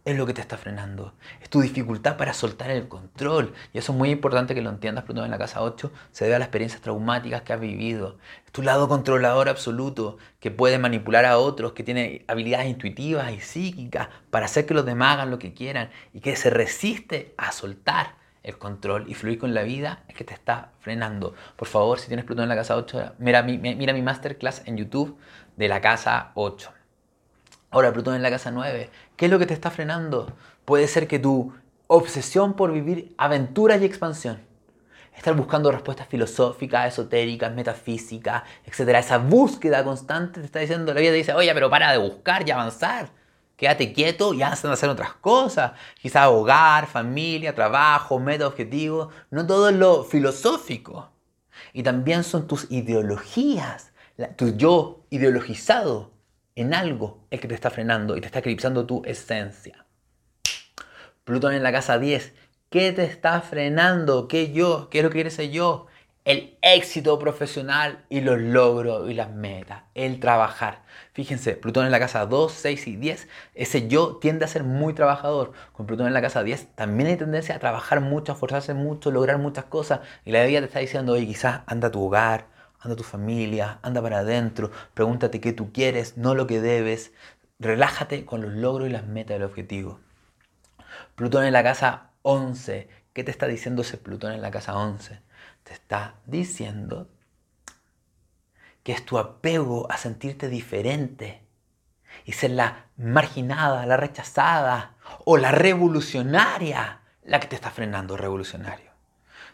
es 0.03 0.17
lo 0.17 0.25
que 0.25 0.33
te 0.33 0.41
está 0.41 0.57
frenando. 0.57 1.13
Es 1.41 1.49
tu 1.49 1.61
dificultad 1.61 2.17
para 2.17 2.33
soltar 2.33 2.71
el 2.71 2.87
control. 2.87 3.53
Y 3.73 3.77
eso 3.77 3.91
es 3.91 3.97
muy 3.97 4.09
importante 4.09 4.55
que 4.55 4.61
lo 4.61 4.69
entiendas, 4.69 5.03
Plutón 5.03 5.25
en 5.25 5.31
la 5.31 5.37
casa 5.37 5.61
8 5.61 5.91
se 6.11 6.25
debe 6.25 6.35
a 6.35 6.39
las 6.39 6.47
experiencias 6.47 6.81
traumáticas 6.81 7.43
que 7.43 7.53
has 7.53 7.59
vivido. 7.59 8.17
Es 8.45 8.51
tu 8.51 8.63
lado 8.63 8.87
controlador 8.87 9.49
absoluto 9.49 10.17
que 10.39 10.51
puede 10.51 10.79
manipular 10.79 11.25
a 11.25 11.37
otros, 11.37 11.73
que 11.73 11.83
tiene 11.83 12.25
habilidades 12.27 12.67
intuitivas 12.67 13.31
y 13.31 13.41
psíquicas 13.41 14.09
para 14.29 14.45
hacer 14.45 14.65
que 14.65 14.73
los 14.73 14.85
demás 14.85 15.15
hagan 15.15 15.29
lo 15.29 15.39
que 15.39 15.53
quieran 15.53 15.89
y 16.13 16.21
que 16.21 16.35
se 16.35 16.49
resiste 16.49 17.33
a 17.37 17.51
soltar 17.51 18.21
el 18.43 18.57
control 18.57 19.05
y 19.07 19.13
fluir 19.13 19.37
con 19.37 19.53
la 19.53 19.61
vida 19.63 20.03
es 20.07 20.15
que 20.15 20.23
te 20.23 20.33
está 20.33 20.71
frenando. 20.79 21.35
Por 21.55 21.67
favor, 21.67 21.99
si 21.99 22.07
tienes 22.07 22.25
Plutón 22.25 22.43
en 22.43 22.49
la 22.49 22.55
casa 22.55 22.75
8, 22.75 23.13
mira 23.19 23.43
mi, 23.43 24.01
masterclass 24.01 24.63
en 24.65 24.77
YouTube 24.77 25.17
de 25.57 25.67
la 25.67 25.79
casa 25.79 26.31
8. 26.33 26.71
Ahora, 27.73 27.93
Plutón 27.93 28.15
en 28.15 28.21
la 28.21 28.29
casa 28.29 28.51
9, 28.51 28.89
¿qué 29.15 29.25
es 29.25 29.31
lo 29.31 29.39
que 29.39 29.45
te 29.45 29.53
está 29.53 29.71
frenando? 29.71 30.33
Puede 30.65 30.89
ser 30.89 31.07
que 31.07 31.19
tu 31.19 31.53
obsesión 31.87 32.53
por 32.53 32.73
vivir 32.73 33.15
aventuras 33.17 33.81
y 33.81 33.85
expansión, 33.85 34.41
estar 35.15 35.33
buscando 35.37 35.71
respuestas 35.71 36.09
filosóficas, 36.09 36.91
esotéricas, 36.91 37.53
metafísicas, 37.53 38.43
etc. 38.65 38.89
Esa 38.97 39.19
búsqueda 39.19 39.85
constante 39.85 40.41
te 40.41 40.47
está 40.47 40.59
diciendo, 40.59 40.93
la 40.93 40.99
vida 40.99 41.11
te 41.11 41.17
dice, 41.17 41.33
oye, 41.33 41.53
pero 41.53 41.69
para 41.69 41.93
de 41.93 41.97
buscar 41.97 42.45
y 42.45 42.51
avanzar. 42.51 43.09
Quédate 43.55 43.93
quieto 43.93 44.33
y 44.33 44.41
haz 44.41 44.65
hacer 44.65 44.89
otras 44.89 45.13
cosas. 45.13 45.71
Quizás 46.01 46.27
hogar, 46.27 46.87
familia, 46.87 47.55
trabajo, 47.55 48.19
meta, 48.19 48.47
objetivo. 48.47 49.11
No 49.29 49.47
todo 49.47 49.69
es 49.69 49.75
lo 49.75 50.03
filosófico. 50.03 51.09
Y 51.71 51.83
también 51.83 52.25
son 52.25 52.47
tus 52.47 52.69
ideologías, 52.69 53.93
tu 54.35 54.57
yo 54.57 55.05
ideologizado 55.09 56.11
en 56.55 56.73
algo 56.73 57.25
el 57.29 57.39
que 57.39 57.47
te 57.47 57.55
está 57.55 57.69
frenando 57.69 58.17
y 58.17 58.21
te 58.21 58.27
está 58.27 58.39
eclipsando 58.39 58.85
tu 58.85 59.03
esencia. 59.05 59.85
Plutón 61.23 61.53
en 61.53 61.63
la 61.63 61.71
casa 61.71 61.99
10. 61.99 62.33
¿Qué 62.69 62.91
te 62.91 63.03
está 63.03 63.41
frenando? 63.41 64.27
¿Qué 64.27 64.51
yo? 64.51 64.89
¿Qué 64.89 64.99
es 64.99 65.03
lo 65.03 65.09
que 65.09 65.15
quiere 65.15 65.31
ser 65.31 65.51
yo? 65.51 65.87
el 66.23 66.55
éxito 66.61 67.17
profesional 67.17 68.05
y 68.07 68.21
los 68.21 68.39
logros 68.39 69.09
y 69.09 69.15
las 69.15 69.31
metas, 69.31 69.83
el 69.95 70.19
trabajar. 70.19 70.83
Fíjense, 71.13 71.53
Plutón 71.53 71.85
en 71.85 71.91
la 71.91 71.99
casa 71.99 72.27
2, 72.27 72.51
6 72.51 72.87
y 72.87 72.95
10, 72.95 73.27
ese 73.55 73.87
yo 73.87 74.17
tiende 74.17 74.45
a 74.45 74.47
ser 74.47 74.63
muy 74.63 74.93
trabajador. 74.93 75.53
Con 75.73 75.87
Plutón 75.87 76.07
en 76.07 76.13
la 76.13 76.21
casa 76.21 76.43
10 76.43 76.75
también 76.75 77.09
hay 77.09 77.17
tendencia 77.17 77.55
a 77.55 77.59
trabajar 77.59 78.01
mucho, 78.01 78.31
a 78.31 78.35
esforzarse 78.35 78.75
mucho, 78.75 79.09
lograr 79.09 79.39
muchas 79.39 79.65
cosas. 79.65 80.01
Y 80.23 80.31
la 80.31 80.43
vida 80.45 80.59
te 80.59 80.67
está 80.67 80.79
diciendo, 80.79 81.13
oye, 81.13 81.25
quizás 81.25 81.61
anda 81.65 81.87
a 81.87 81.91
tu 81.91 82.05
hogar, 82.05 82.45
anda 82.81 82.93
a 82.93 82.97
tu 82.97 83.03
familia, 83.03 83.79
anda 83.83 84.01
para 84.01 84.19
adentro, 84.19 84.71
pregúntate 84.93 85.39
qué 85.39 85.53
tú 85.53 85.71
quieres, 85.71 86.17
no 86.17 86.35
lo 86.35 86.47
que 86.47 86.61
debes. 86.61 87.13
Relájate 87.59 88.25
con 88.25 88.41
los 88.41 88.53
logros 88.53 88.89
y 88.89 88.91
las 88.91 89.05
metas 89.05 89.35
del 89.35 89.43
objetivo. 89.43 89.99
Plutón 91.15 91.45
en 91.45 91.53
la 91.53 91.63
casa 91.63 92.11
11, 92.23 92.89
¿qué 93.13 93.23
te 93.23 93.31
está 93.31 93.47
diciendo 93.47 93.83
ese 93.83 93.97
Plutón 93.97 94.33
en 94.33 94.41
la 94.41 94.51
casa 94.51 94.75
11? 94.75 95.21
te 95.63 95.73
está 95.73 96.15
diciendo 96.25 97.09
que 98.83 98.93
es 98.93 99.05
tu 99.05 99.17
apego 99.17 99.91
a 99.91 99.97
sentirte 99.97 100.49
diferente 100.49 101.45
y 102.25 102.33
ser 102.33 102.51
la 102.51 102.87
marginada, 102.97 103.85
la 103.85 103.97
rechazada 103.97 104.95
o 105.25 105.37
la 105.37 105.51
revolucionaria 105.51 107.01
la 107.23 107.39
que 107.39 107.47
te 107.47 107.55
está 107.55 107.69
frenando 107.69 108.17
revolucionario. 108.17 108.90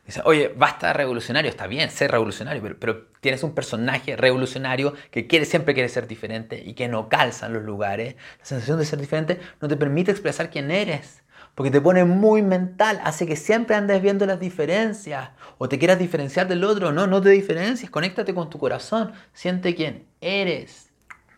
Dice, 0.07 0.21
oye, 0.25 0.53
basta 0.55 0.93
revolucionario, 0.93 1.51
está 1.51 1.67
bien 1.67 1.91
ser 1.91 2.09
revolucionario, 2.11 2.63
pero, 2.79 3.07
tienes 3.19 3.43
un 3.43 3.53
personaje 3.53 4.15
revolucionario 4.15 4.93
que 5.11 5.27
siempre 5.45 5.73
quiere 5.73 5.89
ser 5.89 6.07
diferente 6.07 6.63
y 6.65 6.73
que 6.73 6.87
no 6.87 7.09
calza 7.09 7.47
en 7.47 7.53
los 7.53 7.63
lugares. 7.63 8.15
La 8.39 8.45
sensación 8.45 8.79
de 8.79 8.85
ser 8.85 8.99
diferente 8.99 9.39
no 9.61 9.67
te 9.67 9.75
permite 9.75 10.11
expresar 10.11 10.49
quién 10.49 10.71
eres 10.71 11.23
porque 11.57 11.71
te 11.71 11.81
pone 11.81 12.05
muy 12.05 12.43
mental, 12.43 13.01
hace 13.03 13.25
que 13.25 13.35
siempre 13.35 13.75
andes 13.75 13.99
viendo 13.99 14.27
las 14.27 14.39
diferencias 14.39 15.31
o 15.57 15.67
te 15.67 15.79
quieras 15.79 15.97
diferenciar 15.97 16.47
del 16.47 16.63
otro. 16.63 16.91
No, 16.91 17.07
no 17.07 17.19
te 17.19 17.29
diferencias, 17.29 17.89
conéctate 17.89 18.35
con 18.35 18.51
tu 18.51 18.59
corazón, 18.59 19.11
siente 19.33 19.73
quién 19.73 20.07
eres. 20.21 20.91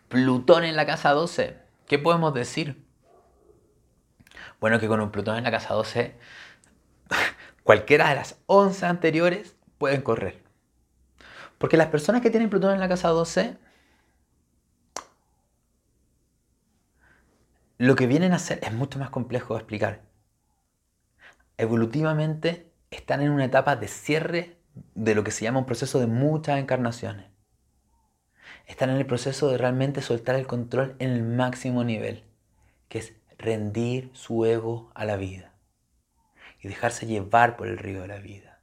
Plutón 0.08 0.64
en 0.64 0.76
la 0.76 0.84
casa 0.84 1.12
12, 1.12 1.56
¿qué 1.86 1.98
podemos 1.98 2.34
decir? 2.34 2.84
Bueno, 4.60 4.78
que 4.78 4.88
con 4.88 5.00
un 5.00 5.10
Plutón 5.10 5.38
en 5.38 5.44
la 5.44 5.50
casa 5.50 5.72
12, 5.72 6.14
cualquiera 7.64 8.08
de 8.08 8.16
las 8.16 8.38
11 8.46 8.86
anteriores 8.86 9.56
pueden 9.78 10.02
correr. 10.02 10.42
Porque 11.58 11.76
las 11.76 11.88
personas 11.88 12.22
que 12.22 12.30
tienen 12.30 12.50
Plutón 12.50 12.74
en 12.74 12.80
la 12.80 12.88
casa 12.88 13.08
12 13.08 13.56
lo 17.78 17.96
que 17.96 18.06
vienen 18.06 18.32
a 18.32 18.36
hacer 18.36 18.60
es 18.62 18.72
mucho 18.72 18.98
más 18.98 19.10
complejo 19.10 19.54
de 19.54 19.60
explicar 19.60 20.10
evolutivamente 21.60 22.72
están 22.90 23.20
en 23.20 23.30
una 23.30 23.44
etapa 23.44 23.76
de 23.76 23.86
cierre 23.86 24.56
de 24.94 25.14
lo 25.14 25.22
que 25.24 25.30
se 25.30 25.44
llama 25.44 25.58
un 25.58 25.66
proceso 25.66 26.00
de 26.00 26.06
muchas 26.06 26.58
encarnaciones. 26.58 27.26
Están 28.66 28.88
en 28.88 28.96
el 28.96 29.06
proceso 29.06 29.50
de 29.50 29.58
realmente 29.58 30.00
soltar 30.00 30.36
el 30.36 30.46
control 30.46 30.96
en 31.00 31.10
el 31.10 31.22
máximo 31.22 31.84
nivel, 31.84 32.24
que 32.88 32.98
es 32.98 33.12
rendir 33.36 34.10
su 34.14 34.46
ego 34.46 34.90
a 34.94 35.04
la 35.04 35.16
vida 35.16 35.49
y 36.60 36.68
dejarse 36.68 37.06
llevar 37.06 37.56
por 37.56 37.68
el 37.68 37.78
río 37.78 38.02
de 38.02 38.08
la 38.08 38.18
vida. 38.18 38.60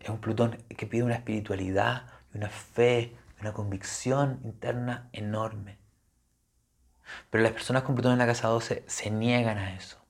Es 0.00 0.08
un 0.08 0.20
Plutón 0.20 0.58
que 0.76 0.86
pide 0.86 1.02
una 1.02 1.14
espiritualidad, 1.14 2.06
una 2.34 2.48
fe, 2.48 3.16
una 3.40 3.52
convicción 3.52 4.40
interna 4.44 5.08
enorme. 5.12 5.78
Pero 7.30 7.42
las 7.42 7.52
personas 7.52 7.82
con 7.82 7.94
Plutón 7.94 8.12
en 8.12 8.18
la 8.18 8.26
casa 8.26 8.48
12 8.48 8.84
se 8.86 9.10
niegan 9.10 9.58
a 9.58 9.74
eso 9.74 10.04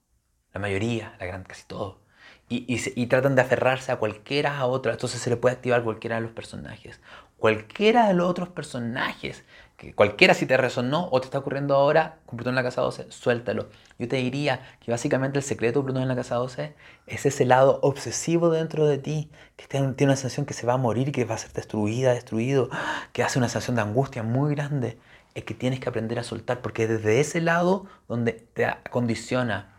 la 0.55 0.61
mayoría, 0.61 1.15
la 1.19 1.27
gran, 1.27 1.43
casi 1.43 1.65
todo. 1.67 2.01
Y, 2.49 2.65
y, 2.69 3.07
tratan 3.07 3.35
de 3.35 3.43
aferrarse 3.43 3.91
a 3.91 3.97
cualquiera 3.97 4.59
a 4.59 4.67
otra. 4.67 4.93
Entonces 4.93 5.21
se 5.21 5.31
le 5.31 5.37
puede 5.37 5.57
activar 5.57 5.83
cualquiera 5.83 6.17
de 6.17 6.23
los 6.23 6.31
personajes. 6.31 7.01
Cualquiera 7.37 8.07
de 8.07 8.15
los 8.15 8.31
otros 8.31 8.51
personajes, 8.51 9.45
que 9.77 9.93
cualquiera 9.93 10.35
si 10.35 10.47
te 10.47 10.57
resonó 10.57 11.09
o 11.11 11.21
te 11.21 11.27
está 11.27 11.39
ocurriendo 11.39 11.75
ahora 11.75 12.19
con 12.27 12.37
Plutón 12.37 12.53
en 12.53 12.57
la 12.57 12.63
casa 12.63 12.81
12, 12.81 13.11
suéltalo. 13.11 13.69
Yo 13.99 14.09
te 14.09 14.17
diría 14.17 14.61
que 14.81 14.91
básicamente 14.91 15.39
el 15.39 15.45
secreto 15.45 15.81
de 15.81 15.85
Plutón 15.85 16.03
en 16.03 16.09
la 16.09 16.17
casa 16.17 16.37
12 16.37 16.75
es 17.07 17.27
ese 17.27 17.45
lado 17.45 17.81
obsesivo 17.83 18.51
dentro 18.51 18.87
de 18.87 18.99
ti, 18.99 19.31
que 19.57 19.67
tiene 19.67 19.95
una 20.01 20.17
sensación 20.17 20.47
que 20.47 20.55
se 20.55 20.67
va 20.67 20.75
a 20.75 20.79
morir, 20.79 21.11
que 21.11 21.25
va 21.25 21.35
a 21.35 21.39
ser 21.39 21.53
destruida, 21.53 22.15
destruido, 22.15 22.71
que 23.13 23.23
hace 23.23 23.39
una 23.39 23.49
sensación 23.49 23.77
de 23.77 23.83
angustia 23.83 24.23
muy 24.23 24.55
grande. 24.55 24.99
Es 25.35 25.45
que 25.45 25.55
tienes 25.55 25.81
que 25.81 25.89
aprender 25.89 26.19
a 26.21 26.23
soltar, 26.23 26.61
porque 26.63 26.87
desde 26.87 27.19
ese 27.19 27.41
lado 27.41 27.87
donde 28.07 28.33
te 28.33 28.69
condiciona 28.91 29.75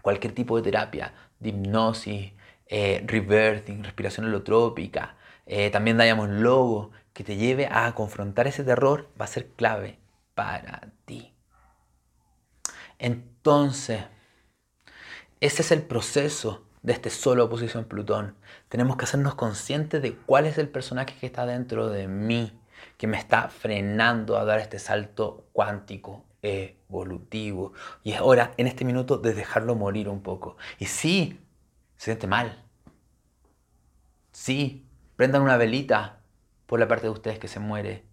cualquier 0.00 0.34
tipo 0.34 0.56
de 0.56 0.62
terapia, 0.62 1.12
de 1.40 1.50
hipnosis, 1.50 2.32
eh, 2.66 3.02
rebirthing, 3.06 3.84
respiración 3.84 4.26
holotrópica, 4.26 5.16
eh, 5.46 5.70
también 5.70 5.96
Diamond 5.96 6.40
Logo, 6.40 6.90
que 7.18 7.24
te 7.24 7.36
lleve 7.36 7.66
a 7.68 7.92
confrontar 7.96 8.46
ese 8.46 8.62
terror, 8.62 9.08
va 9.20 9.24
a 9.24 9.26
ser 9.26 9.48
clave 9.48 9.98
para 10.36 10.92
ti. 11.04 11.34
Entonces, 12.96 14.04
ese 15.40 15.62
es 15.62 15.72
el 15.72 15.82
proceso 15.82 16.64
de 16.82 16.92
este 16.92 17.10
solo 17.10 17.46
oposición 17.46 17.86
Plutón. 17.86 18.36
Tenemos 18.68 18.96
que 18.96 19.04
hacernos 19.04 19.34
conscientes 19.34 20.00
de 20.00 20.14
cuál 20.14 20.46
es 20.46 20.58
el 20.58 20.68
personaje 20.68 21.16
que 21.18 21.26
está 21.26 21.44
dentro 21.44 21.88
de 21.88 22.06
mí, 22.06 22.56
que 22.96 23.08
me 23.08 23.18
está 23.18 23.48
frenando 23.48 24.38
a 24.38 24.44
dar 24.44 24.60
este 24.60 24.78
salto 24.78 25.48
cuántico 25.52 26.24
evolutivo. 26.40 27.72
Y 28.04 28.12
es 28.12 28.20
hora, 28.20 28.52
en 28.58 28.68
este 28.68 28.84
minuto, 28.84 29.18
de 29.18 29.34
dejarlo 29.34 29.74
morir 29.74 30.08
un 30.08 30.22
poco. 30.22 30.56
Y 30.78 30.86
sí, 30.86 31.40
se 31.96 32.04
siente 32.12 32.28
mal. 32.28 32.64
Sí, 34.30 34.86
prendan 35.16 35.42
una 35.42 35.56
velita 35.56 36.17
por 36.68 36.78
la 36.78 36.86
parte 36.86 37.08
de 37.08 37.12
ustedes 37.12 37.40
que 37.40 37.48
se 37.48 37.58
muere. 37.58 38.04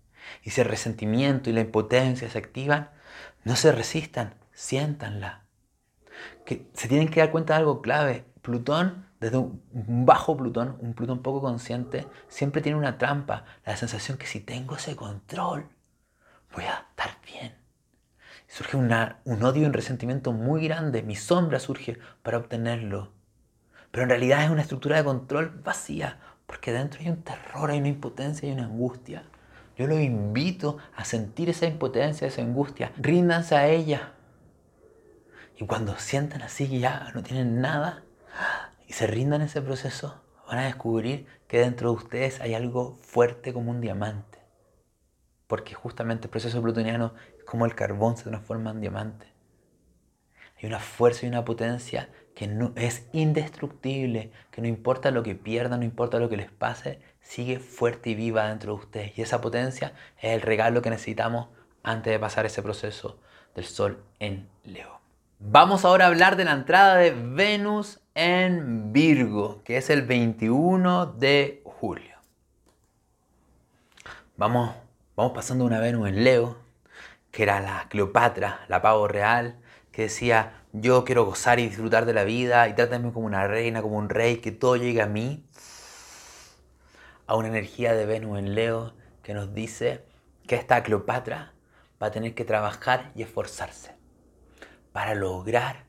Y 0.41 0.49
si 0.49 0.61
el 0.61 0.67
resentimiento 0.67 1.51
y 1.51 1.53
la 1.53 1.61
impotencia 1.61 2.27
se 2.27 2.39
activan, 2.39 2.89
no 3.43 3.55
se 3.55 3.71
resistan, 3.71 4.33
siéntanla. 4.53 5.43
Que 6.43 6.67
se 6.73 6.87
tienen 6.87 7.09
que 7.09 7.19
dar 7.19 7.29
cuenta 7.29 7.53
de 7.53 7.59
algo 7.59 7.83
clave. 7.83 8.25
Plutón, 8.41 9.05
desde 9.19 9.37
un 9.37 10.05
bajo 10.07 10.35
Plutón, 10.35 10.77
un 10.79 10.95
Plutón 10.95 11.21
poco 11.21 11.41
consciente, 11.41 12.07
siempre 12.27 12.63
tiene 12.63 12.79
una 12.79 12.97
trampa, 12.97 13.45
la 13.63 13.77
sensación 13.77 14.17
que 14.17 14.25
si 14.25 14.39
tengo 14.39 14.75
ese 14.75 14.95
control, 14.95 15.69
voy 16.51 16.63
a 16.63 16.87
estar 16.89 17.19
bien 17.23 17.65
surge 18.47 18.77
un 18.77 18.91
odio 19.43 19.63
y 19.63 19.65
un 19.65 19.73
resentimiento 19.73 20.31
muy 20.31 20.67
grande. 20.67 21.03
Mi 21.03 21.15
sombra 21.15 21.59
surge 21.59 21.99
para 22.23 22.37
obtenerlo. 22.37 23.11
Pero 23.91 24.03
en 24.03 24.09
realidad 24.09 24.43
es 24.43 24.49
una 24.49 24.61
estructura 24.61 24.97
de 24.97 25.03
control 25.03 25.61
vacía, 25.63 26.19
porque 26.45 26.71
dentro 26.71 27.01
hay 27.01 27.09
un 27.09 27.23
terror, 27.23 27.71
hay 27.71 27.79
una 27.79 27.87
impotencia 27.87 28.47
y 28.47 28.51
una 28.51 28.65
angustia. 28.65 29.23
Yo 29.77 29.87
los 29.87 29.99
invito 29.99 30.77
a 30.95 31.03
sentir 31.03 31.49
esa 31.49 31.65
impotencia, 31.65 32.27
esa 32.27 32.41
angustia. 32.41 32.91
Ríndanse 32.97 33.55
a 33.55 33.67
ella. 33.67 34.13
Y 35.57 35.65
cuando 35.65 35.97
sientan 35.97 36.41
así 36.41 36.69
que 36.69 36.79
ya 36.79 37.11
no 37.13 37.23
tienen 37.23 37.61
nada 37.61 38.03
y 38.87 38.93
se 38.93 39.07
rindan 39.07 39.41
ese 39.41 39.61
proceso, 39.61 40.21
van 40.47 40.59
a 40.59 40.65
descubrir 40.65 41.27
que 41.47 41.59
dentro 41.59 41.89
de 41.89 41.95
ustedes 41.97 42.41
hay 42.41 42.53
algo 42.53 42.97
fuerte 43.01 43.53
como 43.53 43.71
un 43.71 43.81
diamante. 43.81 44.39
Porque 45.47 45.73
justamente 45.73 46.27
el 46.27 46.31
proceso 46.31 46.61
plutoniano 46.61 47.13
como 47.45 47.65
el 47.65 47.75
carbón 47.75 48.17
se 48.17 48.23
transforma 48.23 48.71
en 48.71 48.81
diamante. 48.81 49.27
Hay 50.57 50.67
una 50.67 50.79
fuerza 50.79 51.25
y 51.25 51.29
una 51.29 51.45
potencia 51.45 52.09
que 52.35 52.47
no, 52.47 52.73
es 52.75 53.07
indestructible, 53.13 54.31
que 54.51 54.61
no 54.61 54.67
importa 54.67 55.09
lo 55.09 55.23
que 55.23 55.35
pierdan, 55.35 55.79
no 55.79 55.85
importa 55.85 56.19
lo 56.19 56.29
que 56.29 56.37
les 56.37 56.51
pase, 56.51 56.99
sigue 57.21 57.59
fuerte 57.59 58.11
y 58.11 58.15
viva 58.15 58.47
dentro 58.49 58.73
de 58.73 58.79
ustedes. 58.81 59.17
Y 59.17 59.21
esa 59.21 59.41
potencia 59.41 59.93
es 60.21 60.33
el 60.33 60.41
regalo 60.41 60.81
que 60.81 60.89
necesitamos 60.89 61.47
antes 61.81 62.11
de 62.11 62.19
pasar 62.19 62.45
ese 62.45 62.61
proceso 62.61 63.19
del 63.55 63.65
Sol 63.65 64.03
en 64.19 64.49
Leo. 64.65 64.99
Vamos 65.39 65.85
ahora 65.85 66.05
a 66.05 66.07
hablar 66.09 66.35
de 66.35 66.43
la 66.43 66.51
entrada 66.51 66.97
de 66.97 67.11
Venus 67.11 68.01
en 68.15 68.91
Virgo, 68.91 69.63
que 69.63 69.77
es 69.77 69.89
el 69.89 70.01
21 70.01 71.05
de 71.05 71.61
julio. 71.63 72.15
Vamos, 74.35 74.75
vamos 75.15 75.31
pasando 75.31 75.63
una 75.63 75.79
Venus 75.79 76.09
en 76.09 76.23
Leo, 76.25 76.57
que 77.31 77.43
era 77.43 77.61
la 77.61 77.87
Cleopatra, 77.87 78.65
la 78.67 78.81
pavo 78.81 79.07
real, 79.07 79.57
que 79.91 80.03
decía, 80.03 80.64
yo 80.81 81.05
quiero 81.05 81.25
gozar 81.25 81.59
y 81.59 81.69
disfrutar 81.69 82.05
de 82.05 82.13
la 82.13 82.25
vida 82.25 82.67
y 82.67 82.73
trátame 82.73 83.13
como 83.13 83.25
una 83.25 83.47
reina, 83.47 83.81
como 83.81 83.97
un 83.97 84.09
rey, 84.09 84.37
que 84.37 84.51
todo 84.51 84.75
llegue 84.75 85.01
a 85.01 85.07
mí, 85.07 85.45
a 87.27 87.35
una 87.35 87.47
energía 87.47 87.93
de 87.93 88.05
Venus 88.05 88.39
en 88.39 88.55
Leo 88.55 88.93
que 89.23 89.33
nos 89.33 89.53
dice 89.53 90.05
que 90.47 90.55
esta 90.55 90.83
Cleopatra 90.83 91.53
va 92.01 92.07
a 92.07 92.11
tener 92.11 92.35
que 92.35 92.43
trabajar 92.43 93.11
y 93.15 93.23
esforzarse 93.23 93.95
para 94.91 95.15
lograr 95.15 95.85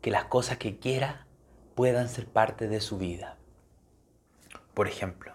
que 0.00 0.12
las 0.12 0.26
cosas 0.26 0.58
que 0.58 0.78
quiera 0.78 1.26
puedan 1.74 2.08
ser 2.08 2.26
parte 2.26 2.68
de 2.68 2.80
su 2.80 2.98
vida. 2.98 3.38
Por 4.72 4.86
ejemplo, 4.86 5.34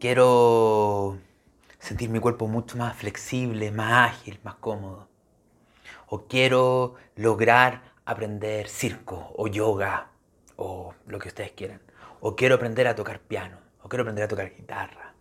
quiero 0.00 1.18
sentir 1.78 2.10
mi 2.10 2.18
cuerpo 2.18 2.48
mucho 2.48 2.76
más 2.76 2.96
flexible, 2.96 3.70
más 3.70 4.10
ágil, 4.10 4.40
más 4.42 4.56
cómodo. 4.56 5.09
O 6.12 6.26
quiero 6.26 6.96
lograr 7.14 7.94
aprender 8.04 8.66
circo 8.66 9.32
o 9.36 9.46
yoga 9.46 10.10
o 10.56 10.92
lo 11.06 11.20
que 11.20 11.28
ustedes 11.28 11.52
quieran. 11.52 11.80
O 12.20 12.34
quiero 12.34 12.56
aprender 12.56 12.88
a 12.88 12.96
tocar 12.96 13.20
piano. 13.20 13.58
O 13.80 13.88
quiero 13.88 14.02
aprender 14.02 14.24
a 14.24 14.28
tocar 14.28 14.52
guitarra. 14.52 15.14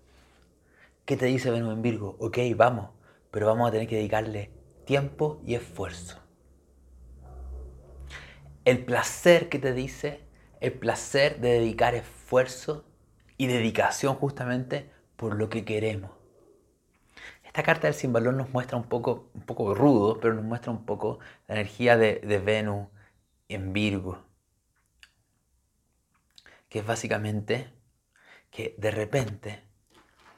¿Qué 1.05 1.15
te 1.15 1.27
dice 1.27 1.51
Venus 1.51 1.73
en 1.73 1.83
Virgo? 1.83 2.17
Ok, 2.19 2.39
vamos, 2.55 2.89
pero 3.29 3.45
vamos 3.45 3.67
a 3.67 3.71
tener 3.71 3.87
que 3.87 3.97
dedicarle 3.97 4.51
tiempo 4.85 5.39
y 5.45 5.53
esfuerzo. 5.53 6.17
El 8.65 8.83
placer 8.83 9.47
que 9.47 9.59
te 9.59 9.73
dice, 9.73 10.27
el 10.59 10.73
placer 10.73 11.39
de 11.39 11.49
dedicar 11.49 11.93
esfuerzo 11.93 12.83
y 13.37 13.45
dedicación 13.45 14.15
justamente 14.15 14.89
por 15.15 15.35
lo 15.35 15.49
que 15.49 15.65
queremos. 15.65 16.18
Esta 17.59 17.73
carta 17.73 17.87
del 17.87 17.93
sin 17.93 18.13
nos 18.13 18.49
muestra 18.51 18.77
un 18.77 18.85
poco, 18.85 19.31
un 19.33 19.41
poco 19.41 19.75
rudo, 19.75 20.17
pero 20.21 20.33
nos 20.33 20.45
muestra 20.45 20.71
un 20.71 20.85
poco 20.85 21.19
la 21.45 21.55
energía 21.55 21.97
de, 21.97 22.21
de 22.23 22.39
Venus 22.39 22.87
en 23.49 23.73
Virgo. 23.73 24.23
Que 26.69 26.79
es 26.79 26.85
básicamente 26.85 27.69
que 28.49 28.75
de 28.77 28.91
repente 28.91 29.61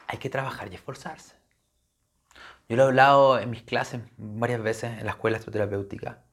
hay 0.07 0.17
que 0.17 0.31
trabajar 0.31 0.71
y 0.71 0.75
esforzarse. 0.75 1.35
Yo 2.67 2.75
lo 2.75 2.85
he 2.85 2.87
hablado 2.87 3.37
en 3.37 3.51
mis 3.51 3.61
clases 3.61 4.01
varias 4.17 4.63
veces 4.63 4.97
en 4.97 5.05
la 5.05 5.11
escuela 5.11 5.37
astroterapéutica 5.37 6.23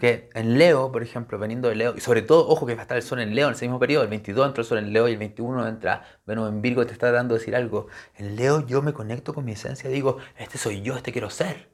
que 0.00 0.30
en 0.34 0.58
Leo, 0.58 0.90
por 0.90 1.02
ejemplo, 1.02 1.38
veniendo 1.38 1.68
de 1.68 1.76
Leo, 1.76 1.94
y 1.96 2.00
sobre 2.00 2.22
todo, 2.22 2.48
ojo 2.48 2.66
que 2.66 2.74
va 2.74 2.80
a 2.80 2.82
estar 2.82 2.96
el 2.96 3.02
Sol 3.02 3.20
en 3.20 3.34
Leo 3.34 3.46
en 3.46 3.54
ese 3.54 3.66
mismo 3.66 3.78
periodo, 3.78 4.02
el 4.02 4.08
22 4.08 4.48
entra 4.48 4.62
el 4.62 4.66
Sol 4.66 4.78
en 4.78 4.92
Leo 4.92 5.06
y 5.06 5.12
el 5.12 5.18
21 5.18 5.68
entra 5.68 6.02
Venus 6.26 6.48
en 6.48 6.62
Virgo, 6.62 6.86
te 6.86 6.92
está 6.92 7.12
dando 7.12 7.34
a 7.34 7.38
decir 7.38 7.54
algo. 7.54 7.86
En 8.16 8.34
Leo 8.34 8.66
yo 8.66 8.82
me 8.82 8.92
conecto 8.92 9.34
con 9.34 9.44
mi 9.44 9.52
esencia, 9.52 9.88
digo, 9.90 10.16
este 10.38 10.58
soy 10.58 10.82
yo, 10.82 10.96
este 10.96 11.12
quiero 11.12 11.30
ser. 11.30 11.70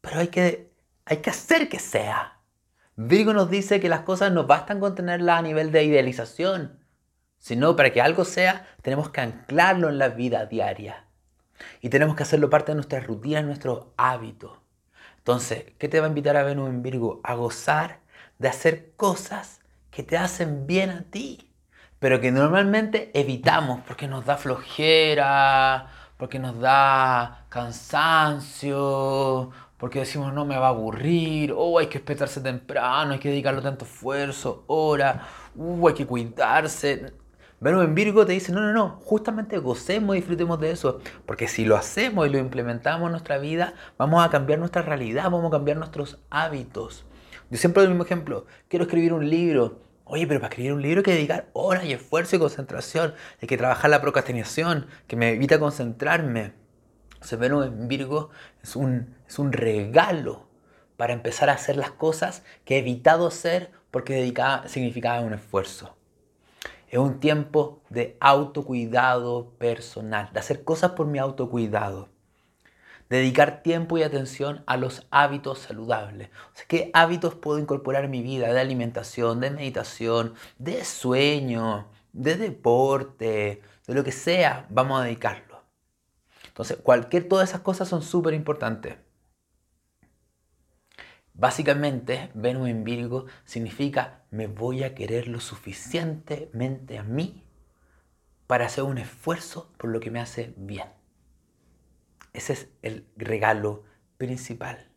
Pero 0.00 0.18
hay 0.18 0.28
que, 0.28 0.72
hay 1.06 1.18
que 1.18 1.30
hacer 1.30 1.68
que 1.68 1.78
sea. 1.78 2.40
Virgo 2.96 3.32
nos 3.32 3.48
dice 3.48 3.80
que 3.80 3.88
las 3.88 4.00
cosas 4.00 4.32
no 4.32 4.46
bastan 4.46 4.80
con 4.80 4.94
tenerlas 4.94 5.38
a 5.38 5.42
nivel 5.42 5.72
de 5.72 5.84
idealización, 5.84 6.84
sino 7.38 7.76
para 7.76 7.92
que 7.92 8.02
algo 8.02 8.24
sea, 8.24 8.66
tenemos 8.82 9.10
que 9.10 9.20
anclarlo 9.20 9.88
en 9.88 9.98
la 9.98 10.08
vida 10.08 10.46
diaria. 10.46 11.06
Y 11.80 11.90
tenemos 11.90 12.16
que 12.16 12.24
hacerlo 12.24 12.50
parte 12.50 12.72
de 12.72 12.76
nuestra 12.76 13.00
rutina, 13.00 13.40
nuestros 13.42 13.86
hábitos. 13.96 14.63
Entonces, 15.24 15.64
¿qué 15.78 15.88
te 15.88 16.00
va 16.00 16.06
a 16.06 16.08
invitar 16.10 16.36
a 16.36 16.42
Venus 16.42 16.68
en 16.68 16.82
Virgo? 16.82 17.20
A 17.24 17.34
gozar 17.34 18.00
de 18.38 18.48
hacer 18.48 18.92
cosas 18.94 19.60
que 19.90 20.02
te 20.02 20.18
hacen 20.18 20.66
bien 20.66 20.90
a 20.90 21.04
ti, 21.04 21.50
pero 21.98 22.20
que 22.20 22.30
normalmente 22.30 23.10
evitamos 23.14 23.80
porque 23.86 24.06
nos 24.06 24.26
da 24.26 24.36
flojera, 24.36 25.88
porque 26.18 26.38
nos 26.38 26.60
da 26.60 27.46
cansancio, 27.48 29.50
porque 29.78 30.00
decimos 30.00 30.34
no 30.34 30.44
me 30.44 30.58
va 30.58 30.66
a 30.66 30.70
aburrir, 30.70 31.52
o 31.52 31.58
oh, 31.58 31.78
hay 31.78 31.86
que 31.86 32.00
despertarse 32.00 32.42
temprano, 32.42 33.14
hay 33.14 33.18
que 33.18 33.30
dedicarle 33.30 33.62
tanto 33.62 33.86
esfuerzo, 33.86 34.64
hora, 34.66 35.26
uh, 35.54 35.88
hay 35.88 35.94
que 35.94 36.06
cuidarse. 36.06 37.14
Venus 37.60 37.84
en 37.84 37.94
Virgo 37.94 38.26
te 38.26 38.32
dice, 38.32 38.52
no, 38.52 38.60
no, 38.60 38.72
no, 38.72 39.00
justamente 39.04 39.58
gocemos 39.58 40.14
y 40.14 40.18
disfrutemos 40.18 40.60
de 40.60 40.70
eso, 40.70 41.00
porque 41.24 41.48
si 41.48 41.64
lo 41.64 41.76
hacemos 41.76 42.26
y 42.26 42.30
lo 42.30 42.38
implementamos 42.38 43.06
en 43.06 43.12
nuestra 43.12 43.38
vida, 43.38 43.74
vamos 43.96 44.24
a 44.24 44.30
cambiar 44.30 44.58
nuestra 44.58 44.82
realidad, 44.82 45.24
vamos 45.24 45.46
a 45.46 45.50
cambiar 45.50 45.78
nuestros 45.78 46.18
hábitos. 46.30 47.04
Yo 47.50 47.58
siempre 47.58 47.82
doy 47.82 47.86
el 47.86 47.94
mismo 47.94 48.04
ejemplo, 48.04 48.46
quiero 48.68 48.84
escribir 48.84 49.12
un 49.12 49.28
libro, 49.28 49.84
Oye, 50.06 50.26
pero 50.26 50.38
para 50.38 50.50
escribir 50.50 50.74
un 50.74 50.82
libro 50.82 50.98
hay 50.98 51.04
que 51.04 51.14
dedicar 51.14 51.48
horas 51.54 51.86
y 51.86 51.92
esfuerzo 51.94 52.36
y 52.36 52.38
concentración. 52.38 53.14
Hay 53.40 53.48
que 53.48 53.56
trabajar 53.56 53.90
la 53.90 54.02
procrastinación, 54.02 54.86
que 55.06 55.16
me 55.16 55.30
evita 55.30 55.58
concentrarme. 55.58 56.52
O 57.32 57.36
Venus 57.38 57.66
en 57.66 57.88
Virgo 57.88 58.28
es 58.62 58.76
un, 58.76 59.16
es 59.26 59.38
un 59.38 59.52
regalo 59.52 60.46
para 60.98 61.14
empezar 61.14 61.48
a 61.48 61.54
hacer 61.54 61.76
las 61.76 61.90
cosas 61.90 62.42
que 62.66 62.76
he 62.76 62.78
evitado 62.80 63.26
hacer 63.26 63.70
porque 63.90 64.12
dedicaba, 64.14 64.68
significaba 64.68 65.20
un 65.20 65.32
esfuerzo. 65.32 65.96
Es 66.94 67.00
un 67.00 67.18
tiempo 67.18 67.82
de 67.90 68.16
autocuidado 68.20 69.50
personal, 69.58 70.30
de 70.32 70.38
hacer 70.38 70.62
cosas 70.62 70.92
por 70.92 71.08
mi 71.08 71.18
autocuidado. 71.18 72.08
Dedicar 73.10 73.64
tiempo 73.64 73.98
y 73.98 74.04
atención 74.04 74.62
a 74.68 74.76
los 74.76 75.04
hábitos 75.10 75.58
saludables. 75.58 76.30
¿Qué 76.68 76.92
hábitos 76.94 77.34
puedo 77.34 77.58
incorporar 77.58 78.04
en 78.04 78.12
mi 78.12 78.22
vida 78.22 78.52
de 78.52 78.60
alimentación, 78.60 79.40
de 79.40 79.50
meditación, 79.50 80.34
de 80.58 80.84
sueño, 80.84 81.88
de 82.12 82.36
deporte, 82.36 83.60
de 83.88 83.94
lo 83.94 84.04
que 84.04 84.12
sea? 84.12 84.68
Vamos 84.70 85.00
a 85.00 85.04
dedicarlo. 85.04 85.64
Entonces, 86.46 86.76
cualquier, 86.76 87.26
todas 87.26 87.48
esas 87.48 87.62
cosas 87.62 87.88
son 87.88 88.02
súper 88.02 88.34
importantes. 88.34 89.03
Básicamente, 91.34 92.30
Venus 92.34 92.68
en 92.68 92.84
Virgo 92.84 93.26
significa 93.44 94.22
me 94.30 94.46
voy 94.46 94.84
a 94.84 94.94
querer 94.94 95.26
lo 95.26 95.40
suficientemente 95.40 96.96
a 96.96 97.02
mí 97.02 97.42
para 98.46 98.66
hacer 98.66 98.84
un 98.84 98.98
esfuerzo 98.98 99.72
por 99.76 99.90
lo 99.90 99.98
que 99.98 100.12
me 100.12 100.20
hace 100.20 100.54
bien. 100.56 100.86
Ese 102.32 102.52
es 102.52 102.68
el 102.82 103.06
regalo 103.16 103.82
principal. 104.16 104.88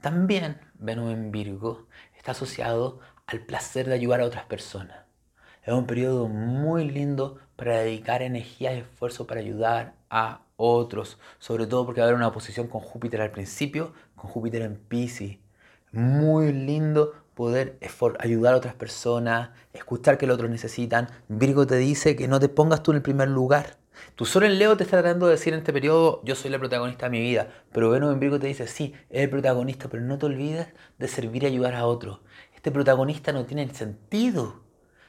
También 0.00 0.60
Venus 0.74 1.12
en 1.12 1.32
Virgo 1.32 1.88
está 2.16 2.30
asociado 2.30 3.00
al 3.26 3.40
placer 3.40 3.88
de 3.88 3.94
ayudar 3.94 4.20
a 4.20 4.26
otras 4.26 4.44
personas. 4.44 5.04
Es 5.64 5.72
un 5.72 5.86
periodo 5.86 6.28
muy 6.28 6.88
lindo 6.88 7.38
para 7.56 7.78
dedicar 7.78 8.22
energía 8.22 8.72
y 8.74 8.80
esfuerzo 8.80 9.26
para 9.26 9.40
ayudar 9.40 9.94
a 10.10 10.42
otros, 10.56 11.18
sobre 11.38 11.66
todo 11.66 11.86
porque 11.86 12.00
va 12.00 12.06
a 12.06 12.08
haber 12.08 12.18
una 12.18 12.28
oposición 12.28 12.68
con 12.68 12.80
Júpiter 12.80 13.20
al 13.20 13.30
principio, 13.30 13.94
con 14.24 14.32
Júpiter 14.32 14.62
en 14.62 14.76
Pisces. 14.76 15.36
Muy 15.92 16.52
lindo 16.52 17.12
poder 17.34 17.78
ayudar 18.18 18.54
a 18.54 18.56
otras 18.56 18.74
personas, 18.74 19.50
escuchar 19.72 20.16
que 20.16 20.26
los 20.26 20.34
otros 20.34 20.50
necesitan. 20.50 21.08
Virgo 21.28 21.66
te 21.66 21.76
dice 21.76 22.16
que 22.16 22.26
no 22.26 22.40
te 22.40 22.48
pongas 22.48 22.82
tú 22.82 22.92
en 22.92 22.96
el 22.96 23.02
primer 23.02 23.28
lugar. 23.28 23.76
Tu 24.16 24.24
Sol 24.24 24.44
en 24.44 24.58
Leo 24.58 24.76
te 24.76 24.84
está 24.84 25.02
tratando 25.02 25.26
de 25.26 25.32
decir 25.32 25.52
en 25.52 25.60
este 25.60 25.72
periodo, 25.72 26.22
yo 26.24 26.34
soy 26.34 26.50
la 26.50 26.58
protagonista 26.58 27.06
de 27.06 27.10
mi 27.10 27.20
vida, 27.20 27.48
pero 27.72 27.90
Venus 27.90 28.12
en 28.12 28.20
Virgo 28.20 28.40
te 28.40 28.46
dice, 28.46 28.66
sí, 28.66 28.94
es 29.10 29.22
el 29.24 29.30
protagonista, 29.30 29.88
pero 29.88 30.02
no 30.02 30.18
te 30.18 30.26
olvides 30.26 30.68
de 30.98 31.08
servir 31.08 31.44
y 31.44 31.46
ayudar 31.46 31.74
a 31.74 31.86
otros. 31.86 32.20
Este 32.54 32.70
protagonista 32.72 33.30
no 33.30 33.44
tiene 33.44 33.72
sentido 33.72 34.62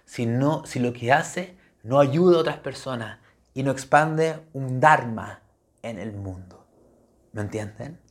si, 0.03 0.28
si 0.66 0.80
lo 0.80 0.93
que 0.93 1.11
hace 1.11 1.57
no 1.84 1.99
ayuda 1.99 2.38
a 2.38 2.41
otras 2.41 2.57
personas 2.57 3.20
y 3.53 3.63
no 3.63 3.72
expande 3.72 4.41
un 4.53 4.80
Dharma 4.80 5.41
en 5.82 5.99
el 5.99 6.11
mundo. 6.11 6.68
¿Me 7.32 7.41
entienden? 7.41 8.05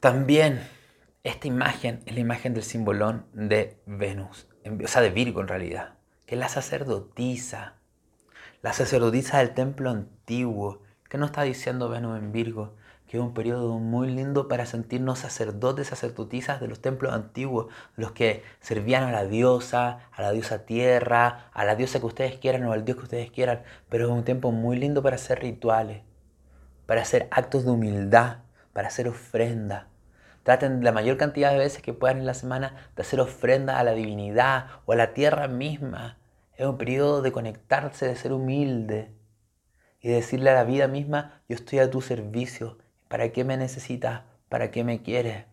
También 0.00 0.60
esta 1.24 1.48
imagen 1.48 2.04
es 2.06 2.14
la 2.14 2.20
imagen 2.20 2.54
del 2.54 2.62
simbolón 2.62 3.26
de 3.32 3.80
Venus, 3.84 4.46
o 4.64 4.86
sea, 4.86 5.02
de 5.02 5.10
Virgo 5.10 5.40
en 5.40 5.48
realidad, 5.48 5.94
que 6.24 6.36
es 6.36 6.38
la 6.38 6.48
sacerdotisa, 6.48 7.74
la 8.62 8.72
sacerdotisa 8.72 9.38
del 9.38 9.54
templo 9.54 9.90
antiguo. 9.90 10.82
¿Qué 11.08 11.18
nos 11.18 11.30
está 11.30 11.42
diciendo 11.42 11.88
Venus 11.88 12.16
en 12.16 12.30
Virgo? 12.30 12.76
Que 13.08 13.16
es 13.16 13.20
un 13.20 13.34
periodo 13.34 13.76
muy 13.80 14.08
lindo 14.08 14.46
para 14.46 14.66
sentirnos 14.66 15.18
sacerdotes, 15.18 15.88
sacerdotisas 15.88 16.60
de 16.60 16.68
los 16.68 16.80
templos 16.80 17.12
antiguos, 17.12 17.66
los 17.96 18.12
que 18.12 18.44
servían 18.60 19.02
a 19.02 19.10
la 19.10 19.24
diosa, 19.24 20.08
a 20.12 20.22
la 20.22 20.30
diosa 20.30 20.64
tierra, 20.64 21.50
a 21.52 21.64
la 21.64 21.74
diosa 21.74 21.98
que 21.98 22.06
ustedes 22.06 22.38
quieran 22.38 22.64
o 22.66 22.72
al 22.72 22.84
dios 22.84 22.98
que 22.98 23.02
ustedes 23.02 23.32
quieran, 23.32 23.64
pero 23.88 24.04
es 24.04 24.12
un 24.12 24.22
tiempo 24.22 24.52
muy 24.52 24.78
lindo 24.78 25.02
para 25.02 25.16
hacer 25.16 25.40
rituales, 25.40 26.02
para 26.86 27.02
hacer 27.02 27.26
actos 27.32 27.64
de 27.64 27.72
humildad, 27.72 28.42
para 28.78 28.90
hacer 28.90 29.08
ofrenda. 29.08 29.88
Traten 30.44 30.84
la 30.84 30.92
mayor 30.92 31.16
cantidad 31.16 31.50
de 31.50 31.58
veces 31.58 31.82
que 31.82 31.92
puedan 31.92 32.18
en 32.18 32.26
la 32.26 32.34
semana 32.34 32.88
de 32.94 33.02
hacer 33.02 33.18
ofrenda 33.18 33.80
a 33.80 33.82
la 33.82 33.90
divinidad 33.90 34.68
o 34.86 34.92
a 34.92 34.94
la 34.94 35.14
tierra 35.14 35.48
misma. 35.48 36.16
Es 36.54 36.64
un 36.64 36.78
periodo 36.78 37.20
de 37.20 37.32
conectarse, 37.32 38.06
de 38.06 38.14
ser 38.14 38.32
humilde 38.32 39.10
y 40.00 40.10
decirle 40.10 40.50
a 40.50 40.54
la 40.54 40.62
vida 40.62 40.86
misma, 40.86 41.42
yo 41.48 41.56
estoy 41.56 41.80
a 41.80 41.90
tu 41.90 42.00
servicio. 42.02 42.78
¿Para 43.08 43.32
qué 43.32 43.42
me 43.42 43.56
necesitas? 43.56 44.22
¿Para 44.48 44.70
qué 44.70 44.84
me 44.84 45.02
quieres? 45.02 45.46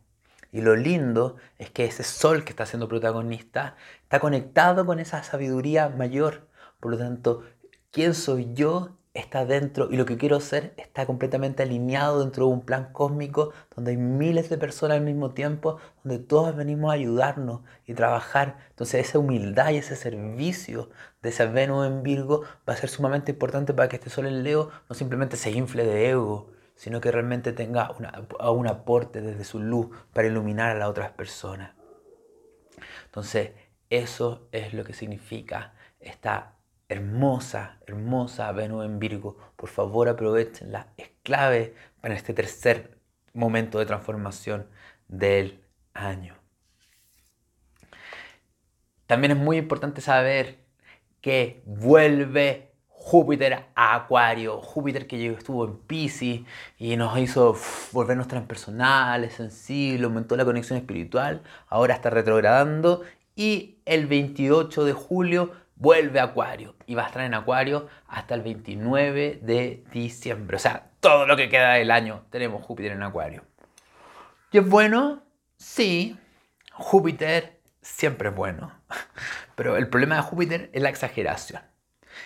Y 0.51 0.61
lo 0.61 0.75
lindo 0.75 1.37
es 1.57 1.71
que 1.71 1.85
ese 1.85 2.03
sol 2.03 2.43
que 2.43 2.51
está 2.51 2.67
siendo 2.67 2.87
protagonista 2.87 3.75
está 4.03 4.19
conectado 4.19 4.85
con 4.85 4.99
esa 4.99 5.23
sabiduría 5.23 5.89
mayor. 5.89 6.47
Por 6.79 6.91
lo 6.91 6.99
tanto, 6.99 7.41
¿quién 7.89 8.13
soy 8.13 8.53
yo 8.53 8.94
está 9.15 9.45
dentro 9.45 9.87
y 9.89 9.95
lo 9.95 10.05
que 10.05 10.17
quiero 10.17 10.39
ser 10.41 10.73
está 10.77 11.05
completamente 11.05 11.63
alineado 11.63 12.19
dentro 12.19 12.45
de 12.45 12.53
un 12.53 12.61
plan 12.65 12.89
cósmico 12.91 13.53
donde 13.73 13.91
hay 13.91 13.97
miles 13.97 14.49
de 14.49 14.57
personas 14.57 14.97
al 14.97 15.03
mismo 15.03 15.31
tiempo, 15.31 15.77
donde 16.03 16.19
todos 16.19 16.55
venimos 16.55 16.91
a 16.91 16.95
ayudarnos 16.95 17.61
y 17.87 17.93
trabajar. 17.93 18.57
Entonces 18.69 19.07
esa 19.07 19.17
humildad 19.17 19.71
y 19.71 19.77
ese 19.77 19.95
servicio 19.95 20.89
de 21.23 21.29
ese 21.29 21.47
Venus 21.47 21.87
en 21.87 22.03
Virgo 22.03 22.43
va 22.67 22.73
a 22.73 22.77
ser 22.77 22.89
sumamente 22.89 23.31
importante 23.31 23.73
para 23.73 23.87
que 23.89 23.95
este 23.95 24.09
Sol 24.09 24.27
en 24.27 24.43
Leo 24.43 24.69
no 24.89 24.95
simplemente 24.95 25.37
se 25.37 25.49
infle 25.49 25.85
de 25.85 26.09
ego, 26.09 26.51
sino 26.75 26.99
que 26.99 27.09
realmente 27.09 27.53
tenga 27.53 27.95
un 28.51 28.67
aporte 28.67 29.21
desde 29.21 29.45
su 29.45 29.59
luz 29.59 29.95
para 30.13 30.27
iluminar 30.27 30.75
a 30.75 30.79
las 30.79 30.89
otras 30.89 31.11
personas. 31.11 31.71
Entonces 33.05 33.51
eso 33.89 34.49
es 34.51 34.73
lo 34.73 34.83
que 34.83 34.91
significa 34.91 35.73
esta 36.01 36.54
hermosa, 36.89 37.77
hermosa 37.87 38.51
Venus 38.51 38.85
en 38.85 38.99
Virgo. 38.99 39.37
Por 39.55 39.69
favor 39.69 40.09
aprovechenla. 40.09 40.87
Es 40.97 41.09
clave 41.23 41.73
para 42.01 42.15
este 42.15 42.33
tercer 42.33 42.97
momento 43.33 43.79
de 43.79 43.85
transformación 43.85 44.67
del 45.07 45.61
año. 45.93 46.35
también 49.07 49.31
es 49.33 49.37
muy 49.37 49.57
importante 49.57 50.01
saber 50.01 50.57
que 51.21 51.61
vuelve 51.65 52.71
Júpiter 52.87 53.65
a 53.75 53.95
Acuario, 53.95 54.59
Júpiter 54.61 55.05
que 55.05 55.27
estuvo 55.27 55.65
en 55.65 55.77
Pisces 55.77 56.41
y 56.79 56.97
nos 56.97 57.17
hizo 57.19 57.55
volvernos 57.91 58.27
transpersonales, 58.27 59.33
sensibles, 59.33 60.05
aumentó 60.05 60.35
la 60.35 60.43
conexión 60.43 60.79
espiritual, 60.79 61.43
ahora 61.67 61.93
está 61.93 62.09
retrogradando 62.09 63.03
y 63.35 63.77
el 63.85 64.07
28 64.07 64.85
de 64.85 64.93
julio 64.93 65.51
vuelve 65.85 66.19
a 66.19 66.23
Acuario 66.23 66.75
y 66.87 66.95
va 66.95 67.03
a 67.03 67.05
estar 67.05 67.21
en 67.21 67.35
Acuario 67.35 67.87
hasta 68.07 68.33
el 68.33 68.41
29 68.41 69.39
de 69.43 69.83
diciembre. 69.91 70.55
O 70.55 70.59
sea, 70.59 70.89
todo 70.99 71.27
lo 71.27 71.37
que 71.37 71.47
queda 71.47 71.73
del 71.73 71.91
año 71.91 72.25
tenemos 72.31 72.63
Júpiter 72.63 72.93
en 72.93 73.03
Acuario. 73.03 73.43
¿Y 74.51 74.57
es 74.57 74.67
bueno? 74.67 75.21
Sí, 75.57 76.17
Júpiter 76.73 77.61
siempre 77.83 78.29
es 78.29 78.35
bueno. 78.35 78.73
Pero 79.55 79.77
el 79.77 79.87
problema 79.87 80.15
de 80.15 80.23
Júpiter 80.23 80.71
es 80.73 80.81
la 80.81 80.89
exageración. 80.89 81.61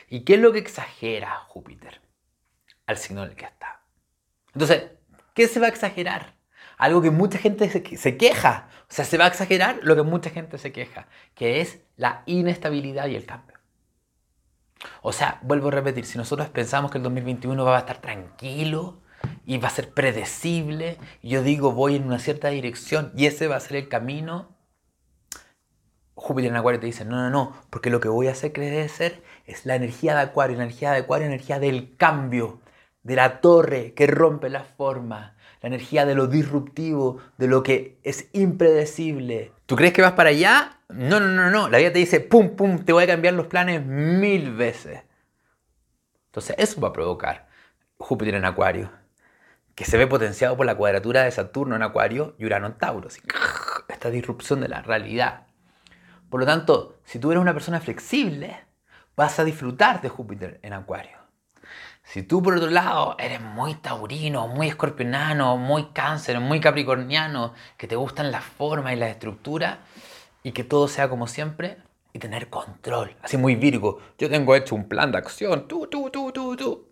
¿Y 0.08 0.22
qué 0.22 0.36
es 0.36 0.40
lo 0.40 0.54
que 0.54 0.60
exagera 0.60 1.36
Júpiter? 1.50 2.00
Al 2.88 2.96
signo 2.96 3.24
en 3.24 3.32
el 3.32 3.36
que 3.36 3.44
está. 3.44 3.82
Entonces, 4.54 4.84
¿qué 5.34 5.50
se 5.50 5.60
va 5.60 5.66
a 5.66 5.70
exagerar? 5.70 6.34
Algo 6.80 7.04
que 7.04 7.12
mucha 7.12 7.38
gente 7.38 7.70
se 7.70 8.18
queja. 8.18 8.70
O 8.90 8.92
sea, 8.92 9.06
se 9.06 9.20
va 9.20 9.26
a 9.26 9.28
exagerar 9.28 9.80
lo 9.84 9.96
que 9.96 10.02
mucha 10.02 10.32
gente 10.32 10.58
se 10.58 10.72
queja, 10.72 11.08
que 11.36 11.62
es 11.62 11.82
la 11.96 12.24
inestabilidad 12.26 13.08
y 13.08 13.16
el 13.16 13.26
cambio. 13.28 13.60
O 15.02 15.12
sea, 15.12 15.40
vuelvo 15.44 15.68
a 15.68 15.72
repetir, 15.72 16.06
si 16.06 16.18
nosotros 16.18 16.50
pensamos 16.50 16.90
que 16.90 16.98
el 16.98 17.04
2021 17.04 17.64
va 17.64 17.76
a 17.76 17.80
estar 17.80 17.98
tranquilo 18.02 19.02
y 19.46 19.58
va 19.58 19.68
a 19.68 19.72
ser 19.72 19.94
predecible, 19.94 20.98
yo 21.22 21.44
digo 21.44 21.74
voy 21.74 21.96
en 21.96 22.06
una 22.06 22.18
cierta 22.18 22.48
dirección 22.48 23.12
y 23.16 23.26
ese 23.26 23.48
va 23.48 23.58
a 23.58 23.60
ser 23.60 23.78
el 23.78 23.90
camino, 23.90 24.56
Júpiter 26.16 26.52
en 26.52 26.58
Acuario 26.58 26.80
te 26.80 26.86
dice, 26.86 27.06
no, 27.06 27.18
no, 27.18 27.30
no, 27.30 27.54
porque 27.70 27.90
lo 27.90 28.00
que 28.00 28.10
voy 28.10 28.28
a 28.28 28.32
hacer 28.32 28.54
crecer 28.54 29.24
es 29.46 29.66
la 29.66 29.76
energía 29.76 30.16
de 30.16 30.22
Acuario, 30.22 30.56
energía 30.56 30.92
de 30.92 31.00
Acuario, 31.00 31.28
energía 31.28 31.60
del 31.60 31.96
cambio, 31.96 32.62
de 33.04 33.16
la 33.16 33.42
torre 33.42 33.94
que 33.94 34.08
rompe 34.08 34.50
la 34.50 34.64
forma, 34.64 35.36
la 35.62 35.68
energía 35.68 36.06
de 36.06 36.16
lo 36.16 36.28
disruptivo, 36.28 37.18
de 37.38 37.48
lo 37.48 37.64
que 37.64 38.00
es 38.04 38.30
impredecible. 38.34 39.52
¿Tú 39.66 39.76
crees 39.76 39.94
que 39.94 40.02
vas 40.02 40.14
para 40.14 40.30
allá? 40.30 40.80
No, 40.90 41.20
no, 41.20 41.28
no, 41.28 41.52
no. 41.52 41.70
La 41.70 41.78
vida 41.78 41.92
te 41.92 42.00
dice, 42.00 42.20
pum, 42.20 42.56
pum, 42.56 42.80
te 42.86 42.94
voy 42.94 43.04
a 43.04 43.08
cambiar 43.08 43.34
los 43.34 43.48
planes 43.48 43.86
mil 43.86 44.56
veces. 44.56 45.04
Entonces 46.28 46.56
eso 46.58 46.80
va 46.80 46.90
a 46.90 46.94
provocar 46.94 47.50
Júpiter 47.98 48.36
en 48.36 48.46
Acuario, 48.46 48.92
que 49.76 49.86
se 49.86 49.98
ve 49.98 50.08
potenciado 50.08 50.56
por 50.56 50.66
la 50.66 50.76
cuadratura 50.76 51.24
de 51.24 51.32
Saturno 51.32 51.76
en 51.76 51.84
Acuario 51.84 52.36
y 52.38 52.46
Urano 52.46 52.68
en 52.68 52.78
Tauro. 52.78 53.10
esta 53.90 54.10
disrupción 54.10 54.62
de 54.62 54.70
la 54.70 54.82
realidad. 54.82 55.48
Por 56.30 56.40
lo 56.40 56.46
tanto, 56.46 57.00
si 57.04 57.20
tú 57.20 57.32
eres 57.32 57.42
una 57.42 57.54
persona 57.54 57.82
flexible, 57.82 58.58
vas 59.18 59.40
a 59.40 59.44
disfrutar 59.44 60.02
de 60.02 60.10
Júpiter 60.10 60.60
en 60.64 60.74
Acuario. 60.74 61.19
Si 62.10 62.24
tú 62.24 62.42
por 62.42 62.56
otro 62.56 62.72
lado 62.72 63.16
eres 63.20 63.40
muy 63.40 63.76
taurino, 63.76 64.48
muy 64.48 64.68
escorpionano, 64.68 65.58
muy 65.58 65.92
cáncer, 65.92 66.40
muy 66.40 66.60
capricorniano, 66.60 67.54
que 67.78 67.88
te 67.88 67.96
gustan 67.96 68.32
las 68.32 68.44
formas 68.44 68.94
y 68.94 68.96
las 68.96 69.12
estructuras 69.12 69.78
y 70.42 70.52
que 70.52 70.64
todo 70.64 70.88
sea 70.88 71.08
como 71.08 71.28
siempre 71.28 71.78
y 72.12 72.18
tener 72.18 72.50
control, 72.50 73.16
así 73.22 73.38
muy 73.38 73.54
virgo, 73.54 74.00
yo 74.18 74.28
tengo 74.28 74.56
hecho 74.56 74.74
un 74.74 74.90
plan 74.90 75.12
de 75.12 75.20
acción, 75.20 75.68
tú, 75.68 75.86
tú, 75.86 76.10
tú, 76.10 76.32
tú, 76.32 76.56
tú. 76.56 76.88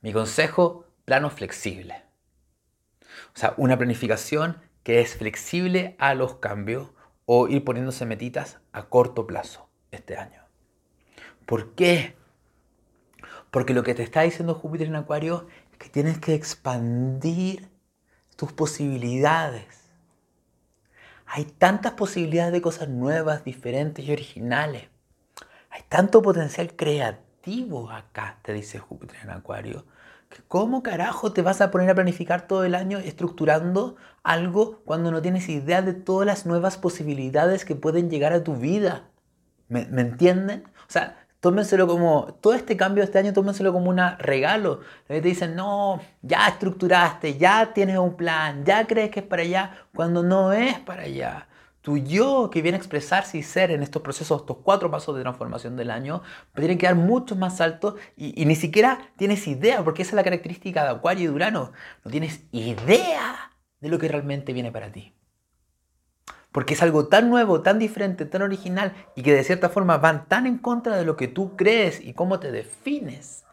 Mi 0.00 0.14
consejo, 0.14 0.86
plano 1.04 1.28
flexible. 1.28 2.02
O 3.34 3.38
sea, 3.38 3.52
una 3.58 3.76
planificación 3.76 4.56
que 4.82 5.02
es 5.02 5.18
flexible 5.18 5.96
a 5.98 6.14
los 6.14 6.36
cambios 6.36 6.92
o 7.26 7.46
ir 7.46 7.62
poniéndose 7.62 8.06
metitas 8.06 8.58
a 8.72 8.84
corto 8.84 9.26
plazo 9.26 9.68
este 9.90 10.16
año. 10.16 10.46
¿Por 11.44 11.74
qué? 11.74 12.18
Porque 13.50 13.74
lo 13.74 13.82
que 13.82 13.94
te 13.94 14.02
está 14.02 14.22
diciendo 14.22 14.54
Júpiter 14.54 14.86
en 14.86 14.96
Acuario 14.96 15.46
es 15.72 15.78
que 15.78 15.88
tienes 15.88 16.18
que 16.18 16.34
expandir 16.34 17.68
tus 18.36 18.52
posibilidades. 18.52 19.80
Hay 21.26 21.44
tantas 21.44 21.92
posibilidades 21.92 22.52
de 22.52 22.62
cosas 22.62 22.88
nuevas, 22.88 23.44
diferentes 23.44 24.04
y 24.04 24.12
originales. 24.12 24.88
Hay 25.70 25.82
tanto 25.88 26.22
potencial 26.22 26.74
creativo 26.74 27.90
acá, 27.90 28.38
te 28.42 28.52
dice 28.52 28.78
Júpiter 28.78 29.16
en 29.22 29.30
Acuario. 29.30 29.84
Que 30.28 30.42
¿Cómo 30.46 30.82
carajo 30.82 31.32
te 31.32 31.42
vas 31.42 31.60
a 31.60 31.70
poner 31.70 31.90
a 31.90 31.94
planificar 31.94 32.46
todo 32.46 32.64
el 32.64 32.74
año 32.74 32.98
estructurando 32.98 33.96
algo 34.22 34.80
cuando 34.84 35.10
no 35.10 35.22
tienes 35.22 35.48
idea 35.48 35.82
de 35.82 35.92
todas 35.92 36.26
las 36.26 36.46
nuevas 36.46 36.76
posibilidades 36.76 37.64
que 37.64 37.74
pueden 37.74 38.10
llegar 38.10 38.32
a 38.32 38.44
tu 38.44 38.56
vida? 38.56 39.08
¿Me, 39.68 39.86
¿me 39.86 40.02
entienden? 40.02 40.64
O 40.88 40.92
sea, 40.92 41.19
tómenselo 41.40 41.86
como, 41.86 42.34
todo 42.40 42.54
este 42.54 42.76
cambio 42.76 43.02
de 43.02 43.06
este 43.06 43.18
año, 43.18 43.32
tómenselo 43.32 43.72
como 43.72 43.90
un 43.90 43.98
regalo. 44.18 44.80
Te 45.06 45.20
dicen, 45.20 45.56
no, 45.56 46.00
ya 46.22 46.48
estructuraste, 46.48 47.38
ya 47.38 47.72
tienes 47.72 47.98
un 47.98 48.16
plan, 48.16 48.64
ya 48.64 48.86
crees 48.86 49.10
que 49.10 49.20
es 49.20 49.26
para 49.26 49.42
allá, 49.42 49.86
cuando 49.94 50.22
no 50.22 50.52
es 50.52 50.78
para 50.80 51.02
allá. 51.02 51.48
Tu 51.82 51.96
yo 51.96 52.50
que 52.50 52.60
viene 52.62 52.76
a 52.76 52.78
expresarse 52.78 53.38
y 53.38 53.42
ser 53.42 53.70
en 53.70 53.82
estos 53.82 54.02
procesos, 54.02 54.42
estos 54.42 54.58
cuatro 54.62 54.90
pasos 54.90 55.16
de 55.16 55.22
transformación 55.22 55.76
del 55.76 55.90
año, 55.90 56.22
tiene 56.54 56.76
que 56.76 56.86
dar 56.86 56.94
mucho 56.94 57.36
más 57.36 57.60
alto 57.60 57.96
y, 58.16 58.40
y 58.40 58.44
ni 58.44 58.54
siquiera 58.54 58.98
tienes 59.16 59.46
idea, 59.48 59.82
porque 59.82 60.02
esa 60.02 60.10
es 60.10 60.16
la 60.16 60.24
característica 60.24 60.84
de 60.84 60.90
Acuario 60.90 61.24
y 61.24 61.26
de 61.28 61.32
Urano. 61.32 61.72
No 62.04 62.10
tienes 62.10 62.42
idea 62.52 63.52
de 63.80 63.88
lo 63.88 63.98
que 63.98 64.08
realmente 64.08 64.52
viene 64.52 64.72
para 64.72 64.92
ti 64.92 65.14
porque 66.52 66.74
es 66.74 66.82
algo 66.82 67.06
tan 67.08 67.30
nuevo, 67.30 67.62
tan 67.62 67.78
diferente, 67.78 68.26
tan 68.26 68.42
original 68.42 68.94
y 69.14 69.22
que 69.22 69.34
de 69.34 69.44
cierta 69.44 69.68
forma 69.68 69.98
van 69.98 70.26
tan 70.26 70.46
en 70.46 70.58
contra 70.58 70.96
de 70.96 71.04
lo 71.04 71.16
que 71.16 71.28
tú 71.28 71.56
crees 71.56 72.00
y 72.00 72.14
cómo 72.14 72.40
te 72.40 72.52
defines. 72.52 73.44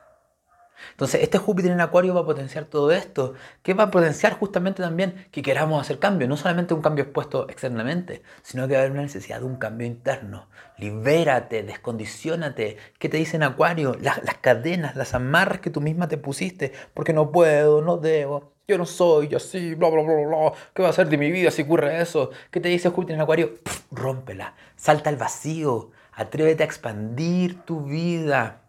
Entonces, 0.91 1.21
este 1.23 1.37
Júpiter 1.37 1.71
en 1.71 1.81
Acuario 1.81 2.13
va 2.13 2.21
a 2.21 2.25
potenciar 2.25 2.65
todo 2.65 2.91
esto, 2.91 3.33
que 3.63 3.73
va 3.73 3.85
a 3.85 3.91
potenciar 3.91 4.33
justamente 4.33 4.81
también 4.83 5.27
que 5.31 5.41
queramos 5.41 5.81
hacer 5.81 5.99
cambio, 5.99 6.27
no 6.27 6.37
solamente 6.37 6.73
un 6.73 6.81
cambio 6.81 7.03
expuesto 7.03 7.49
externamente, 7.49 8.21
sino 8.41 8.67
que 8.67 8.73
va 8.73 8.79
a 8.79 8.81
haber 8.81 8.91
una 8.91 9.01
necesidad 9.01 9.39
de 9.39 9.45
un 9.45 9.57
cambio 9.57 9.87
interno. 9.87 10.47
Libérate, 10.77 11.63
descondicionate. 11.63 12.77
¿Qué 12.99 13.09
te 13.09 13.17
dice 13.17 13.37
en 13.37 13.43
Acuario? 13.43 13.95
Las, 13.99 14.23
las 14.23 14.37
cadenas, 14.37 14.95
las 14.95 15.13
amarras 15.13 15.61
que 15.61 15.69
tú 15.69 15.81
misma 15.81 16.07
te 16.07 16.17
pusiste, 16.17 16.73
porque 16.93 17.13
no 17.13 17.31
puedo, 17.31 17.81
no 17.81 17.97
debo, 17.97 18.53
yo 18.68 18.78
no 18.78 18.86
soy 18.86 19.34
así, 19.34 19.76
bla, 19.76 19.89
bla, 19.89 20.01
bla, 20.01 20.28
bla. 20.28 20.53
¿Qué 20.74 20.84
va 20.84 20.89
a 20.89 20.93
ser 20.93 21.07
de 21.07 21.18
mi 21.18 21.32
vida 21.32 21.51
si 21.51 21.61
ocurre 21.61 22.01
eso? 22.01 22.32
¿Qué 22.51 22.59
te 22.59 22.68
dice 22.68 22.89
Júpiter 22.89 23.15
en 23.15 23.22
Acuario? 23.22 23.53
rómpela, 23.91 24.55
salta 24.76 25.09
al 25.09 25.15
vacío, 25.15 25.91
atrévete 26.11 26.63
a 26.63 26.65
expandir 26.65 27.61
tu 27.61 27.86
vida. 27.86 28.63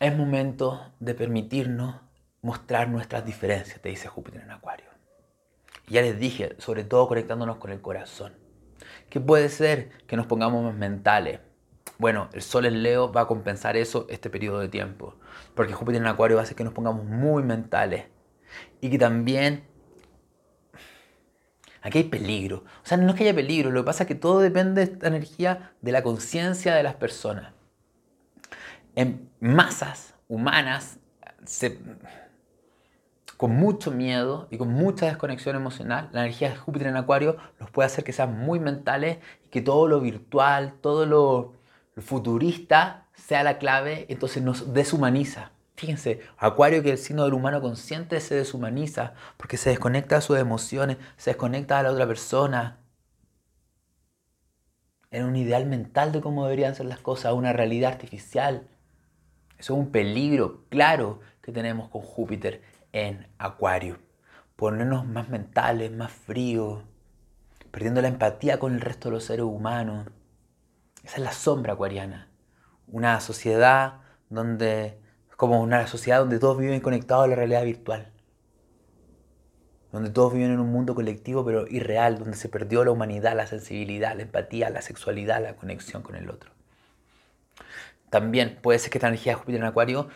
Es 0.00 0.16
momento 0.16 0.92
de 0.98 1.14
permitirnos 1.14 1.96
mostrar 2.40 2.88
nuestras 2.88 3.26
diferencias, 3.26 3.78
te 3.82 3.90
dice 3.90 4.08
Júpiter 4.08 4.40
en 4.40 4.50
Acuario. 4.50 4.86
ya 5.88 6.00
les 6.00 6.18
dije, 6.18 6.56
sobre 6.56 6.84
todo 6.84 7.06
conectándonos 7.06 7.58
con 7.58 7.70
el 7.70 7.82
corazón. 7.82 8.32
¿Qué 9.10 9.20
puede 9.20 9.50
ser 9.50 9.90
que 10.06 10.16
nos 10.16 10.24
pongamos 10.24 10.64
más 10.64 10.74
mentales? 10.74 11.40
Bueno, 11.98 12.30
el 12.32 12.40
Sol 12.40 12.64
en 12.64 12.82
Leo 12.82 13.12
va 13.12 13.22
a 13.22 13.26
compensar 13.26 13.76
eso 13.76 14.06
este 14.08 14.30
periodo 14.30 14.58
de 14.58 14.68
tiempo, 14.68 15.16
porque 15.54 15.72
Júpiter 15.72 16.00
en 16.00 16.08
Acuario 16.08 16.38
hacer 16.38 16.56
que 16.56 16.64
nos 16.64 16.72
pongamos 16.72 17.04
muy 17.04 17.42
mentales 17.42 18.06
y 18.80 18.90
que 18.90 18.98
también 18.98 19.64
aquí 21.82 21.98
hay 21.98 22.04
peligro. 22.04 22.64
O 22.82 22.86
sea, 22.86 22.96
no 22.96 23.10
es 23.10 23.14
que 23.16 23.24
haya 23.24 23.34
peligro, 23.34 23.70
lo 23.70 23.82
que 23.82 23.86
pasa 23.86 24.04
es 24.04 24.08
que 24.08 24.14
todo 24.14 24.40
depende 24.40 24.84
de 24.84 24.92
esta 24.92 25.08
energía 25.08 25.72
de 25.80 25.92
la 25.92 26.02
conciencia 26.02 26.74
de 26.74 26.82
las 26.82 26.94
personas. 26.94 27.52
En 28.94 29.30
masas 29.40 30.14
humanas, 30.28 30.98
con 33.36 33.52
mucho 33.56 33.90
miedo 33.90 34.48
y 34.50 34.58
con 34.58 34.68
mucha 34.68 35.06
desconexión 35.06 35.56
emocional, 35.56 36.08
la 36.12 36.20
energía 36.20 36.50
de 36.50 36.56
Júpiter 36.56 36.88
en 36.88 36.96
Acuario 36.96 37.36
los 37.58 37.70
puede 37.70 37.86
hacer 37.86 38.04
que 38.04 38.12
sean 38.12 38.38
muy 38.38 38.60
mentales 38.60 39.18
y 39.44 39.48
que 39.48 39.62
todo 39.62 39.88
lo 39.88 40.00
virtual, 40.00 40.74
todo 40.80 41.06
lo 41.06 41.62
el 41.96 42.02
futurista 42.02 43.01
sea 43.32 43.44
la 43.44 43.56
clave, 43.56 44.04
entonces 44.10 44.42
nos 44.42 44.74
deshumaniza. 44.74 45.52
Fíjense, 45.74 46.20
Acuario 46.36 46.82
que 46.82 46.90
el 46.90 46.98
signo 46.98 47.24
del 47.24 47.32
humano 47.32 47.62
consciente 47.62 48.20
se 48.20 48.34
deshumaniza 48.34 49.14
porque 49.38 49.56
se 49.56 49.70
desconecta 49.70 50.16
de 50.16 50.20
sus 50.20 50.36
emociones, 50.36 50.98
se 51.16 51.30
desconecta 51.30 51.78
de 51.78 51.84
la 51.84 51.92
otra 51.92 52.06
persona. 52.06 52.80
En 55.10 55.24
un 55.24 55.34
ideal 55.34 55.64
mental 55.64 56.12
de 56.12 56.20
cómo 56.20 56.44
deberían 56.44 56.74
ser 56.74 56.84
las 56.84 56.98
cosas, 56.98 57.32
una 57.32 57.54
realidad 57.54 57.92
artificial. 57.92 58.68
Eso 59.56 59.72
es 59.72 59.78
un 59.78 59.90
peligro 59.90 60.66
claro 60.68 61.20
que 61.40 61.52
tenemos 61.52 61.88
con 61.88 62.02
Júpiter 62.02 62.60
en 62.92 63.28
Acuario. 63.38 63.96
Ponernos 64.56 65.06
más 65.06 65.30
mentales, 65.30 65.90
más 65.90 66.12
fríos, 66.12 66.82
perdiendo 67.70 68.02
la 68.02 68.08
empatía 68.08 68.58
con 68.58 68.74
el 68.74 68.82
resto 68.82 69.08
de 69.08 69.14
los 69.14 69.24
seres 69.24 69.46
humanos. 69.46 70.06
Esa 71.02 71.16
es 71.16 71.22
la 71.22 71.32
sombra 71.32 71.72
acuariana. 71.72 72.28
Una 72.92 73.20
sociedad 73.20 73.94
donde, 74.28 74.98
como 75.36 75.60
una 75.60 75.86
sociedad 75.86 76.20
donde 76.20 76.38
todos 76.38 76.58
viven 76.58 76.80
conectados 76.80 77.24
a 77.24 77.28
la 77.28 77.36
realidad 77.36 77.64
virtual. 77.64 78.08
donde 79.90 80.08
todos 80.08 80.32
viven 80.32 80.52
en 80.52 80.60
un 80.60 80.72
mundo 80.72 80.94
colectivo 80.94 81.44
pero 81.44 81.66
irreal, 81.68 82.18
donde 82.18 82.36
se 82.36 82.48
perdió 82.48 82.82
la 82.82 82.92
humanidad, 82.92 83.36
la 83.36 83.46
sensibilidad, 83.46 84.16
la 84.16 84.22
empatía, 84.22 84.70
la 84.70 84.80
sexualidad, 84.80 85.42
la 85.42 85.56
conexión 85.56 86.02
con 86.02 86.16
el 86.16 86.30
otro. 86.30 86.50
También 88.08 88.58
puede 88.62 88.78
ser 88.78 88.90
que 88.90 88.98
esta 88.98 89.08
energía 89.08 89.32
de 89.32 89.38
Júpiter 89.38 89.60
en 89.60 89.66
Acuario 89.66 90.08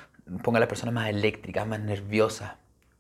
ponga 0.43 0.59
a 0.59 0.61
las 0.61 0.69
personas 0.69 0.95
más 0.95 1.11
eléctricas, 1.11 1.67
más 1.67 1.81
nerviosas. 1.81 2.55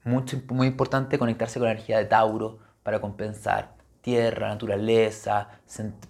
Mucho, 0.05 0.39
muy 0.49 0.67
importante 0.67 1.19
conectarse 1.19 1.59
con 1.59 1.67
la 1.67 1.73
energía 1.73 1.99
de 1.99 2.05
Tauro 2.05 2.59
para 2.83 3.01
compensar. 3.01 3.75
Tierra, 4.03 4.49
naturaleza, 4.49 5.49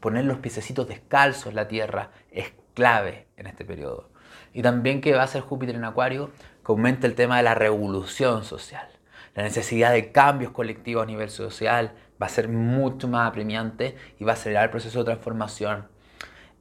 poner 0.00 0.24
los 0.24 0.38
piececitos 0.38 0.88
descalzos 0.88 1.46
en 1.46 1.56
la 1.56 1.68
tierra 1.68 2.10
es 2.30 2.52
clave 2.74 3.25
en 3.36 3.46
este 3.46 3.64
periodo. 3.64 4.10
Y 4.52 4.62
también 4.62 5.00
que 5.00 5.12
va 5.12 5.22
a 5.22 5.26
ser 5.26 5.42
Júpiter 5.42 5.74
en 5.74 5.84
Acuario, 5.84 6.30
que 6.64 6.72
aumenta 6.72 7.06
el 7.06 7.14
tema 7.14 7.36
de 7.36 7.42
la 7.42 7.54
revolución 7.54 8.44
social. 8.44 8.88
La 9.34 9.42
necesidad 9.42 9.92
de 9.92 10.12
cambios 10.12 10.52
colectivos 10.52 11.02
a 11.02 11.06
nivel 11.06 11.30
social 11.30 11.92
va 12.20 12.26
a 12.26 12.30
ser 12.30 12.48
mucho 12.48 13.06
más 13.08 13.28
apremiante 13.28 13.96
y 14.18 14.24
va 14.24 14.32
a 14.32 14.34
acelerar 14.34 14.64
el 14.64 14.70
proceso 14.70 15.00
de 15.00 15.04
transformación. 15.04 15.88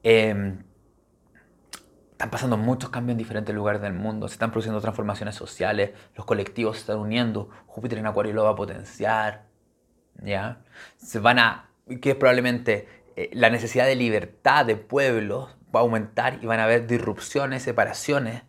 Em, 0.04 0.64
están 2.12 2.30
pasando 2.30 2.58
muchos 2.58 2.90
cambios 2.90 3.14
en 3.14 3.18
diferentes 3.18 3.54
lugares 3.54 3.82
del 3.82 3.94
mundo, 3.94 4.28
se 4.28 4.34
están 4.34 4.52
produciendo 4.52 4.80
transformaciones 4.82 5.36
sociales, 5.36 5.92
los 6.16 6.26
colectivos 6.26 6.78
se 6.78 6.82
están 6.82 7.00
uniendo, 7.00 7.50
Júpiter 7.66 7.98
en 7.98 8.08
Acuario 8.08 8.34
lo 8.34 8.44
va 8.44 8.52
a 8.52 8.56
potenciar, 8.56 9.48
¿ya? 10.22 10.62
Se 10.98 11.20
van 11.20 11.40
a, 11.40 11.70
que 12.02 12.16
probablemente 12.16 12.88
eh, 13.16 13.30
la 13.34 13.50
necesidad 13.50 13.86
de 13.86 13.96
libertad 13.96 14.66
de 14.66 14.76
pueblos 14.76 15.55
va 15.74 15.80
a 15.80 15.84
aumentar 15.84 16.40
y 16.42 16.46
van 16.46 16.60
a 16.60 16.66
haber 16.66 16.88
disrupciones, 16.88 17.64
separaciones 17.64 18.44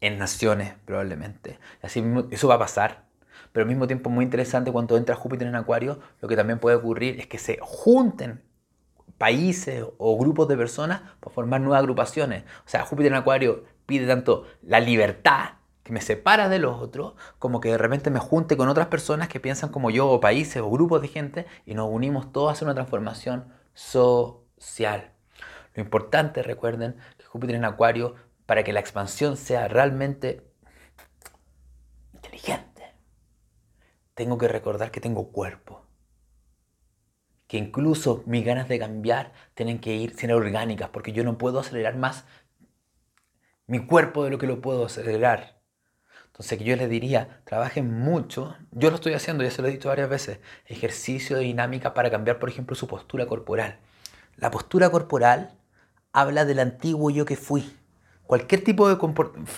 en 0.00 0.18
naciones 0.18 0.74
probablemente. 0.84 1.58
Así 1.82 2.04
eso 2.30 2.48
va 2.48 2.54
a 2.54 2.58
pasar, 2.58 3.04
pero 3.52 3.64
al 3.64 3.68
mismo 3.68 3.86
tiempo 3.86 4.10
muy 4.10 4.24
interesante 4.24 4.72
cuando 4.72 4.96
entra 4.96 5.14
Júpiter 5.14 5.48
en 5.48 5.56
Acuario, 5.56 6.00
lo 6.20 6.28
que 6.28 6.36
también 6.36 6.58
puede 6.58 6.76
ocurrir 6.76 7.18
es 7.18 7.26
que 7.26 7.38
se 7.38 7.58
junten 7.60 8.42
países 9.18 9.84
o 9.98 10.18
grupos 10.18 10.48
de 10.48 10.56
personas 10.56 11.00
para 11.20 11.34
formar 11.34 11.60
nuevas 11.60 11.80
agrupaciones. 11.80 12.44
O 12.66 12.68
sea, 12.68 12.84
Júpiter 12.84 13.12
en 13.12 13.18
Acuario 13.18 13.64
pide 13.86 14.06
tanto 14.06 14.44
la 14.62 14.80
libertad 14.80 15.50
que 15.82 15.92
me 15.92 16.00
separa 16.00 16.48
de 16.48 16.58
los 16.58 16.80
otros, 16.82 17.14
como 17.38 17.60
que 17.60 17.70
de 17.70 17.78
repente 17.78 18.10
me 18.10 18.18
junte 18.18 18.56
con 18.56 18.68
otras 18.68 18.88
personas 18.88 19.28
que 19.28 19.38
piensan 19.38 19.70
como 19.70 19.90
yo, 19.90 20.10
o 20.10 20.20
países 20.20 20.60
o 20.60 20.68
grupos 20.68 21.00
de 21.00 21.08
gente, 21.08 21.46
y 21.64 21.74
nos 21.74 21.88
unimos 21.88 22.32
todos 22.32 22.48
a 22.48 22.52
hacer 22.52 22.66
una 22.66 22.74
transformación 22.74 23.52
social. 23.72 25.15
Lo 25.76 25.82
importante, 25.82 26.42
recuerden, 26.42 26.96
que 27.16 27.24
Júpiter 27.24 27.54
en 27.54 27.64
Acuario, 27.64 28.16
para 28.46 28.64
que 28.64 28.72
la 28.72 28.80
expansión 28.80 29.36
sea 29.36 29.68
realmente 29.68 30.42
inteligente, 32.12 32.94
tengo 34.14 34.38
que 34.38 34.48
recordar 34.48 34.90
que 34.90 35.00
tengo 35.00 35.30
cuerpo 35.30 35.86
que 37.46 37.58
incluso 37.58 38.22
mis 38.26 38.44
ganas 38.44 38.68
de 38.68 38.78
cambiar 38.78 39.32
tienen 39.54 39.78
que 39.78 39.94
ir 39.94 40.16
ser 40.16 40.32
orgánicas, 40.32 40.88
porque 40.90 41.12
yo 41.12 41.24
no 41.24 41.38
puedo 41.38 41.60
acelerar 41.60 41.96
más 41.96 42.24
mi 43.66 43.86
cuerpo 43.86 44.24
de 44.24 44.30
lo 44.30 44.38
que 44.38 44.46
lo 44.46 44.60
puedo 44.60 44.86
acelerar. 44.86 45.56
Entonces, 46.26 46.58
que 46.58 46.64
yo 46.64 46.76
les 46.76 46.90
diría, 46.90 47.40
trabajen 47.44 47.90
mucho, 47.90 48.56
yo 48.72 48.90
lo 48.90 48.96
estoy 48.96 49.14
haciendo, 49.14 49.42
ya 49.42 49.50
se 49.50 49.62
lo 49.62 49.68
he 49.68 49.72
dicho 49.72 49.88
varias 49.88 50.08
veces, 50.08 50.40
ejercicio 50.66 51.36
de 51.36 51.44
dinámica 51.44 51.94
para 51.94 52.10
cambiar, 52.10 52.38
por 52.38 52.48
ejemplo, 52.48 52.76
su 52.76 52.86
postura 52.86 53.26
corporal. 53.26 53.78
La 54.36 54.50
postura 54.50 54.90
corporal 54.90 55.56
habla 56.16 56.46
del 56.46 56.60
antiguo 56.60 57.10
yo 57.10 57.26
que 57.26 57.36
fui. 57.36 57.76
Cualquier 58.26 58.64
tipo 58.64 58.88
de 58.88 58.96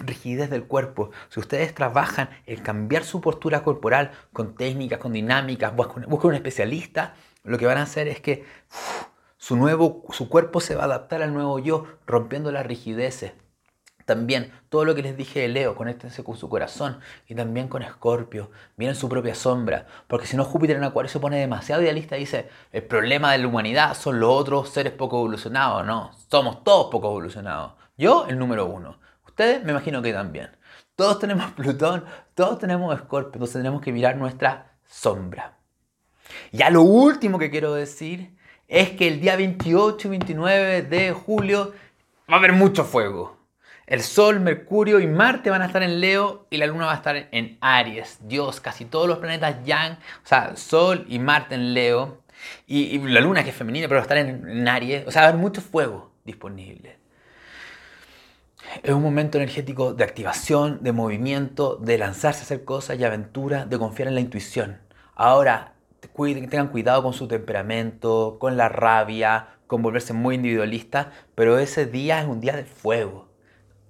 rigidez 0.00 0.50
del 0.50 0.64
cuerpo, 0.64 1.10
si 1.30 1.38
ustedes 1.38 1.72
trabajan 1.72 2.30
en 2.46 2.60
cambiar 2.60 3.04
su 3.04 3.20
postura 3.20 3.62
corporal 3.62 4.10
con 4.32 4.56
técnicas, 4.56 4.98
con 4.98 5.12
dinámicas, 5.12 5.74
buscan 5.74 6.04
un 6.08 6.34
especialista, 6.34 7.14
lo 7.44 7.58
que 7.58 7.66
van 7.66 7.78
a 7.78 7.82
hacer 7.82 8.08
es 8.08 8.20
que 8.20 8.44
su, 9.38 9.56
nuevo, 9.56 10.04
su 10.10 10.28
cuerpo 10.28 10.60
se 10.60 10.74
va 10.74 10.82
a 10.82 10.86
adaptar 10.86 11.22
al 11.22 11.32
nuevo 11.32 11.60
yo, 11.60 11.86
rompiendo 12.06 12.50
las 12.50 12.66
rigideces. 12.66 13.32
También 14.08 14.50
todo 14.70 14.86
lo 14.86 14.94
que 14.94 15.02
les 15.02 15.18
dije 15.18 15.40
de 15.40 15.48
Leo, 15.48 15.74
conéctense 15.74 16.24
con 16.24 16.34
su 16.34 16.48
corazón 16.48 16.98
y 17.26 17.34
también 17.34 17.68
con 17.68 17.82
Escorpio, 17.82 18.50
miren 18.78 18.94
su 18.94 19.06
propia 19.06 19.34
sombra, 19.34 19.86
porque 20.06 20.26
si 20.26 20.34
no 20.34 20.46
Júpiter 20.46 20.78
en 20.78 20.84
Acuario 20.84 21.10
se 21.10 21.20
pone 21.20 21.38
demasiado 21.38 21.82
idealista 21.82 22.16
y 22.16 22.20
dice, 22.20 22.48
el 22.72 22.84
problema 22.84 23.32
de 23.32 23.38
la 23.38 23.48
humanidad 23.48 23.92
son 23.92 24.18
los 24.18 24.30
otros 24.30 24.70
seres 24.70 24.94
poco 24.94 25.18
evolucionados, 25.18 25.84
no, 25.84 26.12
somos 26.30 26.64
todos 26.64 26.90
poco 26.90 27.08
evolucionados. 27.08 27.74
Yo 27.98 28.24
el 28.30 28.38
número 28.38 28.64
uno, 28.64 28.98
ustedes 29.26 29.62
me 29.62 29.72
imagino 29.72 30.00
que 30.00 30.14
también. 30.14 30.56
Todos 30.96 31.18
tenemos 31.18 31.50
Plutón, 31.52 32.06
todos 32.34 32.58
tenemos 32.58 32.94
Escorpio, 32.94 33.34
entonces 33.34 33.56
tenemos 33.56 33.82
que 33.82 33.92
mirar 33.92 34.16
nuestra 34.16 34.72
sombra. 34.86 35.58
Ya 36.50 36.70
lo 36.70 36.80
último 36.80 37.38
que 37.38 37.50
quiero 37.50 37.74
decir 37.74 38.34
es 38.68 38.88
que 38.92 39.06
el 39.06 39.20
día 39.20 39.36
28 39.36 40.08
y 40.08 40.10
29 40.12 40.82
de 40.84 41.12
julio 41.12 41.74
va 42.26 42.36
a 42.36 42.38
haber 42.38 42.54
mucho 42.54 42.84
fuego. 42.84 43.37
El 43.88 44.02
Sol, 44.02 44.38
Mercurio 44.38 45.00
y 45.00 45.06
Marte 45.06 45.48
van 45.48 45.62
a 45.62 45.64
estar 45.64 45.82
en 45.82 45.98
Leo 45.98 46.46
y 46.50 46.58
la 46.58 46.66
Luna 46.66 46.84
va 46.84 46.92
a 46.92 46.96
estar 46.96 47.16
en 47.30 47.56
Aries. 47.62 48.18
Dios, 48.20 48.60
casi 48.60 48.84
todos 48.84 49.08
los 49.08 49.16
planetas 49.16 49.64
Yang, 49.64 49.94
o 49.94 50.26
sea, 50.26 50.56
Sol 50.56 51.06
y 51.08 51.18
Marte 51.18 51.54
en 51.54 51.72
Leo. 51.72 52.18
Y, 52.66 52.98
la 52.98 53.22
Luna, 53.22 53.44
que 53.44 53.50
es 53.50 53.56
femenina, 53.56 53.88
pero 53.88 53.96
va 53.96 54.02
a 54.02 54.02
estar 54.02 54.18
en, 54.18 54.46
en 54.46 54.68
Aries. 54.68 55.06
O 55.06 55.10
sea, 55.10 55.22
va 55.22 55.28
a 55.28 55.30
haber 55.30 55.40
mucho 55.40 55.62
fuego 55.62 56.12
disponible. 56.26 56.98
Es 58.82 58.92
un 58.92 59.02
momento 59.02 59.38
energético 59.38 59.94
de 59.94 60.04
activación, 60.04 60.82
de 60.82 60.92
movimiento, 60.92 61.76
de 61.76 61.96
lanzarse 61.96 62.40
a 62.40 62.42
hacer 62.42 62.64
cosas 62.64 62.98
y 62.98 63.04
aventura, 63.04 63.64
de 63.64 63.78
confiar 63.78 64.08
en 64.08 64.16
la 64.16 64.20
intuición. 64.20 64.82
Ahora, 65.14 65.72
tengan 66.14 66.68
cuidado 66.68 67.02
con 67.02 67.14
su 67.14 67.26
temperamento, 67.26 68.36
con 68.38 68.58
la 68.58 68.68
rabia, 68.68 69.48
con 69.66 69.80
volverse 69.80 70.12
muy 70.12 70.34
individualista, 70.34 71.10
pero 71.34 71.58
ese 71.58 71.86
día 71.86 72.20
es 72.20 72.26
un 72.26 72.42
día 72.42 72.54
de 72.54 72.64
fuego. 72.64 73.27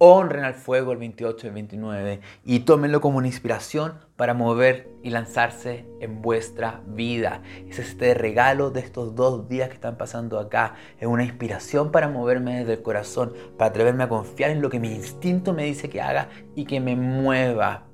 Honren 0.01 0.45
al 0.45 0.55
fuego 0.55 0.93
el 0.93 0.99
28 0.99 1.47
y 1.47 1.49
el 1.49 1.55
29 1.55 2.21
y 2.45 2.61
tómenlo 2.61 3.01
como 3.01 3.19
una 3.19 3.27
inspiración 3.27 3.95
para 4.15 4.33
mover 4.33 4.89
y 5.03 5.11
lanzarse 5.11 5.87
en 6.01 6.23
vuestra 6.23 6.83
vida. 6.87 7.43
Es 7.69 7.81
este 7.81 8.15
regalo 8.15 8.71
de 8.71 8.79
estos 8.81 9.17
dos 9.17 9.49
días 9.49 9.69
que 9.69 9.75
están 9.75 9.99
pasando 9.99 10.39
acá. 10.39 10.77
Es 11.01 11.09
una 11.09 11.25
inspiración 11.25 11.91
para 11.91 12.09
moverme 12.09 12.61
desde 12.61 12.75
el 12.75 12.83
corazón, 12.83 13.35
para 13.57 13.71
atreverme 13.71 14.05
a 14.05 14.09
confiar 14.09 14.51
en 14.51 14.63
lo 14.63 14.71
que 14.71 14.79
mi 14.79 14.93
instinto 14.95 15.53
me 15.53 15.65
dice 15.65 15.91
que 15.91 16.01
haga 16.01 16.29
y 16.55 16.65
que 16.65 16.79
me 16.79 16.95
mueva 16.95 17.89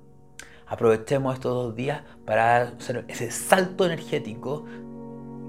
aprovechemos 0.66 1.34
estos 1.34 1.52
dos 1.52 1.74
días 1.74 2.02
para 2.24 2.62
hacer 2.62 3.05
ese 3.09 3.30
salto 3.30 3.86
energético. 3.86 4.64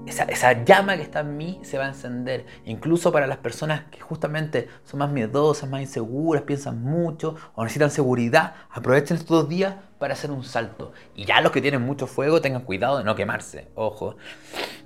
Esa, 0.06 0.64
llama 0.64 0.96
que 0.96 1.02
está 1.02 1.20
en 1.20 1.36
mí 1.36 1.58
se 1.62 1.78
va 1.78 1.84
a 1.84 1.88
encender. 1.88 2.46
Incluso 2.64 3.10
para 3.10 3.26
las 3.26 3.38
personas 3.38 3.82
que 3.90 4.00
justamente 4.00 4.68
son 4.84 5.00
más 5.00 5.10
miedosas, 5.10 5.68
más 5.68 5.80
inseguras, 5.80 6.44
piensan 6.44 6.80
mucho 6.80 7.34
o 7.54 7.64
necesitan 7.64 7.90
seguridad, 7.90 8.54
aprovechen 8.70 9.16
estos 9.16 9.42
dos 9.42 9.48
días 9.48 9.74
para 9.98 10.14
hacer 10.14 10.30
un 10.30 10.44
salto. 10.44 10.92
Y 11.16 11.24
ya 11.24 11.40
los 11.40 11.50
que 11.50 11.60
tienen 11.60 11.82
mucho 11.82 12.06
fuego, 12.06 12.40
tengan 12.40 12.62
cuidado 12.62 12.98
de 12.98 13.04
no 13.04 13.16
quemarse. 13.16 13.68
Ojo, 13.74 14.16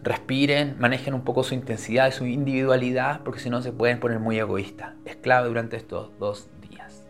respiren, 0.03 0.77
manejen 0.79 1.13
un 1.13 1.23
poco 1.23 1.45
su 1.45 1.55
intensidad 1.55 2.09
y 2.09 2.13
su 2.13 2.25
individualidad, 2.25 3.21
porque 3.23 3.41
si 3.41 3.51
no 3.51 3.61
se 3.61 3.73
pueden 3.73 4.01
poner 4.01 4.21
muy 4.21 4.39
egoístas. 4.39 4.95
Es 5.05 5.17
clave 5.17 5.49
durante 5.49 5.77
estos 5.77 6.19
dos 6.19 6.49
días. 6.63 7.03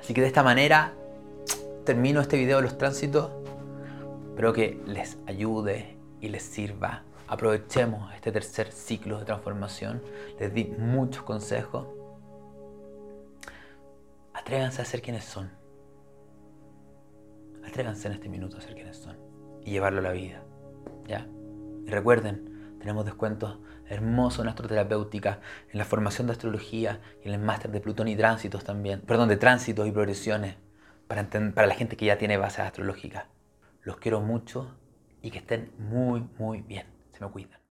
Así 0.00 0.12
que 0.12 0.20
de 0.20 0.26
esta 0.26 0.42
manera 0.42 0.92
termino 1.86 2.20
este 2.20 2.36
video 2.36 2.58
de 2.58 2.64
los 2.64 2.76
tránsitos. 2.76 3.30
Espero 4.28 4.52
que 4.52 4.80
les 4.86 5.16
ayude 5.26 5.96
y 6.20 6.28
les 6.28 6.42
sirva. 6.42 7.04
Aprovechemos 7.32 8.12
este 8.12 8.30
tercer 8.30 8.70
ciclo 8.72 9.18
de 9.18 9.24
transformación. 9.24 10.02
Les 10.38 10.52
di 10.52 10.66
muchos 10.66 11.22
consejos. 11.22 11.88
Atrévanse 14.34 14.82
a 14.82 14.84
ser 14.84 15.00
quienes 15.00 15.24
son. 15.24 15.50
Atrévanse 17.66 18.08
en 18.08 18.12
este 18.12 18.28
minuto 18.28 18.58
a 18.58 18.60
ser 18.60 18.74
quienes 18.74 18.98
son 18.98 19.16
y 19.64 19.70
llevarlo 19.70 20.00
a 20.00 20.02
la 20.02 20.12
vida. 20.12 20.42
¿Ya? 21.06 21.26
Y 21.86 21.88
recuerden, 21.88 22.76
tenemos 22.78 23.06
descuentos 23.06 23.60
hermosos 23.88 24.44
en 24.44 24.50
astroterapéutica, 24.50 25.40
en 25.70 25.78
la 25.78 25.86
formación 25.86 26.26
de 26.26 26.34
astrología 26.34 27.00
y 27.24 27.28
en 27.28 27.34
el 27.34 27.40
máster 27.40 27.70
de 27.70 27.80
Plutón 27.80 28.08
y 28.08 28.16
tránsitos 28.16 28.62
también. 28.62 29.00
Perdón, 29.00 29.30
de 29.30 29.38
tránsitos 29.38 29.88
y 29.88 29.90
progresiones 29.90 30.56
para, 31.06 31.26
la 31.66 31.74
gente 31.74 31.96
que 31.96 32.04
ya 32.04 32.18
tiene 32.18 32.36
bases 32.36 32.60
astrológicas. 32.60 33.24
Los 33.84 33.96
quiero 33.96 34.20
mucho 34.20 34.76
y 35.22 35.30
que 35.30 35.38
estén 35.38 35.72
muy, 35.78 36.28
muy 36.36 36.60
bien. 36.60 36.91
Me 37.22 37.30
cuidan. 37.30 37.60